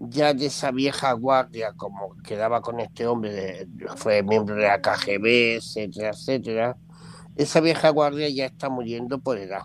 ya 0.00 0.34
de 0.34 0.46
esa 0.46 0.72
vieja 0.72 1.12
guardia 1.12 1.72
como 1.74 2.16
quedaba 2.24 2.60
con 2.60 2.80
este 2.80 3.06
hombre, 3.06 3.32
de- 3.32 3.68
fue 3.96 4.24
miembro 4.24 4.56
de 4.56 4.62
la 4.62 4.80
KGB, 4.80 5.56
etcétera, 5.58 6.10
etcétera. 6.10 6.76
Esa 7.36 7.60
vieja 7.60 7.88
guardia 7.90 8.28
ya 8.28 8.46
está 8.46 8.68
muriendo 8.68 9.20
por 9.20 9.38
edad. 9.38 9.62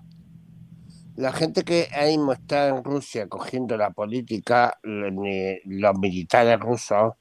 La 1.18 1.34
gente 1.34 1.63
que 1.63 1.89
ahí 1.93 2.15
está 2.32 2.68
en 2.68 2.84
Rusia 2.84 3.28
cogiendo 3.28 3.76
la 3.76 3.89
política, 3.89 4.78
los 4.84 5.97
militares 5.99 6.59
rusos, 6.59 7.13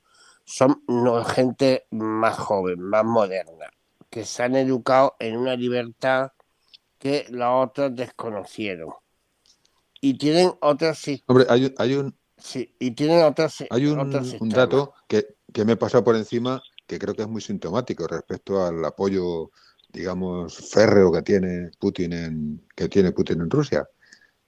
son 0.45 0.83
gente 1.27 1.87
más 1.91 2.39
joven, 2.39 2.81
más 2.81 3.05
moderna 3.05 3.71
que 4.11 4.25
se 4.25 4.43
han 4.43 4.55
educado 4.55 5.17
en 5.19 5.37
una 5.39 5.57
libertad 5.57 6.33
que 6.99 7.27
los 7.31 7.69
otros 7.69 7.95
desconocieron. 7.97 8.91
Y 10.01 10.19
tienen 10.19 10.53
otros 10.61 11.03
Hombre, 11.27 11.47
hay, 11.49 11.65
un- 11.65 11.75
hay 11.79 11.95
un, 11.95 12.19
sí, 12.37 12.77
y 12.79 12.91
tienen 12.91 13.25
otros 13.25 13.65
hay 13.71 13.87
un, 13.87 14.11
dato 14.51 14.93
que, 15.09 15.37
que 15.53 15.65
me 15.65 15.73
he 15.73 15.77
pasado 15.77 16.05
por 16.05 16.17
encima 16.17 16.63
que 16.87 16.99
creo 16.99 17.15
que 17.15 17.23
es 17.23 17.29
muy 17.29 17.41
sintomático 17.41 18.07
respecto 18.07 18.65
al 18.65 18.85
apoyo, 18.85 19.51
digamos, 19.97 20.55
férreo 20.71 21.11
que 21.11 21.23
tiene 21.23 21.71
Putin 21.81 22.13
en, 22.13 22.63
que 22.77 22.89
tiene 22.89 23.11
Putin 23.13 23.41
en 23.41 23.51
Rusia. 23.51 23.89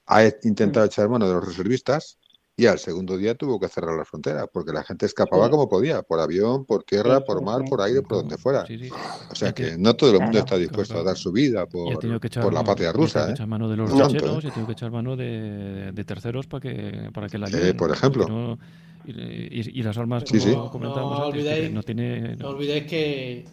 Ha 0.06 0.24
intentado 0.44 0.86
echar 0.86 1.08
mano 1.08 1.26
de 1.26 1.34
los 1.34 1.46
reservistas 1.46 2.18
y 2.56 2.66
al 2.66 2.78
segundo 2.78 3.16
día 3.16 3.34
tuvo 3.36 3.58
que 3.60 3.68
cerrar 3.68 3.96
las 3.96 4.08
fronteras 4.08 4.46
porque 4.52 4.72
la 4.72 4.82
gente 4.82 5.06
escapaba 5.06 5.44
Sí. 5.46 5.50
como 5.52 5.68
podía, 5.68 6.02
por 6.02 6.18
avión, 6.20 6.64
por 6.64 6.82
tierra, 6.82 7.18
Sí, 7.18 7.24
por 7.26 7.42
mar, 7.42 7.62
sí. 7.64 7.70
por 7.70 7.80
aire, 7.82 8.02
por 8.02 8.18
donde 8.18 8.36
fuera. 8.36 8.66
Sí, 8.66 8.78
sí. 8.78 8.90
O 9.30 9.34
sea 9.34 9.52
que- 9.54 9.70
que 9.70 9.78
no 9.78 9.94
todo 9.94 10.10
el 10.10 10.16
mundo 10.16 10.32
Claro. 10.32 10.44
está 10.44 10.56
dispuesto 10.58 10.98
a 10.98 11.02
dar 11.04 11.16
su 11.16 11.30
vida 11.32 11.66
por, 11.66 11.98
que 11.98 12.08
la 12.08 12.64
patria 12.64 12.86
y 12.86 12.88
ha 12.88 12.92
tenido 12.92 12.92
rusa. 12.92 13.24
que 13.24 13.30
¿eh? 13.30 13.34
echar 13.34 13.46
mano 13.46 13.68
de 13.68 13.76
los 13.76 13.90
No, 13.90 13.96
y 13.98 14.02
ha 14.02 14.08
tenido 14.50 14.66
que 14.66 14.72
echar 14.72 14.90
mano 14.90 15.16
de, 15.16 15.92
de 15.92 16.04
terceros 16.04 16.46
para 16.46 16.60
que, 16.60 17.10
para 17.14 17.28
que 17.28 17.38
la 17.38 17.46
Eh, 17.46 17.54
ayuden. 17.54 17.76
por 17.76 17.90
ejemplo. 17.92 18.58
y, 19.04 19.12
y- 19.12 19.80
y 19.80 19.82
las 19.82 19.96
armas, 19.96 20.24
como 20.24 20.40
sí. 20.40 20.54
comentábamos 20.72 21.18
No 21.18 21.24
antes, 21.26 21.44
que 21.44 21.50
olvidéis- 21.50 21.72
no 21.72 21.82
tiene... 21.82 22.36
No 22.36 22.48
olvidéis 22.48 22.84
que 22.86 23.44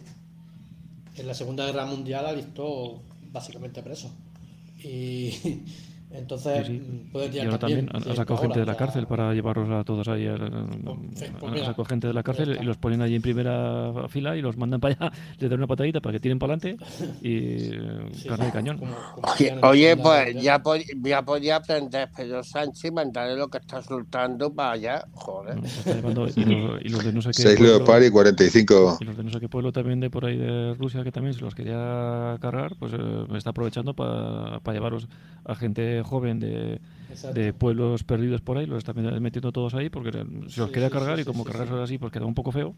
en 1.16 1.26
la 1.26 1.34
Segunda 1.34 1.66
Guerra 1.66 1.86
Mundial 1.86 2.26
alistó 2.26 3.02
básicamente 3.32 3.82
presos. 3.82 4.10
Y 4.82 5.32
entonces 6.10 6.66
Sí, 6.66 6.80
sí. 6.84 7.08
puede 7.12 7.28
tirar 7.28 7.58
también 7.58 7.86
también. 7.86 8.08
han, 8.10 8.16
sacado 8.16 8.38
gente 8.40 8.60
de 8.60 8.66
la 8.66 8.76
cárcel 8.76 9.06
para 9.06 9.34
llevarlos 9.34 9.68
a 9.70 9.84
todos 9.84 10.06
ahí. 10.08 10.26
pues 10.26 11.22
han 11.42 11.52
mira, 11.52 11.66
sacado 11.66 11.84
gente 11.84 12.06
de 12.06 12.12
la 12.14 12.22
pues 12.22 12.36
cárcel 12.38 12.58
y 12.60 12.64
los 12.64 12.76
ponen 12.76 13.02
allí 13.02 13.16
en 13.16 13.22
primera 13.22 13.92
fila 14.08 14.36
y 14.36 14.42
los 14.42 14.56
mandan 14.56 14.80
para 14.80 14.94
allá, 14.94 15.12
les 15.38 15.50
dan 15.50 15.58
una 15.58 15.66
patadita 15.66 16.00
para 16.00 16.12
que 16.14 16.20
tiren 16.20 16.38
para 16.38 16.54
adelante 16.54 16.84
y 17.22 17.74
eh, 17.74 18.10
carne 18.28 18.46
de 18.46 18.52
cañón. 18.52 18.80
Oye, 19.22 19.54
oye, 19.62 19.96
pues 19.96 20.42
ya, 20.42 20.62
pod- 20.62 20.84
ya 21.02 21.22
podía 21.22 21.56
aprender 21.56 22.08
Pedro 22.16 22.42
Sánchez 22.42 22.84
y 22.86 22.90
mandarle 22.90 23.36
lo 23.36 23.48
que 23.48 23.58
está 23.58 23.82
soltando 23.82 24.52
para 24.52 24.72
allá. 24.72 25.04
Joder. 25.12 25.56
Llevando- 25.60 26.26
y, 26.36 26.44
los, 26.44 26.82
y 26.84 26.88
los 26.88 27.04
de 27.04 27.12
no 27.12 27.20
sé 27.22 27.28
qué 27.30 27.42
Seis 27.42 27.56
pueblo- 27.58 27.76
Leopard 27.78 28.02
y 28.04 28.10
45. 28.10 28.98
y 29.00 29.04
los 29.04 29.16
de 29.16 29.24
no 29.24 29.30
sé 29.30 29.40
qué 29.40 29.48
pueblo 29.48 29.72
también 29.72 30.00
de 30.00 30.08
por 30.10 30.24
ahí 30.24 30.36
de 30.36 30.74
Rusia 30.74 31.02
que 31.04 31.12
también 31.12 31.34
se 31.34 31.40
los 31.40 31.54
quería 31.54 32.36
cargar, 32.40 32.76
pues 32.78 32.92
eh, 32.94 33.26
está 33.36 33.50
aprovechando 33.50 33.94
para 33.94 34.60
llevaros 34.72 35.08
a 35.44 35.54
gente 35.54 35.95
joven 36.02 36.40
de, 36.40 36.80
pueblos 37.52 38.04
perdidos 38.04 38.40
por 38.40 38.58
ahí, 38.58 38.66
los 38.66 38.78
está 38.78 38.92
metiendo 38.94 39.52
todos 39.52 39.74
ahí 39.74 39.90
porque 39.90 40.12
se 40.12 40.18
los 40.18 40.52
Sí, 40.52 40.60
quería 40.72 40.88
sí, 40.88 40.92
cargar 40.92 41.16
sí, 41.16 41.22
y 41.22 41.24
como 41.24 41.44
sí, 41.44 41.50
cargarse 41.50 41.82
así 41.82 41.98
pues 41.98 42.12
queda 42.12 42.24
un 42.26 42.34
poco 42.34 42.52
feo, 42.52 42.74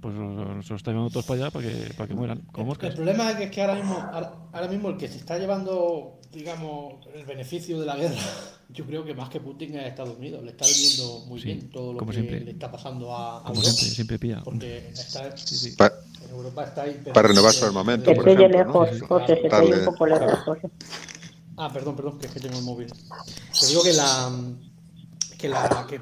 pues 0.00 0.14
los- 0.14 0.64
se 0.66 0.72
los 0.72 0.80
está 0.80 0.90
llevando 0.92 1.10
todos 1.10 1.26
para 1.26 1.42
allá 1.42 1.50
para 1.50 1.68
que, 1.68 1.94
para 1.94 2.08
que 2.08 2.14
mueran 2.14 2.40
como 2.52 2.72
El 2.72 2.92
problema 2.94 3.30
es 3.30 3.36
que, 3.36 3.44
es 3.44 3.50
que 3.50 3.60
ahora, 3.62 3.74
mismo, 3.74 3.94
ahora, 4.12 4.32
ahora 4.52 4.68
mismo 4.68 4.88
el 4.90 4.96
que 4.96 5.08
se 5.08 5.18
está 5.18 5.38
llevando, 5.38 6.18
digamos, 6.32 6.94
el 7.14 7.24
beneficio 7.24 7.80
de 7.80 7.86
la 7.86 7.96
guerra, 7.96 8.14
yo 8.70 8.84
creo 8.84 9.04
que 9.04 9.14
más 9.14 9.28
que 9.28 9.40
Putin 9.40 9.74
es 9.76 9.86
Estados 9.86 10.16
Unidos. 10.18 10.42
Le 10.44 10.50
está 10.50 10.66
vendiendo 10.66 11.24
muy 11.26 11.40
Sí, 11.40 11.46
bien 11.46 11.70
todo 11.70 11.92
lo 11.94 11.98
como 11.98 12.10
que 12.12 12.16
siempre. 12.16 12.40
le 12.40 12.50
está 12.52 12.70
pasando 12.70 13.14
a, 13.14 13.38
a 13.38 13.42
Como 13.42 13.54
Europa. 13.54 13.62
siempre, 13.62 13.94
siempre 13.94 14.18
pilla. 14.18 14.40
Porque 14.44 14.78
está, 14.96 15.36
sí. 15.36 15.74
Pa- 15.76 15.92
en 16.24 16.30
Europa 16.30 16.64
está 16.64 16.82
ahí. 16.82 17.00
para 17.12 17.28
renovar 17.28 17.54
su 17.54 17.64
armamento, 17.64 18.10
Se 18.10 18.16
por 18.16 18.28
ejemplo. 18.28 18.48
¿no? 18.58 18.86
lejos, 18.86 19.02
José, 19.08 19.40
se 19.40 19.48
un 19.64 19.84
poco 19.84 20.06
lejos, 20.06 20.38
José. 20.40 20.70
Ah, 21.60 21.70
perdón, 21.72 21.96
perdón, 21.96 22.18
que 22.18 22.26
es 22.26 22.32
que 22.32 22.40
tengo 22.40 22.58
el 22.58 22.64
móvil. 22.64 22.88
Te 23.60 23.66
digo 23.66 23.82
que 23.82 23.92
la. 23.92 24.30
Que, 25.38 25.48
la, 25.48 25.86
que, 25.88 26.00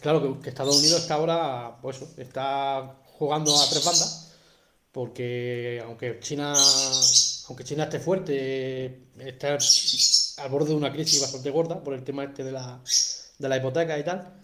claro, 0.00 0.40
que, 0.42 0.50
Estados 0.50 0.76
Unidos 0.78 1.00
está 1.02 1.14
ahora, 1.14 1.78
pues 1.80 2.02
está 2.18 2.94
jugando 3.18 3.56
a 3.58 3.66
tres 3.70 3.82
bandas, 3.84 4.32
porque 4.92 5.80
aunque 5.84 6.20
China, 6.20 6.52
aunque 7.48 7.64
China 7.64 7.84
esté 7.84 8.00
fuerte, 8.00 9.08
está 9.18 9.56
al 10.42 10.50
borde 10.50 10.70
de 10.70 10.74
una 10.76 10.92
crisis 10.92 11.20
bastante 11.20 11.50
gorda 11.50 11.82
por 11.82 11.94
el 11.94 12.04
tema 12.04 12.24
este 12.24 12.44
de 12.44 12.52
la, 12.52 12.82
de 13.38 13.48
la 13.48 13.56
hipoteca 13.56 13.98
y 13.98 14.04
tal. 14.04 14.34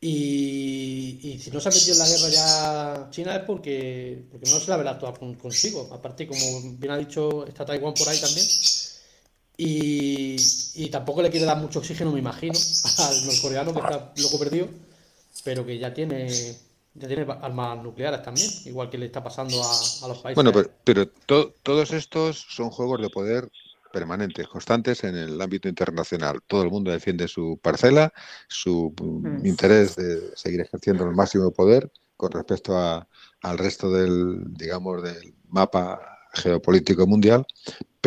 Y, 0.00 1.18
y 1.22 1.38
si 1.40 1.50
no 1.50 1.60
se 1.60 1.68
ha 1.68 1.72
metido 1.72 1.94
en 1.94 1.98
la 2.00 2.08
guerra 2.08 2.28
ya 2.28 3.08
China 3.10 3.36
es 3.36 3.42
porque, 3.44 4.26
porque 4.30 4.48
no 4.50 4.60
se 4.60 4.70
la 4.70 4.76
verá 4.78 4.90
actuar 4.92 5.18
con- 5.18 5.34
consigo. 5.36 5.88
Aparte, 5.92 6.26
como 6.26 6.62
bien 6.78 6.92
ha 6.92 6.98
dicho, 6.98 7.46
está 7.46 7.64
Taiwán 7.66 7.94
por 7.94 8.08
ahí 8.08 8.20
también. 8.20 8.46
Y, 9.58 10.36
y 10.74 10.90
tampoco 10.90 11.22
le 11.22 11.30
quiere 11.30 11.46
dar 11.46 11.56
mucho 11.58 11.78
oxígeno, 11.78 12.12
me 12.12 12.18
imagino, 12.18 12.54
al 12.98 13.26
norcoreano 13.26 13.72
que 13.72 13.80
está 13.80 14.12
loco 14.16 14.38
perdido, 14.38 14.68
pero 15.44 15.64
que 15.64 15.78
ya 15.78 15.94
tiene, 15.94 16.56
ya 16.94 17.08
tiene 17.08 17.26
armas 17.40 17.82
nucleares 17.82 18.22
también, 18.22 18.50
igual 18.66 18.90
que 18.90 18.98
le 18.98 19.06
está 19.06 19.22
pasando 19.24 19.62
a, 19.62 19.78
a 20.02 20.08
los 20.08 20.18
países. 20.18 20.34
Bueno, 20.34 20.52
pero, 20.52 20.70
pero 20.84 21.08
to- 21.08 21.54
todos 21.62 21.92
estos 21.92 22.44
son 22.50 22.70
juegos 22.70 23.00
de 23.00 23.08
poder 23.10 23.48
permanentes, 23.92 24.46
constantes 24.48 25.04
en 25.04 25.16
el 25.16 25.40
ámbito 25.40 25.68
internacional. 25.70 26.40
Todo 26.46 26.62
el 26.62 26.70
mundo 26.70 26.90
defiende 26.90 27.26
su 27.28 27.58
parcela, 27.62 28.12
su 28.48 28.92
mm, 29.00 29.26
Mm. 29.40 29.46
interés 29.46 29.96
de 29.96 30.36
seguir 30.36 30.60
ejerciendo 30.60 31.04
el 31.04 31.14
máximo 31.14 31.50
poder 31.50 31.90
con 32.14 32.30
respecto 32.32 32.76
a- 32.76 33.08
al 33.42 33.56
resto 33.58 33.90
del, 33.90 34.42
digamos, 34.54 35.02
del 35.02 35.34
mapa 35.48 35.98
geopolítico 36.34 37.06
mundial, 37.06 37.46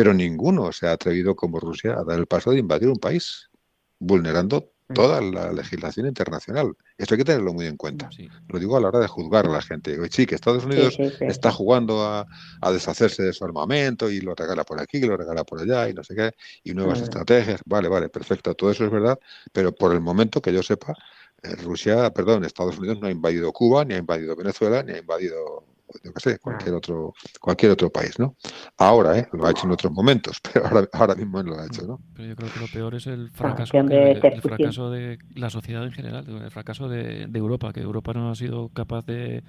pero 0.00 0.14
ninguno 0.14 0.72
se 0.72 0.86
ha 0.86 0.92
atrevido 0.92 1.36
como 1.36 1.60
Rusia 1.60 1.92
a 1.92 2.04
dar 2.04 2.18
el 2.18 2.26
paso 2.26 2.52
de 2.52 2.58
invadir 2.58 2.88
un 2.88 2.96
país, 2.96 3.50
vulnerando 3.98 4.72
toda 4.94 5.20
la 5.20 5.52
legislación 5.52 6.06
internacional. 6.06 6.74
Eso 6.96 7.12
hay 7.12 7.18
que 7.18 7.24
tenerlo 7.26 7.52
muy 7.52 7.66
en 7.66 7.76
cuenta. 7.76 8.08
Lo 8.48 8.58
digo 8.58 8.78
a 8.78 8.80
la 8.80 8.88
hora 8.88 8.98
de 9.00 9.08
juzgar 9.08 9.44
a 9.44 9.50
la 9.50 9.60
gente. 9.60 9.90
Digo, 9.90 10.06
sí, 10.10 10.24
que 10.24 10.36
Estados 10.36 10.64
Unidos 10.64 10.94
sí, 10.96 11.10
sí. 11.10 11.26
está 11.26 11.52
jugando 11.52 12.02
a, 12.02 12.26
a 12.62 12.72
deshacerse 12.72 13.22
de 13.24 13.34
su 13.34 13.44
armamento 13.44 14.10
y 14.10 14.22
lo 14.22 14.34
regala 14.34 14.64
por 14.64 14.80
aquí, 14.80 15.00
lo 15.00 15.18
regala 15.18 15.44
por 15.44 15.60
allá 15.60 15.86
y 15.90 15.92
no 15.92 16.02
sé 16.02 16.14
qué, 16.16 16.32
y 16.64 16.72
nuevas 16.72 17.00
Mm. 17.00 17.04
estrategias. 17.04 17.60
Vale, 17.66 17.88
vale, 17.90 18.08
perfecto, 18.08 18.54
todo 18.54 18.70
eso 18.70 18.86
es 18.86 18.90
verdad, 18.90 19.18
pero 19.52 19.74
por 19.74 19.92
el 19.92 20.00
momento 20.00 20.40
que 20.40 20.50
yo 20.50 20.62
sepa, 20.62 20.94
eh, 21.42 21.56
Rusia, 21.56 22.10
perdón, 22.10 22.46
Estados 22.46 22.78
Unidos 22.78 22.98
no 23.00 23.06
ha 23.06 23.10
invadido 23.10 23.52
Cuba, 23.52 23.84
ni 23.84 23.92
ha 23.94 23.98
invadido 23.98 24.34
Venezuela, 24.34 24.82
ni 24.82 24.92
ha 24.94 24.98
invadido, 24.98 25.66
yo 26.02 26.12
qué 26.12 26.20
sé, 26.20 26.38
cualquier 26.38 26.74
otro, 26.74 27.12
cualquier 27.40 27.72
otro 27.72 27.90
país, 27.90 28.18
¿no? 28.18 28.36
Ahora, 28.78 29.18
¿eh? 29.18 29.28
Lo 29.32 29.46
ha 29.46 29.50
hecho 29.50 29.66
en 29.66 29.72
otros 29.72 29.92
momentos, 29.92 30.40
pero 30.52 30.66
ahora, 30.66 30.88
ahora 30.92 31.14
mismo 31.14 31.42
no 31.42 31.50
lo 31.50 31.60
ha 31.60 31.66
hecho, 31.66 31.82
¿no? 31.86 32.00
Pero 32.14 32.28
yo 32.28 32.36
creo 32.36 32.52
que 32.52 32.60
lo 32.60 32.66
peor 32.66 32.94
es 32.94 33.06
el 33.06 33.30
fracaso, 33.30 33.72
que 33.72 34.18
te 34.20 34.28
el 34.28 34.42
fracaso 34.42 34.90
de 34.90 35.18
la 35.34 35.50
sociedad 35.50 35.84
en 35.84 35.92
general, 35.92 36.24
el 36.28 36.50
fracaso 36.50 36.88
de, 36.88 37.26
de 37.26 37.38
Europa, 37.38 37.72
que 37.72 37.80
Europa 37.80 38.12
no 38.12 38.30
ha 38.30 38.34
sido 38.34 38.68
capaz 38.68 39.04
de, 39.06 39.42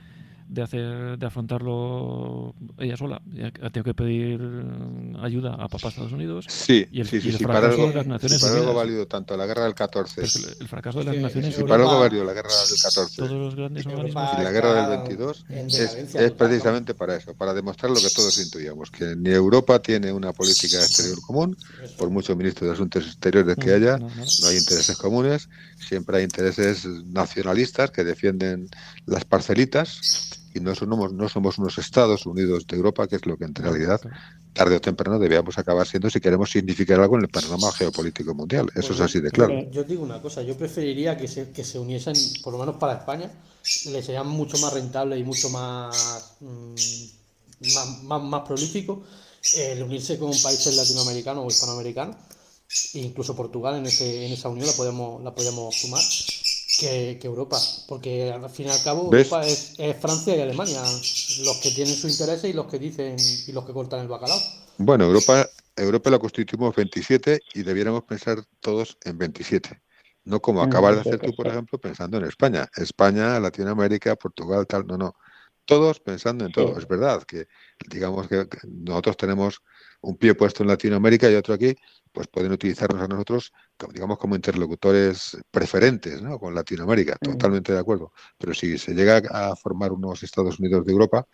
de 0.51 0.61
hacer 0.61 1.17
de 1.17 1.25
afrontarlo 1.25 2.53
ella 2.77 2.97
sola. 2.97 3.21
Ha 3.61 3.69
tenido 3.69 3.83
que 3.85 3.93
pedir 3.93 4.39
eh, 4.41 5.13
ayuda 5.21 5.53
a 5.55 5.69
papá 5.69 5.87
Estados 5.87 6.11
Unidos. 6.11 6.45
Sí, 6.49 6.85
y 6.91 6.99
el, 6.99 7.07
sí, 7.07 7.17
y 7.17 7.21
sí, 7.21 7.29
el 7.29 7.37
sí, 7.37 7.45
para 7.45 7.61
fracaso 7.61 7.81
algo, 7.83 7.87
de 7.87 7.95
las 7.95 8.03
si 8.03 8.09
Naciones 8.09 8.41
para 8.41 8.55
algo 8.57 8.73
valido 8.73 9.07
tanto 9.07 9.37
la 9.37 9.45
guerra 9.45 9.63
del 9.63 9.73
14, 9.75 10.13
Pero 10.15 10.27
es 10.27 10.33
que 10.33 10.39
el, 10.39 10.57
el 10.59 10.67
fracaso 10.67 10.99
de 10.99 11.05
las 11.05 11.15
Naciones 11.15 11.57
Unidas. 11.57 11.69
para 11.69 11.83
algo 11.85 11.99
valió 12.01 12.23
la 12.25 12.33
guerra 12.33 12.49
del 12.69 12.79
14 12.81 13.15
Todos 13.15 13.31
los 13.31 13.55
grandes 13.55 13.85
organismos. 13.85 14.29
y 14.37 14.43
la 14.43 14.51
guerra 14.51 14.73
del 14.89 14.97
22 14.99 15.45
es, 15.49 15.79
es 16.15 16.31
precisamente 16.33 16.93
para 16.95 17.15
eso, 17.15 17.33
para 17.33 17.53
demostrar 17.53 17.89
lo 17.91 18.01
que 18.01 18.09
todos 18.13 18.37
intuíamos, 18.37 18.91
que 18.91 19.15
ni 19.15 19.29
Europa 19.29 19.81
tiene 19.81 20.11
una 20.11 20.33
política 20.33 20.77
exterior 20.79 21.21
común, 21.21 21.55
por 21.97 22.09
mucho 22.09 22.35
ministro 22.35 22.67
de 22.67 22.73
Asuntos 22.73 23.05
Exteriores 23.07 23.55
que 23.55 23.67
No, 23.69 23.75
haya, 23.77 23.97
no, 23.97 24.09
no. 24.09 24.15
no 24.41 24.47
hay 24.49 24.57
intereses 24.57 24.97
comunes, 24.97 25.47
siempre 25.77 26.17
hay 26.17 26.23
intereses 26.25 26.85
nacionalistas 26.85 27.89
que 27.91 28.03
defienden 28.03 28.67
las 29.05 29.23
parcelitas 29.23 30.40
y 30.53 30.59
no 30.59 30.75
somos, 30.75 31.13
no 31.13 31.29
somos 31.29 31.57
unos 31.57 31.77
Estados 31.77 32.25
Unidos 32.25 32.65
de 32.67 32.75
Europa, 32.75 33.07
que 33.07 33.17
es 33.17 33.25
lo 33.25 33.37
que 33.37 33.45
en 33.45 33.55
realidad 33.55 34.01
tarde 34.53 34.75
o 34.75 34.81
temprano 34.81 35.17
debíamos 35.17 35.57
acabar 35.57 35.87
siendo 35.87 36.09
si 36.09 36.19
queremos 36.19 36.51
significar 36.51 36.99
algo 36.99 37.17
en 37.17 37.23
el 37.23 37.29
panorama 37.29 37.71
geopolítico 37.71 38.33
mundial. 38.33 38.67
Eso 38.75 38.93
es 38.93 38.99
así 38.99 39.21
de 39.21 39.31
claro. 39.31 39.69
Yo 39.71 39.83
digo 39.83 40.03
una 40.03 40.21
cosa, 40.21 40.41
yo 40.41 40.57
preferiría 40.57 41.17
que 41.17 41.27
se, 41.27 41.51
que 41.51 41.63
se 41.63 41.79
uniesen, 41.79 42.13
por 42.43 42.53
lo 42.53 42.59
menos 42.59 42.75
para 42.75 42.93
España, 42.93 43.31
les 43.85 44.05
sería 44.05 44.23
mucho 44.23 44.57
más 44.57 44.73
rentable 44.73 45.17
y 45.17 45.23
mucho 45.23 45.49
más, 45.49 46.35
mm, 46.41 46.73
más, 47.73 48.03
más, 48.03 48.23
más 48.23 48.41
prolífico 48.41 49.03
el 49.55 49.83
unirse 49.83 50.17
con 50.17 50.31
países 50.41 50.75
latinoamericanos 50.75 51.43
o 51.43 51.47
hispanoamericanos, 51.47 52.15
e 52.93 52.99
incluso 52.99 53.35
Portugal 53.35 53.75
en, 53.75 53.85
ese, 53.85 54.25
en 54.25 54.33
esa 54.33 54.49
unión 54.49 54.67
la 54.67 54.73
podemos, 54.73 55.21
la 55.23 55.33
podemos 55.33 55.75
sumar, 55.75 56.03
que, 56.81 57.17
que 57.21 57.27
Europa, 57.27 57.57
porque 57.87 58.31
al 58.31 58.49
fin 58.49 58.65
y 58.65 58.69
al 58.69 58.83
cabo 58.83 59.11
¿Ves? 59.11 59.27
Europa 59.27 59.47
es, 59.47 59.75
es 59.77 59.95
Francia 59.97 60.35
y 60.35 60.41
Alemania, 60.41 60.81
los 61.43 61.57
que 61.57 61.69
tienen 61.71 61.93
sus 61.95 62.11
intereses 62.11 62.49
y 62.49 62.53
los 62.53 62.65
que 62.65 62.79
dicen 62.79 63.15
y 63.47 63.51
los 63.51 63.65
que 63.65 63.71
cortan 63.71 63.99
el 63.99 64.07
bacalao. 64.07 64.39
Bueno, 64.79 65.05
Europa, 65.05 65.47
Europa 65.75 66.09
la 66.09 66.17
constituimos 66.17 66.75
27 66.75 67.39
y 67.53 67.61
debiéramos 67.61 68.03
pensar 68.03 68.43
todos 68.59 68.97
en 69.05 69.17
27. 69.17 69.79
No 70.25 70.41
como 70.41 70.65
Mm, 70.65 70.69
acabas 70.69 70.95
de 70.95 71.01
hacer 71.01 71.19
27, 71.19 71.31
tú, 71.31 71.35
por 71.35 71.47
ejemplo, 71.47 71.79
pensando 71.79 72.17
en 72.17 72.25
España. 72.25 72.67
España, 72.75 73.39
Latinoamérica, 73.39 74.15
Portugal, 74.15 74.65
tal. 74.65 74.87
No, 74.87 74.97
no. 74.97 75.13
Todos 75.65 75.99
pensando 75.99 76.45
en 76.45 76.51
todo. 76.51 76.77
Es 76.79 76.87
verdad 76.87 77.23
que, 77.23 77.45
digamos 77.89 78.27
que 78.27 78.47
nosotros 78.67 79.17
tenemos 79.17 79.61
un 80.01 80.17
pie 80.17 80.35
puesto 80.35 80.63
en 80.63 80.69
Latinoamérica 80.69 81.29
y 81.29 81.35
otro 81.35 81.53
aquí, 81.53 81.75
pues 82.11 82.27
pueden 82.27 82.51
utilizarnos 82.51 83.01
a 83.01 83.07
nosotros, 83.07 83.53
como, 83.77 83.93
digamos, 83.93 84.17
como 84.17 84.35
interlocutores 84.35 85.37
preferentes 85.49 86.21
¿no? 86.21 86.37
con 86.39 86.53
Latinoamérica, 86.53 87.17
totalmente 87.21 87.71
de 87.71 87.79
acuerdo. 87.79 88.11
Pero 88.37 88.53
si 88.53 88.77
se 88.77 88.93
llega 88.93 89.21
a 89.29 89.55
formar 89.55 89.91
unos 89.91 90.23
Estados 90.23 90.59
Unidos 90.59 90.85
de 90.85 90.91
Europa, 90.91 91.25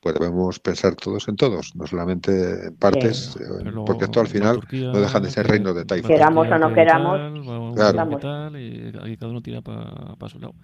pues 0.00 0.14
debemos 0.14 0.58
pensar 0.60 0.94
todos 0.96 1.26
en 1.28 1.36
todos, 1.36 1.74
no 1.74 1.86
solamente 1.86 2.66
en 2.66 2.76
partes, 2.76 3.36
eh, 3.36 3.44
Pero 3.64 3.84
porque 3.84 4.04
esto 4.04 4.20
al 4.20 4.28
final 4.28 4.56
Turquía, 4.56 4.92
no 4.92 5.00
dejan 5.00 5.22
de 5.22 5.30
ser 5.30 5.46
reinos 5.46 5.74
de 5.74 5.84
taifa. 5.84 6.08
Queramos 6.08 6.48
o 6.48 6.58
no 6.58 6.68
que 6.68 6.74
queramos, 6.74 7.18
tal, 7.76 7.92
Claro. 7.92 8.18
tal, 8.18 8.60
y 8.60 9.16
cada 9.16 9.30
uno 9.30 9.40
tira 9.40 9.62
para 9.62 10.28
su 10.28 10.38
lado. 10.38 10.54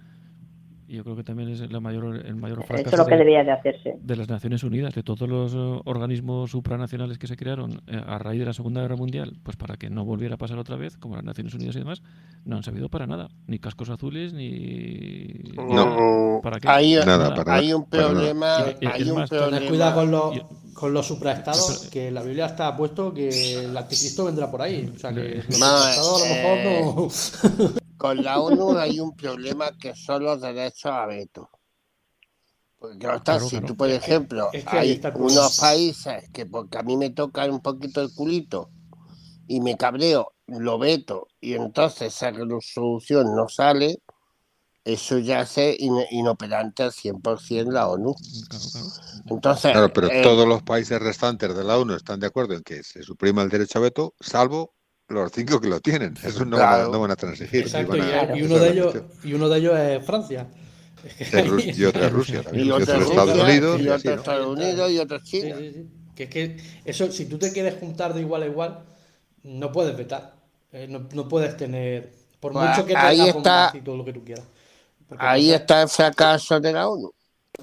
Y 0.85 0.97
yo 0.97 1.03
creo 1.03 1.15
que 1.15 1.23
también 1.23 1.49
es 1.49 1.71
la 1.71 1.79
mayor, 1.79 2.25
el 2.25 2.35
mayor 2.35 2.59
Eso 2.59 2.67
fracaso 2.67 2.89
es 2.95 2.97
lo 2.99 3.05
que 3.05 3.11
de- 3.13 3.17
debía 3.19 3.43
de 3.43 3.51
hacerse. 3.53 3.95
de 4.01 4.15
las 4.17 4.27
Naciones 4.27 4.63
Unidas, 4.63 4.93
de 4.93 5.01
todos 5.01 5.27
los 5.29 5.53
eh, 5.53 5.81
organismos 5.85 6.51
supranacionales 6.51 7.17
que 7.17 7.25
se 7.27 7.37
crearon 7.37 7.81
eh, 7.87 8.01
a 8.05 8.17
raíz 8.19 8.39
de 8.41 8.45
la 8.47 8.53
Segunda 8.53 8.81
Guerra 8.81 8.97
Mundial, 8.97 9.37
pues 9.43 9.55
para 9.55 9.77
que 9.77 9.89
no 9.89 10.03
volviera 10.03 10.35
a 10.35 10.37
pasar 10.37 10.59
otra 10.59 10.75
vez, 10.75 10.97
como 10.97 11.15
las 11.15 11.23
Naciones 11.23 11.53
Unidas 11.53 11.75
y 11.77 11.79
demás, 11.79 12.03
no 12.45 12.57
han 12.57 12.63
servido 12.63 12.89
para 12.89 13.07
nada, 13.07 13.29
ni 13.47 13.59
cascos 13.59 13.89
azules, 13.89 14.33
ni. 14.33 15.27
Mm, 15.57 16.41
¿Para 16.41 16.59
qué? 16.59 16.67
hay, 16.67 16.95
Nada, 16.95 17.33
para 17.33 17.55
hay 17.55 17.71
un 17.73 17.85
problema, 17.89 18.57
Y- 18.81 18.85
hay 18.85 19.09
un 19.09 19.15
más, 19.19 19.29
Tened 19.29 19.41
problema. 19.43 19.67
cuidado 19.67 19.95
con 19.95 20.11
los, 20.11 20.35
Yo- 20.35 20.49
con 20.73 20.93
los 20.93 21.07
supraestados, 21.07 21.89
que 21.91 22.11
la 22.11 22.21
Biblia 22.23 22.47
está 22.47 22.75
puesto 22.75 23.13
que 23.13 23.29
el 23.65 23.77
anticristo 23.77 24.25
vendrá 24.25 24.51
por 24.51 24.61
ahí. 24.61 24.91
O 24.93 24.99
sea 24.99 25.13
que 25.13 25.43
los 25.47 25.59
Ma, 25.59 25.77
supraestados 25.93 26.23
a 26.23 26.27
lo 26.27 26.35
mejor 26.35 26.57
no. 27.63 27.73
Con 28.03 28.21
la 28.21 28.41
ONU 28.41 28.77
hay 28.77 28.99
un 28.99 29.15
problema 29.15 29.71
que 29.77 29.95
son 29.95 30.25
los 30.25 30.41
derechos 30.41 30.91
a 30.91 31.05
veto. 31.05 31.49
Porque 32.77 32.97
claro 32.97 33.17
está, 33.19 33.31
Claro, 33.35 33.45
si 33.45 33.51
claro. 33.51 33.67
tú, 33.67 33.77
por 33.77 33.89
ejemplo, 33.89 34.49
es 34.51 34.65
que 34.65 34.77
ahí 34.77 34.89
hay 35.01 35.11
unos 35.15 35.57
países 35.57 36.29
que 36.33 36.45
porque 36.45 36.79
a 36.79 36.83
mí 36.83 36.97
me 36.97 37.11
tocan 37.11 37.49
un 37.51 37.61
poquito 37.61 38.01
el 38.01 38.13
culito 38.13 38.71
y 39.47 39.61
me 39.61 39.77
cabreo, 39.77 40.33
lo 40.47 40.77
veto 40.77 41.27
y 41.39 41.53
entonces 41.53 42.13
esa 42.13 42.31
resolución 42.31 43.33
no 43.37 43.47
sale, 43.47 43.99
eso 44.83 45.17
ya 45.19 45.39
hace 45.39 45.73
in- 45.79 46.03
inoperante 46.11 46.83
al 46.83 46.91
100% 46.91 47.71
la 47.71 47.87
ONU. 47.87 48.13
Claro, 48.49 48.65
claro. 48.69 48.87
Entonces, 49.29 49.71
Claro, 49.71 49.93
pero 49.93 50.09
eh, 50.09 50.23
todos 50.23 50.45
los 50.45 50.61
países 50.61 51.01
restantes 51.01 51.55
de 51.55 51.63
la 51.63 51.77
ONU 51.77 51.93
están 51.93 52.19
de 52.19 52.27
acuerdo 52.27 52.53
en 52.53 52.63
que 52.63 52.83
se 52.83 53.01
suprima 53.01 53.43
el 53.43 53.49
derecho 53.49 53.79
a 53.79 53.81
veto, 53.83 54.13
salvo 54.19 54.73
los 55.13 55.31
cinco 55.31 55.61
que 55.61 55.67
lo 55.69 55.79
tienen. 55.79 56.15
Eso 56.23 56.43
no, 56.45 56.57
van, 56.57 56.65
a, 56.65 56.69
Claro. 56.75 56.91
no 56.91 56.99
van 57.01 57.11
a 57.11 57.15
transigir. 57.15 57.61
Exacto, 57.61 57.89
van 57.97 57.99
y, 57.99 58.01
a- 58.11 58.35
y 58.35 58.39
esa 58.41 58.45
uno 58.53 58.59
de 58.63 58.69
ellos, 58.71 58.95
y 59.23 59.33
uno 59.33 59.49
de 59.49 59.59
ellos 59.59 59.79
es 59.79 60.05
Francia. 60.05 60.47
Es 61.19 61.77
y 61.77 61.83
otra 61.85 62.05
es 62.07 62.11
Rusia 62.13 62.41
también. 62.43 62.65
y 62.65 62.69
Y 62.69 62.71
otro 62.71 62.83
otro 62.83 62.95
es 62.95 63.01
es 63.03 63.09
Estados 63.09 63.37
Unidos. 63.37 63.81
y 63.81 63.83
¿no? 63.83 63.93
Estados 63.95 64.47
Unidos 64.47 64.91
y 64.91 64.99
otro 64.99 65.17
es 65.17 65.23
Sí, 65.23 65.41
China. 65.41 65.55
sí, 65.59 65.71
sí. 65.73 65.87
Que 66.15 66.23
es 66.23 66.29
que 66.29 66.57
eso, 66.85 67.11
si 67.11 67.25
tú 67.25 67.37
te 67.37 67.51
quieres 67.51 67.75
juntar 67.79 68.13
de 68.13 68.21
igual 68.21 68.43
a 68.43 68.45
igual, 68.45 68.79
no 69.43 69.71
puedes 69.71 69.95
vetar. 69.97 70.33
Eh, 70.71 70.87
no, 70.89 71.07
no 71.13 71.27
puedes 71.27 71.55
tener. 71.57 72.11
Por 72.39 72.51
Pues 72.53 72.69
mucho 72.69 72.85
que 72.85 72.95
ahí 72.95 73.21
está- 73.29 73.71
y 73.73 73.81
todo 73.81 73.97
lo 73.97 74.05
que 74.05 74.13
tú 74.13 74.23
quieras. 74.23 74.45
Porque 75.07 75.23
Ahí 75.25 75.51
está 75.51 75.81
el 75.83 75.89
fracaso 75.89 76.59
de 76.59 76.71
la 76.73 76.87
ONU. 76.87 77.11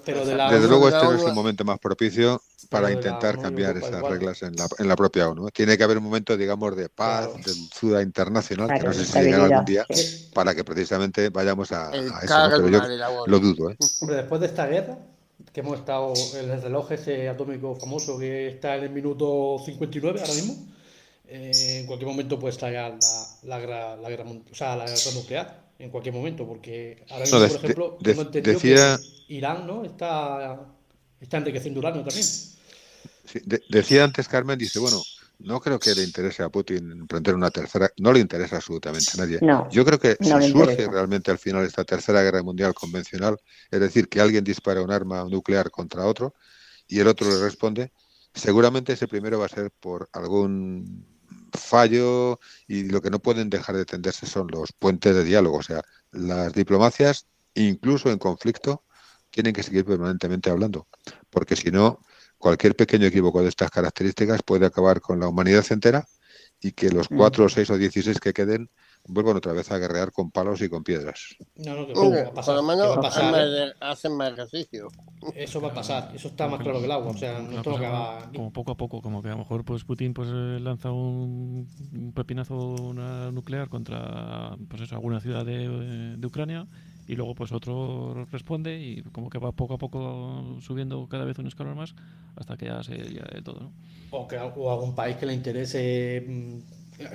Pero 0.04 0.24
de 0.24 0.34
la 0.34 0.44
Desde 0.50 0.66
ONU, 0.66 0.68
luego 0.68 0.86
de 0.86 0.92
la 0.92 0.98
este 0.98 1.08
no 1.12 1.18
es 1.18 1.24
el 1.24 1.34
momento 1.34 1.64
más 1.64 1.78
propicio 1.78 2.40
para 2.70 2.90
intentar 2.92 3.38
cambiar 3.40 3.70
Europa 3.76 3.88
esas 3.88 3.98
igual. 3.98 4.12
reglas 4.12 4.42
en 4.42 4.56
la, 4.56 4.68
en 4.78 4.88
la 4.88 4.96
propia 4.96 5.28
ONU. 5.28 5.48
¿eh? 5.48 5.50
Tiene 5.52 5.76
que 5.76 5.84
haber 5.84 5.98
un 5.98 6.04
momento, 6.04 6.36
digamos, 6.36 6.74
de 6.76 6.88
paz, 6.88 7.26
Claro. 7.28 7.42
de 7.44 7.52
dulzura 7.54 8.02
internacional, 8.02 8.68
que 8.78 8.86
no 8.86 8.92
sé 8.94 9.04
si 9.04 9.18
llegará 9.20 9.44
algún 9.44 9.64
día, 9.64 9.84
para 10.32 10.54
que 10.54 10.64
precisamente 10.64 11.28
vayamos 11.28 11.72
a, 11.72 11.88
a 11.90 11.94
eso. 11.96 12.48
¿no? 12.48 12.56
Pero 12.56 12.68
yo 12.68 13.26
lo 13.26 13.38
dudo. 13.40 13.70
¿eh? 13.70 13.76
Hombre, 14.00 14.16
después 14.16 14.40
de 14.40 14.46
esta 14.46 14.66
guerra, 14.66 14.96
que 15.52 15.60
hemos 15.60 15.78
estado 15.80 16.12
en 16.38 16.50
el 16.50 16.62
reloj 16.62 16.92
ese 16.92 17.28
atómico 17.28 17.74
famoso 17.76 18.18
que 18.18 18.48
está 18.48 18.76
en 18.76 18.84
el 18.84 18.90
minuto 18.90 19.56
59 19.64 20.20
ahora 20.20 20.34
mismo, 20.34 20.54
eh, 21.26 21.78
en 21.80 21.86
cualquier 21.86 22.08
momento 22.08 22.38
puede 22.38 22.52
estallar 22.52 22.92
la, 23.00 23.26
la, 23.44 23.58
guerra, 23.58 23.96
la 23.96 24.08
guerra 24.10 24.24
o 24.24 24.54
sea, 24.54 24.76
la 24.76 24.84
guerra 24.84 25.10
nuclear, 25.14 25.60
en 25.78 25.90
cualquier 25.90 26.14
momento, 26.14 26.46
porque 26.46 27.04
ahora 27.10 27.24
mismo, 27.24 27.38
No, 27.40 27.46
por 27.48 27.56
ejemplo, 27.56 27.98
de- 28.00 28.10
tengo 28.10 28.22
entendido 28.22 28.54
decía- 28.54 28.98
que 29.26 29.34
Irán 29.34 29.66
¿no? 29.66 29.84
está, 29.84 30.60
está 31.20 31.36
enriqueciendo 31.38 31.80
uranio 31.80 32.02
también. 32.04 32.26
Sí, 33.32 33.40
de- 33.44 33.62
decía 33.68 34.04
antes 34.04 34.28
Carmen, 34.28 34.58
dice, 34.58 34.78
bueno, 34.78 35.06
no 35.38 35.60
creo 35.60 35.78
que 35.78 35.94
le 35.94 36.02
interese 36.02 36.42
a 36.42 36.48
Putin 36.50 36.90
emprender 36.92 37.34
una 37.34 37.50
tercera, 37.50 37.90
no 37.98 38.12
le 38.12 38.20
interesa 38.20 38.56
absolutamente 38.56 39.12
a 39.14 39.16
nadie. 39.18 39.38
No, 39.42 39.68
Yo 39.70 39.84
creo 39.84 39.98
que 39.98 40.16
no 40.20 40.40
si 40.40 40.50
surge 40.50 40.86
realmente 40.88 41.30
al 41.30 41.38
final 41.38 41.64
esta 41.64 41.84
tercera 41.84 42.22
guerra 42.22 42.42
mundial 42.42 42.74
convencional, 42.74 43.36
es 43.70 43.80
decir, 43.80 44.08
que 44.08 44.20
alguien 44.20 44.44
dispara 44.44 44.82
un 44.82 44.90
arma 44.90 45.24
nuclear 45.24 45.70
contra 45.70 46.04
otro 46.06 46.34
y 46.88 47.00
el 47.00 47.08
otro 47.08 47.30
le 47.30 47.40
responde, 47.42 47.92
seguramente 48.34 48.92
ese 48.94 49.08
primero 49.08 49.38
va 49.38 49.46
a 49.46 49.48
ser 49.48 49.70
por 49.80 50.08
algún 50.12 51.06
fallo 51.52 52.38
y 52.66 52.84
lo 52.84 53.00
que 53.00 53.10
no 53.10 53.18
pueden 53.20 53.50
dejar 53.50 53.76
de 53.76 53.84
tenderse 53.84 54.26
son 54.26 54.48
los 54.48 54.72
puentes 54.72 55.14
de 55.14 55.24
diálogo. 55.24 55.58
O 55.58 55.62
sea, 55.62 55.82
las 56.12 56.52
diplomacias, 56.52 57.26
incluso 57.54 58.10
en 58.10 58.18
conflicto, 58.18 58.84
tienen 59.30 59.52
que 59.52 59.62
seguir 59.62 59.84
permanentemente 59.84 60.50
hablando, 60.50 60.88
porque 61.30 61.56
si 61.56 61.70
no, 61.70 62.00
cualquier 62.40 62.74
pequeño 62.74 63.06
equívoco 63.06 63.42
de 63.42 63.50
estas 63.50 63.70
características 63.70 64.42
puede 64.42 64.66
acabar 64.66 65.00
con 65.00 65.20
la 65.20 65.28
humanidad 65.28 65.64
entera 65.70 66.04
y 66.60 66.72
que 66.72 66.90
los 66.90 67.08
cuatro, 67.08 67.48
seis 67.48 67.70
o 67.70 67.78
dieciséis 67.78 68.18
que 68.20 68.32
queden 68.32 68.68
vuelvan 69.06 69.36
otra 69.36 69.52
vez 69.52 69.70
a 69.70 69.78
guerrear 69.78 70.12
con 70.12 70.30
palos 70.30 70.60
y 70.60 70.68
con 70.68 70.82
piedras. 70.82 71.20
No, 71.56 71.74
no, 71.74 71.86
que 71.86 71.94
va 71.94 72.28
a 72.28 72.34
pasar, 72.34 72.54
por 72.56 72.64
lo 72.64 72.68
menos 72.70 72.88
va 72.90 72.94
a 72.94 73.00
pasar, 73.00 73.34
hacen 73.34 73.46
¿eh? 73.52 73.66
más- 73.80 73.90
hacen 73.92 74.16
más 74.16 74.32
ejercicio. 74.32 74.88
Eso 75.36 75.60
va 75.60 75.68
a 75.68 75.74
pasar, 75.74 76.12
eso 76.14 76.28
está 76.28 76.48
más 76.48 76.60
claro 76.60 76.78
que 76.80 76.84
el 76.86 76.92
agua, 76.92 77.12
o 77.12 77.16
sea, 77.16 77.38
no 77.40 77.52
va 77.54 77.60
a 77.60 77.62
todo 77.62 77.74
lo 77.74 77.80
que 77.80 77.86
pasar 77.86 77.92
va 77.94 78.18
aquí. 78.24 78.36
como 78.36 78.52
poco 78.52 78.70
a 78.72 78.76
poco, 78.76 79.02
como 79.02 79.22
que 79.22 79.28
a 79.28 79.32
lo 79.32 79.38
mejor 79.38 79.64
pues 79.64 79.84
Putin 79.84 80.12
pues 80.14 80.28
eh, 80.32 80.58
lanza 80.60 80.92
un, 80.92 81.66
un 81.92 82.12
pepinazo 82.12 82.54
una 82.56 83.30
nuclear 83.32 83.68
contra 83.68 84.56
pues 84.68 84.82
eso, 84.82 84.94
alguna 84.94 85.20
ciudad 85.20 85.44
de, 85.44 86.16
de 86.16 86.26
Ucrania 86.26 86.66
y 87.10 87.16
luego 87.16 87.34
pues 87.34 87.50
otro 87.50 88.24
responde 88.30 88.78
y 88.80 89.02
como 89.10 89.28
que 89.30 89.40
va 89.40 89.50
poco 89.50 89.74
a 89.74 89.78
poco 89.78 90.58
subiendo 90.60 91.08
cada 91.08 91.24
vez 91.24 91.36
un 91.40 91.48
escalón 91.48 91.76
más 91.76 91.96
hasta 92.36 92.56
que 92.56 92.66
ya 92.66 92.84
se 92.84 92.96
ya 93.12 93.24
de 93.24 93.42
todo, 93.42 93.58
¿no? 93.58 93.72
O, 94.12 94.28
que, 94.28 94.38
o 94.38 94.70
algún 94.70 94.94
país 94.94 95.16
que 95.16 95.26
le 95.26 95.34
interese 95.34 96.24
mm, 96.24 96.58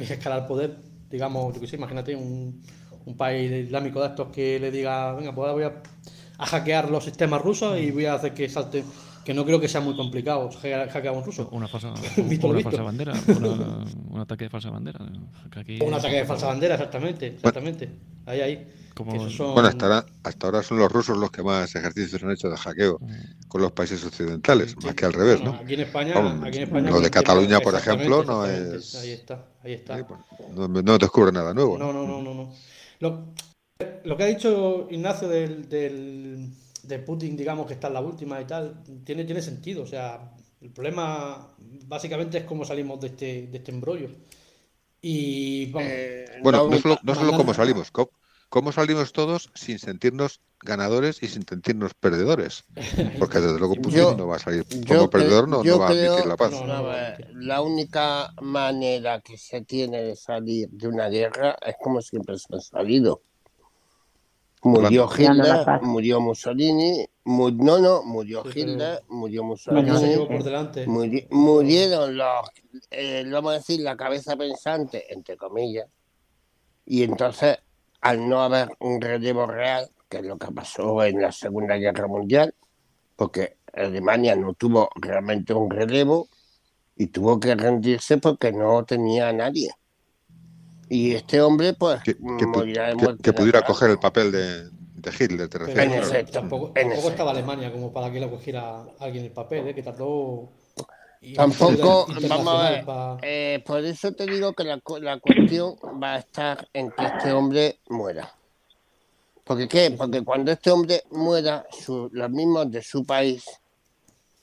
escalar 0.02 0.48
poder, 0.48 0.76
digamos, 1.10 1.54
yo 1.54 1.62
que 1.62 1.68
sé, 1.68 1.78
imagínate 1.78 2.14
un, 2.14 2.62
un 3.06 3.16
país 3.16 3.50
islámico 3.50 4.02
de 4.02 4.08
estos 4.08 4.28
que 4.34 4.60
le 4.60 4.70
diga, 4.70 5.14
venga, 5.14 5.34
pues 5.34 5.48
ahora 5.48 5.54
voy 5.54 5.64
a, 5.64 5.82
a 6.40 6.46
hackear 6.46 6.92
los 6.92 7.06
sistemas 7.06 7.42
rusos 7.42 7.80
y 7.80 7.92
voy 7.92 8.06
a 8.06 8.16
hacer 8.16 8.34
que 8.34 8.50
salte, 8.50 8.84
que 9.26 9.34
no 9.34 9.44
creo 9.44 9.60
que 9.60 9.68
sea 9.68 9.82
muy 9.82 9.96
complicado 9.96 10.50
hackear, 10.52 10.88
hackear 10.90 11.14
a 11.16 11.18
un 11.18 11.26
ruso. 11.26 11.50
Una 11.52 11.68
falsa, 11.68 11.94
Visto 12.30 12.48
una 12.48 12.62
falsa 12.62 12.84
bandera, 12.84 13.14
una- 13.28 13.84
un 14.12 14.20
ataque 14.20 14.46
de 14.46 14.50
falsa 14.50 14.70
bandera. 14.70 15.00
aquí- 15.58 15.80
O 15.82 15.86
un 15.86 15.94
ataque 15.96 16.16
de 16.18 16.26
falsa 16.26 16.48
bandera, 16.48 16.76
exactamente, 16.76 17.28
exactamente. 17.28 17.90
Ahí, 18.28 18.42
ahí. 18.42 18.68
Son- 19.30 19.54
Bueno, 19.54 19.68
hasta 19.68 19.86
ahora, 19.88 20.06
hasta 20.24 20.48
ahora 20.48 20.64
son 20.64 20.78
los 20.78 20.90
rusos 20.90 21.18
los 21.18 21.30
que 21.30 21.44
más 21.44 21.76
ejercicios 21.76 22.24
han 22.24 22.32
hecho 22.32 22.50
de 22.50 22.56
hackeo 22.56 22.98
con 23.50 23.62
los 23.62 23.74
países 23.74 24.06
occidentales, 24.06 24.74
más 24.82 24.94
que 24.96 25.06
al 25.06 25.12
revés, 25.12 25.42
Bueno, 25.42 25.54
¿no? 25.58 25.60
Aquí 25.60 25.74
en 25.74 25.80
España, 25.82 26.14
Vamos, 26.16 26.48
aquí 26.48 26.58
en 26.58 26.64
España 26.64 26.92
lo 26.92 27.02
de 27.02 27.10
Cataluña, 27.12 27.60
por 27.60 27.76
ejemplo, 27.76 28.24
no 28.24 28.46
es... 28.46 28.96
Ahí 28.96 29.10
está, 29.12 29.44
ahí 29.64 29.74
está. 29.74 30.08
No, 30.56 30.68
no 30.70 30.98
descubre 30.98 31.32
nada 31.34 31.54
nuevo. 31.54 31.78
No, 31.78 31.92
no, 31.92 32.08
no, 32.08 32.22
no, 32.22 32.34
no. 32.34 32.54
Lo, 33.02 33.34
lo 34.06 34.16
que 34.16 34.24
ha 34.24 34.28
dicho 34.28 34.88
Ignacio 34.90 35.28
del, 35.28 35.68
del, 35.68 36.52
de 36.88 37.00
Putin, 37.00 37.36
digamos 37.38 37.66
que 37.68 37.74
está 37.74 37.88
en 37.88 37.94
la 37.94 38.02
última 38.02 38.40
y 38.42 38.46
tal, 38.46 38.84
tiene, 39.04 39.26
tiene 39.26 39.42
sentido. 39.42 39.84
O 39.84 39.88
sea, 39.88 40.32
el 40.62 40.72
problema 40.72 41.54
básicamente 41.88 42.40
es 42.40 42.44
cómo 42.46 42.66
salimos 42.66 43.00
de 43.02 43.08
este, 43.08 43.48
de 43.48 43.58
este 43.58 43.72
embrollo. 43.72 44.10
Y 45.02 45.72
vamos. 45.72 45.92
Bueno, 46.44 46.68
no 46.70 46.78
solo, 46.80 46.98
no 47.04 47.16
solo 47.16 47.34
cómo 47.34 47.54
salimos, 47.54 47.92
co- 47.92 48.10
cómo 48.50 48.72
salimos 48.72 49.14
todos 49.14 49.50
sin 49.54 49.80
sentirnos 49.80 50.42
ganadores 50.62 51.22
y 51.22 51.28
sin 51.28 51.46
sentirnos 51.48 51.94
perdedores. 51.94 52.64
Porque 53.20 53.40
desde 53.40 53.60
luego 53.60 53.76
Putin 53.76 53.92
Yo- 53.92 54.16
no 54.18 54.28
va 54.28 54.38
a 54.38 54.40
salir 54.40 54.66
como 54.88 55.10
perdedor, 55.10 55.48
no, 55.48 55.64
yo 55.64 55.74
no 55.74 55.80
va 55.80 55.88
a 55.88 55.92
admitir 55.92 56.26
la 56.26 56.38
paz. 56.38 56.54
ver, 56.82 57.28
la 57.36 57.62
única 57.62 58.32
manera 58.42 59.22
que 59.22 59.38
se 59.38 59.62
tiene 59.62 60.02
de 60.02 60.16
salir 60.16 60.70
de 60.70 60.88
una 60.88 61.08
guerra 61.10 61.56
es 61.66 61.76
como 61.82 62.02
siempre 62.02 62.38
se 62.38 62.56
ha 62.56 62.60
salido. 62.60 63.22
Murió 64.70 65.08
Hitler, 65.16 65.66
murió 65.84 66.20
Mussolini, 66.20 67.06
mu- 67.26 67.52
no, 67.52 67.78
no, 67.80 68.04
murió 68.04 68.44
Hitler, 68.54 69.02
murió 69.08 69.44
Mussolini, 69.44 69.88
llevó 70.08 70.28
por 70.28 70.44
delante. 70.44 70.88
muri- 70.88 71.28
murieron 71.30 72.18
los, 72.18 72.50
eh, 72.90 73.24
vamos 73.32 73.52
a 73.54 73.56
decir, 73.58 73.80
la 73.82 73.96
cabeza 73.96 74.36
pensante, 74.36 75.12
entre 75.14 75.38
comillas, 75.38 75.88
y 76.86 77.04
entonces, 77.04 77.58
al 78.02 78.28
no 78.28 78.42
haber 78.42 78.70
un 78.80 79.00
relevo 79.02 79.46
real, 79.46 79.90
que 80.10 80.18
es 80.18 80.24
lo 80.24 80.38
que 80.38 80.52
pasó 80.52 81.04
en 81.04 81.22
la 81.22 81.32
Segunda 81.32 81.76
Guerra 81.78 82.08
Mundial, 82.08 82.54
porque 83.16 83.58
Alemania 83.74 84.36
no 84.36 84.54
tuvo 84.54 84.90
realmente 84.96 85.54
un 85.54 85.70
relevo 85.70 86.28
y 86.96 87.08
tuvo 87.08 87.40
que 87.40 87.56
rendirse 87.56 88.18
porque 88.18 88.52
no 88.52 88.84
tenía 88.86 89.30
a 89.30 89.34
nadie. 89.34 89.70
Y 90.96 91.14
este 91.14 91.42
hombre, 91.42 91.74
pues, 91.74 92.02
Que, 92.04 92.14
que 92.16 92.20
pu- 92.22 92.56
morirá 92.56 92.88
de 92.88 92.96
que- 92.96 93.04
muerte 93.04 93.22
que 93.24 93.34
pudiera 93.34 93.62
coger 93.64 93.90
el 93.90 94.00
papel 94.00 94.32
de, 94.32 94.64
de 94.70 95.12
Hitler, 95.20 95.50
te 95.50 95.58
refieres. 95.58 95.84
En 95.84 95.90
claro. 95.92 96.08
efecto. 96.08 96.32
tampoco, 96.32 96.68
en 96.68 96.74
tampoco 96.74 96.92
efecto. 96.94 97.10
estaba 97.10 97.32
Alemania 97.32 97.72
como 97.72 97.92
para 97.92 98.10
que 98.12 98.20
la 98.22 98.30
cogiera 98.30 98.84
alguien 99.00 99.26
el 99.26 99.32
papel, 99.32 99.68
¿eh? 99.68 99.76
que 99.76 99.84
tardó. 99.84 100.50
Tampoco, 101.36 102.06
vamos 102.30 102.48
a 102.48 102.70
ver, 102.70 102.86
eh, 103.24 103.64
por 103.66 103.84
eso 103.84 104.12
te 104.14 104.26
digo 104.28 104.54
que 104.54 104.64
la, 104.64 104.80
la 105.02 105.20
cuestión 105.20 105.76
va 106.02 106.14
a 106.14 106.18
estar 106.20 106.68
en 106.72 106.92
que 106.92 107.04
este 107.06 107.32
hombre 107.34 107.80
muera. 107.90 108.32
¿Porque 109.44 109.68
qué? 109.68 109.92
Porque 109.92 110.24
cuando 110.24 110.52
este 110.52 110.70
hombre 110.72 111.04
muera, 111.12 111.66
su- 111.72 112.10
los 112.14 112.30
mismos 112.30 112.72
de 112.72 112.82
su 112.84 113.04
país 113.06 113.44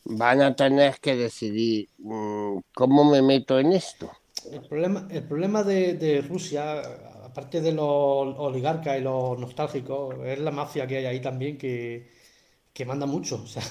van 0.04 0.42
a 0.42 0.54
tener 0.56 0.98
que 1.00 1.14
decidir 1.16 1.88
mm, 1.98 2.58
cómo 2.74 3.04
me 3.04 3.22
meto 3.22 3.58
en 3.60 3.72
esto. 3.72 4.10
El 4.50 4.66
problema, 4.66 5.06
el 5.10 5.24
problema 5.26 5.62
de, 5.62 5.94
de 5.94 6.20
Rusia, 6.22 6.80
aparte 7.24 7.60
de 7.60 7.72
los 7.72 7.86
oligarcas 8.38 8.98
y 8.98 9.02
los 9.02 9.38
nostálgicos, 9.38 10.16
es 10.24 10.38
la 10.40 10.50
mafia 10.50 10.86
que 10.86 10.96
hay 10.98 11.06
ahí 11.06 11.20
también 11.20 11.56
que, 11.58 12.10
que 12.72 12.84
manda 12.86 13.06
mucho. 13.06 13.36
O 13.44 13.46
sea, 13.46 13.62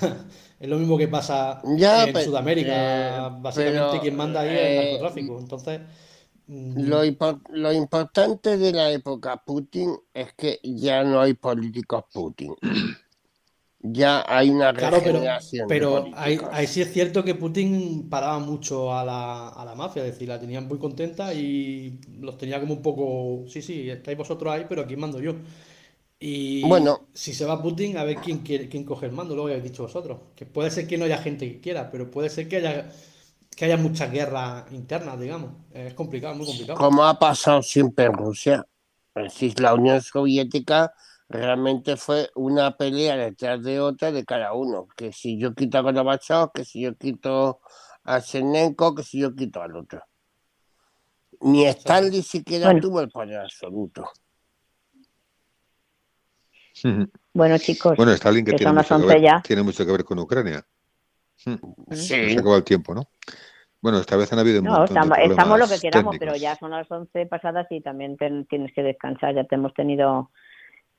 es 0.60 0.70
lo 0.70 0.78
mismo 0.78 0.98
que 0.98 1.08
pasa 1.10 1.64
Ya, 1.78 2.08
en 2.08 2.14
pe- 2.14 2.22
Sudamérica. 2.22 2.90
eh, 3.06 3.30
Básicamente 3.42 4.00
pero, 4.00 4.02
quien 4.02 4.16
manda 4.16 4.42
ahí 4.42 4.58
es 4.58 4.68
el 4.70 4.76
eh, 4.76 4.76
narcotráfico. 4.76 5.40
Entonces, 5.40 5.82
mm, 6.48 6.90
Lo, 6.90 7.02
lo 7.50 7.72
importante 7.74 8.58
de 8.58 8.74
la 8.74 8.92
época 8.92 9.38
Putin 9.46 9.96
es 10.14 10.34
que 10.34 10.60
ya 10.64 11.02
no 11.04 11.22
hay 11.22 11.34
políticos 11.34 12.04
Putin. 12.14 12.56
Ya 13.84 14.24
hay 14.28 14.50
una 14.50 14.72
Claro, 14.76 15.04
pero, 15.04 15.20
regeneración 15.20 15.76
de 15.76 15.84
pero 15.84 16.10
ahí, 16.16 16.40
sí 16.68 16.82
es 16.82 16.92
cierto 16.92 17.24
que 17.24 17.36
Putin 17.36 18.10
paraba 18.10 18.40
mucho 18.40 18.94
a 18.94 19.04
la, 19.06 19.50
a 19.50 19.66
la 19.66 19.76
mafia, 19.76 20.04
es 20.06 20.14
decir, 20.14 20.28
la 20.30 20.40
tenían 20.40 20.68
muy 20.68 20.80
contenta 20.80 21.34
y 21.34 22.00
los 22.20 22.38
tenía 22.38 22.60
como 22.60 22.74
un 22.76 22.82
poco, 22.82 23.46
sí, 23.48 23.62
sí, 23.62 23.90
estáis 23.90 24.18
vosotros 24.18 24.52
ahí, 24.54 24.66
pero 24.68 24.82
aquí 24.82 24.96
mando 24.96 25.20
yo. 25.20 25.36
Y 26.20 26.62
Bueno. 26.62 27.08
si 27.14 27.34
se 27.34 27.46
va 27.46 27.62
Putin, 27.62 27.98
a 27.98 28.04
ver 28.06 28.22
quién 28.22 28.40
quiere, 28.40 28.70
quién 28.70 28.86
coge 28.86 29.08
el 29.08 29.14
mando, 29.14 29.36
luego 29.36 29.50
habéis 29.50 29.64
dicho 29.66 29.84
vosotros. 29.84 30.20
Que 30.36 30.46
puede 30.46 30.72
ser 30.72 30.88
que 30.88 30.98
no 30.98 31.06
haya 31.06 31.18
gente 31.20 31.48
que 31.52 31.62
quiera, 31.62 31.92
pero 31.92 32.12
puede 32.12 32.30
ser 32.30 32.48
que 32.50 32.58
haya, 32.58 32.92
que 33.56 33.66
haya 33.66 33.78
muchas 33.78 34.12
guerras 34.12 34.72
internas, 34.74 35.20
digamos. 35.20 35.52
Es 35.74 35.94
complicado, 35.96 36.36
muy 36.36 36.48
complicado. 36.48 36.80
como 36.80 37.04
ha 37.06 37.18
pasado 37.20 37.62
siempre 37.62 38.06
en 38.06 38.14
Rusia. 38.14 38.66
Es 39.16 39.24
decir, 39.26 39.60
la 39.60 39.74
Unión 39.74 40.02
Soviética 40.02 40.94
realmente 41.32 41.98
fue 41.98 42.30
una 42.36 42.76
pelea 42.78 43.16
detrás 43.18 43.64
de 43.64 43.80
otra 43.80 44.12
de 44.12 44.24
cada 44.26 44.54
uno. 44.54 44.88
Que 44.96 45.12
si 45.12 45.40
yo 45.40 45.54
quito 45.56 45.78
a 45.78 45.82
Gorbachev, 45.82 46.52
que 46.54 46.66
si 46.66 46.82
yo 46.82 46.96
quito 46.96 47.60
a 48.04 48.22
Chernenko, 48.22 48.94
que 48.96 49.04
si 49.04 49.20
yo 49.20 49.34
quito 49.34 49.62
al 49.62 49.76
otro. 49.76 50.04
Ni 51.42 51.66
Stanley 51.66 52.22
siquiera 52.22 52.66
Bueno. 52.68 52.82
tuvo 52.82 53.02
el 53.02 53.10
poder 53.10 53.40
absoluto. 53.40 54.10
Bueno, 57.34 57.58
chicos, 57.58 57.96
Bueno, 57.96 58.12
Stalin 58.12 58.44
que 58.44 58.52
que 58.52 58.58
tiene 58.58 58.70
son 58.70 58.76
las 58.76 58.92
mucho 58.92 59.08
que 59.08 59.14
11 59.14 59.22
ver, 59.22 59.24
ya. 59.24 59.42
tiene 59.42 59.64
mucho 59.64 59.86
que 59.86 59.92
ver 59.92 60.04
con 60.04 60.20
Ucrania. 60.20 60.66
Mm. 61.46 61.94
Sí. 61.94 62.34
Se 62.34 62.40
acabó 62.40 62.58
el 62.58 62.64
tiempo, 62.64 62.94
¿no? 62.94 63.04
Bueno, 63.82 64.00
esta 64.00 64.16
vez 64.18 64.32
han 64.34 64.40
habido 64.40 64.60
un 64.60 64.66
No, 64.66 64.72
montón 64.78 64.94
de 64.96 65.00
estamos, 65.02 65.18
estamos 65.32 65.60
lo 65.60 65.68
que 65.68 65.80
queramos, 65.80 66.16
pero 66.20 66.34
técnicos. 66.34 66.42
ya 66.42 66.56
son 66.58 66.72
las 66.72 66.92
11 66.92 67.26
pasadas 67.26 67.68
y 67.72 67.82
también 67.82 68.18
ten- 68.18 68.46
tienes 68.48 68.72
que 68.76 68.84
descansar. 68.84 69.34
Ya 69.34 69.46
te 69.46 69.56
hemos 69.56 69.74
tenido 69.74 70.32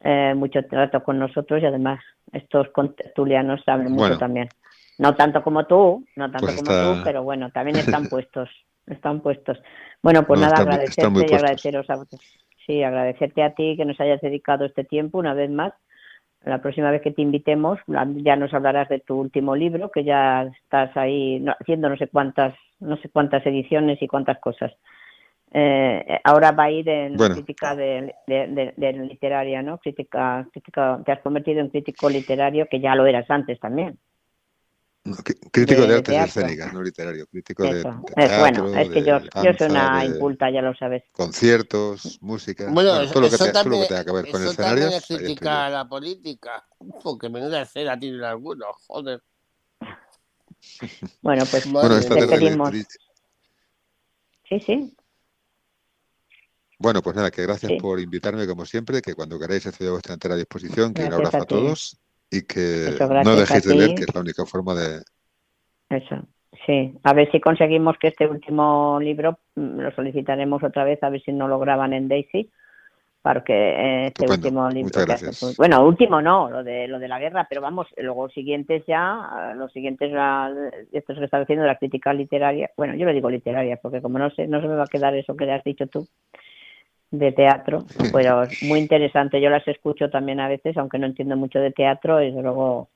eh, 0.04 0.34
mucho 0.36 0.64
trato 0.66 1.02
con 1.02 1.18
nosotros 1.18 1.62
y 1.62 1.66
además 1.66 2.00
estos 2.32 2.68
contertulianos 2.70 3.62
saben 3.64 3.90
mucho 3.90 3.98
Bueno. 3.98 4.18
también. 4.18 4.50
No 4.98 5.14
tanto 5.14 5.42
como 5.42 5.64
tú, 5.66 6.04
no 6.16 6.30
tanto 6.30 6.46
Pues 6.46 6.56
como 6.56 6.70
está- 6.70 6.94
tú, 6.98 7.04
pero 7.04 7.22
bueno, 7.22 7.50
también 7.50 7.76
están 8.04 8.08
puestos, 8.08 8.48
están 8.86 9.20
puestos. 9.20 9.60
Bueno, 10.02 10.24
pues 10.26 10.38
No, 10.40 10.46
nada, 10.46 10.58
agradecerte 10.58 11.26
y 11.28 11.34
agradeceros 11.34 11.88
a 11.90 12.04
sí, 12.66 12.82
agradecerte 12.82 13.42
a 13.42 13.54
ti 13.54 13.76
que 13.76 13.84
nos 13.84 14.00
hayas 14.00 14.20
dedicado 14.20 14.64
este 14.64 14.84
tiempo 14.84 15.18
una 15.18 15.34
vez 15.34 15.50
más. 15.50 15.72
La 16.44 16.60
próxima 16.60 16.90
vez 16.90 17.02
que 17.02 17.12
te 17.12 17.22
invitemos 17.22 17.78
ya 17.86 18.34
nos 18.36 18.52
hablarás 18.52 18.88
de 18.88 18.98
tu 18.98 19.16
último 19.20 19.54
libro, 19.54 19.90
que 19.92 20.02
ya 20.02 20.42
estás 20.62 20.96
ahí 20.96 21.44
haciendo 21.60 21.88
no 21.88 21.96
sé 21.96 22.08
cuántas, 22.08 22.54
no 22.80 22.96
sé 22.96 23.08
cuántas 23.10 23.46
ediciones 23.46 24.02
y 24.02 24.08
cuántas 24.08 24.38
cosas. 24.40 24.72
Eh, 25.54 26.18
ahora 26.24 26.52
va 26.52 26.64
a 26.64 26.70
ir 26.70 26.88
en 26.88 27.16
Bueno. 27.16 27.34
crítica 27.34 27.76
de, 27.76 28.14
de- 28.26 28.46
de- 28.48 28.74
de 28.76 28.92
literaria, 28.94 29.60
¿no? 29.62 29.78
Crítica, 29.78 30.48
crítica, 30.50 31.00
te 31.04 31.12
has 31.12 31.20
convertido 31.20 31.60
en 31.60 31.68
crítico 31.68 32.08
literario, 32.08 32.66
que 32.70 32.80
ya 32.80 32.94
lo 32.94 33.06
eras 33.06 33.30
antes 33.30 33.60
también. 33.60 33.98
No, 35.04 35.16
crí- 35.16 35.38
Crítico 35.50 35.86
de- 35.86 35.94
artes 35.96 36.16
escénicas, 36.16 36.72
no 36.72 36.82
literario. 36.82 37.26
Crítico 37.26 37.64
de, 37.64 37.80
Eso. 37.80 38.02
teatro, 38.06 38.38
bueno, 38.38 38.78
es 38.78 38.88
que 38.88 39.02
yo, 39.02 39.18
yo 39.18 39.30
soy 39.42 39.42
danza, 39.42 39.66
una 39.66 40.00
de 40.04 40.06
inculta, 40.06 40.50
ya 40.50 40.62
lo 40.62 40.74
sabes. 40.74 41.02
conciertos, 41.12 42.18
música. 42.22 42.70
Bueno, 42.72 42.90
Bueno, 42.92 43.08
todo 43.12 43.20
lo 43.22 43.28
que, 43.28 43.34
eso 43.34 43.44
te- 43.44 43.52
todo 43.52 43.64
lo 43.64 43.70
también, 43.70 43.82
que 43.82 43.88
tenga 43.88 44.04
que 44.04 44.12
ver 44.12 44.30
con 44.30 44.40
eso 44.42 44.54
también 44.54 44.88
escenarios. 44.88 45.10
es 45.10 45.18
criticar 45.18 45.64
a 45.66 45.70
la 45.70 45.84
política. 45.88 46.64
Porque 47.02 47.28
menuda 47.28 47.60
escena 47.62 47.98
tienen 47.98 48.24
algunos, 48.24 48.68
joder. 48.86 49.20
Bueno, 51.20 51.44
pues 51.50 51.66
Bueno, 51.66 51.98
esta 51.98 52.14
tarde 52.26 52.56
di- 52.70 52.84
Sí, 54.48 54.60
sí. 54.60 54.96
Bueno, 56.82 57.00
pues 57.00 57.14
nada, 57.14 57.30
que 57.30 57.42
gracias 57.42 57.70
Sí. 57.70 57.78
por 57.78 58.00
invitarme 58.00 58.44
como 58.46 58.64
siempre, 58.64 59.00
que 59.00 59.14
cuando 59.14 59.38
queráis 59.38 59.64
estoy 59.66 59.86
a 59.86 59.92
vuestra 59.92 60.14
entera 60.14 60.34
disposición, 60.34 60.92
que 60.92 61.02
un 61.02 61.10
Gracias 61.10 61.34
abrazo 61.34 61.42
a 61.44 61.46
todos 61.46 62.00
y 62.28 62.42
que 62.42 62.98
no 63.24 63.36
dejéis 63.36 63.64
de 63.64 63.74
leer, 63.76 63.94
que 63.94 64.02
es 64.04 64.14
la 64.14 64.20
única 64.20 64.44
forma 64.44 64.74
de... 64.74 65.00
Eso, 65.90 66.16
sí. 66.66 66.92
A 67.04 67.12
ver 67.12 67.30
si 67.30 67.40
conseguimos 67.40 67.96
que 67.98 68.08
este 68.08 68.26
último 68.26 68.98
libro 69.00 69.38
mm, 69.54 69.78
lo 69.80 69.92
solicitaremos 69.94 70.62
otra 70.64 70.82
vez, 70.82 71.00
a 71.04 71.10
ver 71.10 71.22
si 71.22 71.30
no 71.32 71.46
lo 71.46 71.60
graban 71.60 71.92
en 71.92 72.08
Daisy, 72.08 72.50
porque 73.22 73.52
eh, 73.52 74.06
este 74.06 74.24
Estupendo. 74.24 74.48
último 74.48 74.70
libro. 74.70 75.04
Que 75.06 75.12
hace- 75.12 75.54
bueno, 75.56 75.86
último 75.86 76.20
no, 76.20 76.50
lo 76.50 76.64
de 76.64 76.88
lo 76.88 76.98
de 76.98 77.06
la 77.06 77.20
guerra, 77.20 77.46
pero 77.48 77.60
vamos, 77.60 77.86
luego 77.96 78.24
los 78.24 78.32
siguientes 78.32 78.82
ya, 78.88 79.52
eh, 79.52 79.54
los 79.54 79.70
siguientes, 79.72 80.10
la- 80.10 80.52
estos 80.90 81.16
que 81.18 81.24
estás 81.26 81.42
haciendo, 81.42 81.64
la 81.64 81.78
crítica 81.78 82.12
literaria. 82.12 82.70
Bueno, 82.76 82.96
yo 82.96 83.04
lo 83.06 83.12
digo 83.12 83.30
literaria, 83.30 83.76
porque 83.76 84.02
como 84.02 84.18
no 84.18 84.30
sé, 84.30 84.48
no 84.48 84.60
se 84.60 84.66
me 84.66 84.74
va 84.74 84.84
a 84.84 84.88
quedar 84.88 85.14
eso 85.14 85.36
que 85.36 85.46
le 85.46 85.52
has 85.52 85.62
dicho 85.62 85.86
tú 85.86 86.08
de 87.12 87.32
teatro, 87.32 87.86
pero 88.12 88.50
muy 88.62 88.80
interesante. 88.80 89.40
Yo 89.40 89.50
las 89.50 89.68
escucho 89.68 90.10
también 90.10 90.40
a 90.40 90.48
veces, 90.48 90.76
aunque 90.78 90.98
no 90.98 91.06
entiendo 91.06 91.36
mucho 91.36 91.60
de 91.60 91.72
teatro, 91.72 92.22
y 92.22 92.28
desde 92.28 92.42
luego 92.42 92.90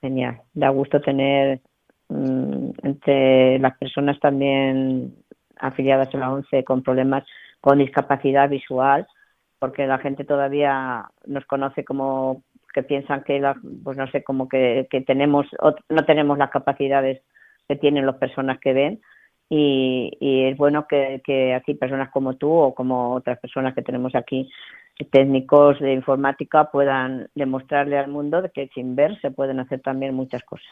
genial. 0.00 0.42
Da 0.54 0.70
gusto 0.70 1.00
tener 1.00 1.60
mm, 2.08 2.70
entre 2.82 3.58
las 3.60 3.76
personas 3.78 4.18
también 4.20 5.14
afiliadas 5.58 6.14
a 6.14 6.18
la 6.18 6.32
ONCE 6.32 6.64
con 6.64 6.82
problemas 6.82 7.24
con 7.60 7.78
discapacidad 7.78 8.48
visual, 8.48 9.06
porque 9.58 9.86
la 9.86 9.98
gente 9.98 10.24
todavía 10.24 11.06
nos 11.26 11.44
conoce 11.46 11.84
como 11.84 12.42
que 12.74 12.82
piensan 12.82 13.24
que, 13.24 13.40
la- 13.40 13.56
pues 13.84 13.96
no 13.96 14.06
sé, 14.08 14.22
como 14.22 14.48
que, 14.48 14.86
que 14.90 15.00
tenemos, 15.00 15.46
no 15.88 16.04
tenemos 16.04 16.38
las 16.38 16.50
capacidades 16.50 17.22
que 17.68 17.76
tienen 17.76 18.06
las 18.06 18.16
personas 18.16 18.58
que 18.60 18.72
ven 18.74 19.00
y, 19.48 20.10
y 20.20 20.44
es 20.44 20.56
bueno 20.56 20.86
que, 20.88 21.22
que 21.24 21.54
así 21.54 21.74
personas 21.74 22.10
como 22.10 22.34
tú 22.36 22.50
o 22.52 22.74
como 22.74 23.14
otras 23.14 23.38
personas 23.38 23.74
que 23.74 23.82
tenemos 23.82 24.14
aquí 24.14 24.48
técnicos 25.10 25.78
de 25.80 25.92
informática 25.92 26.70
puedan 26.70 27.28
demostrarle 27.34 27.98
al 27.98 28.08
mundo 28.08 28.40
de 28.42 28.50
que 28.50 28.68
sin 28.74 28.96
ver 28.96 29.20
se 29.20 29.30
pueden 29.30 29.60
hacer 29.60 29.80
también 29.80 30.14
muchas 30.14 30.42
cosas. 30.44 30.66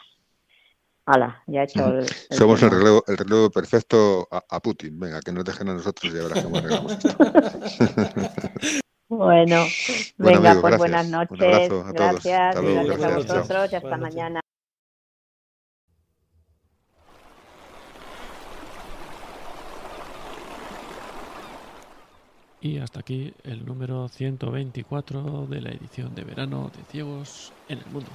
Hala, 1.05 1.43
ya 1.45 1.61
he 1.61 1.65
hecho 1.65 1.87
el, 1.89 1.99
el 1.99 2.05
Somos 2.31 2.63
el 2.63 2.71
relevo, 2.71 3.03
el 3.07 3.17
relevo 3.17 3.51
perfecto 3.51 4.27
a, 4.31 4.41
a 4.49 4.59
Putin. 4.59 4.99
Venga, 4.99 5.19
que 5.21 5.31
nos 5.31 5.45
dejen 5.45 5.69
a 5.69 5.73
nosotros 5.75 6.11
y 6.11 6.15
verás 6.17 6.43
cómo 6.43 6.57
arreglamos 6.57 6.91
esto. 6.93 7.15
Bueno, 9.07 9.57
Bueno, 10.17 10.39
venga, 10.39 10.51
amigo, 10.51 10.61
pues 10.61 10.77
gracias. 10.77 10.77
buenas 10.77 11.05
Un 11.29 11.37
noches. 11.37 11.41
abrazo 11.41 11.85
a 11.87 11.93
todos. 11.93 12.23
Gracias, 12.23 12.39
Hasta 12.49 12.61
luego, 12.61 12.83
gracias 12.85 13.03
a 13.03 13.09
gracias, 13.09 13.27
chao. 13.27 13.47
vosotros 13.47 13.71
y 13.71 13.75
hasta 13.75 13.97
mañana. 13.97 14.41
Y 22.65 22.79
hasta 22.79 23.01
aquí 23.01 23.31
el 23.43 23.63
número 23.63 24.07
124 24.07 25.45
de 25.45 25.61
la 25.61 25.69
edición 25.69 26.15
de 26.15 26.23
verano 26.23 26.71
de 26.75 26.83
Ciegos 26.85 27.53
en 27.69 27.77
el 27.77 27.85
Mundo. 27.85 28.09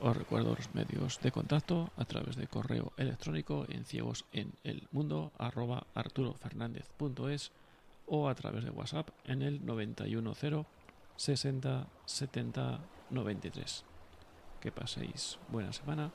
Os 0.00 0.16
recuerdo 0.16 0.54
los 0.54 0.74
medios 0.74 1.20
de 1.20 1.30
contacto 1.30 1.90
a 1.98 2.06
través 2.06 2.36
de 2.36 2.46
correo 2.46 2.94
electrónico 2.96 3.66
en 3.68 3.84
ciegos 3.84 4.24
en 4.32 4.54
el 4.64 4.88
mundo 4.92 5.30
arroba 5.36 5.88
arturofernandez.es 5.94 7.52
o 8.06 8.30
a 8.30 8.34
través 8.34 8.64
de 8.64 8.70
WhatsApp 8.70 9.10
en 9.26 9.42
el 9.42 9.62
910 9.66 10.64
60 11.16 11.86
70 12.06 12.80
93. 13.10 13.84
Que 14.58 14.72
paséis 14.72 15.38
buena 15.50 15.74
semana 15.74 16.12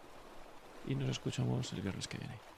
y 0.87 0.95
nos 0.95 1.11
escuchamos 1.11 1.71
el 1.73 1.81
viernes 1.83 2.07
que 2.07 2.17
viene. 2.17 2.54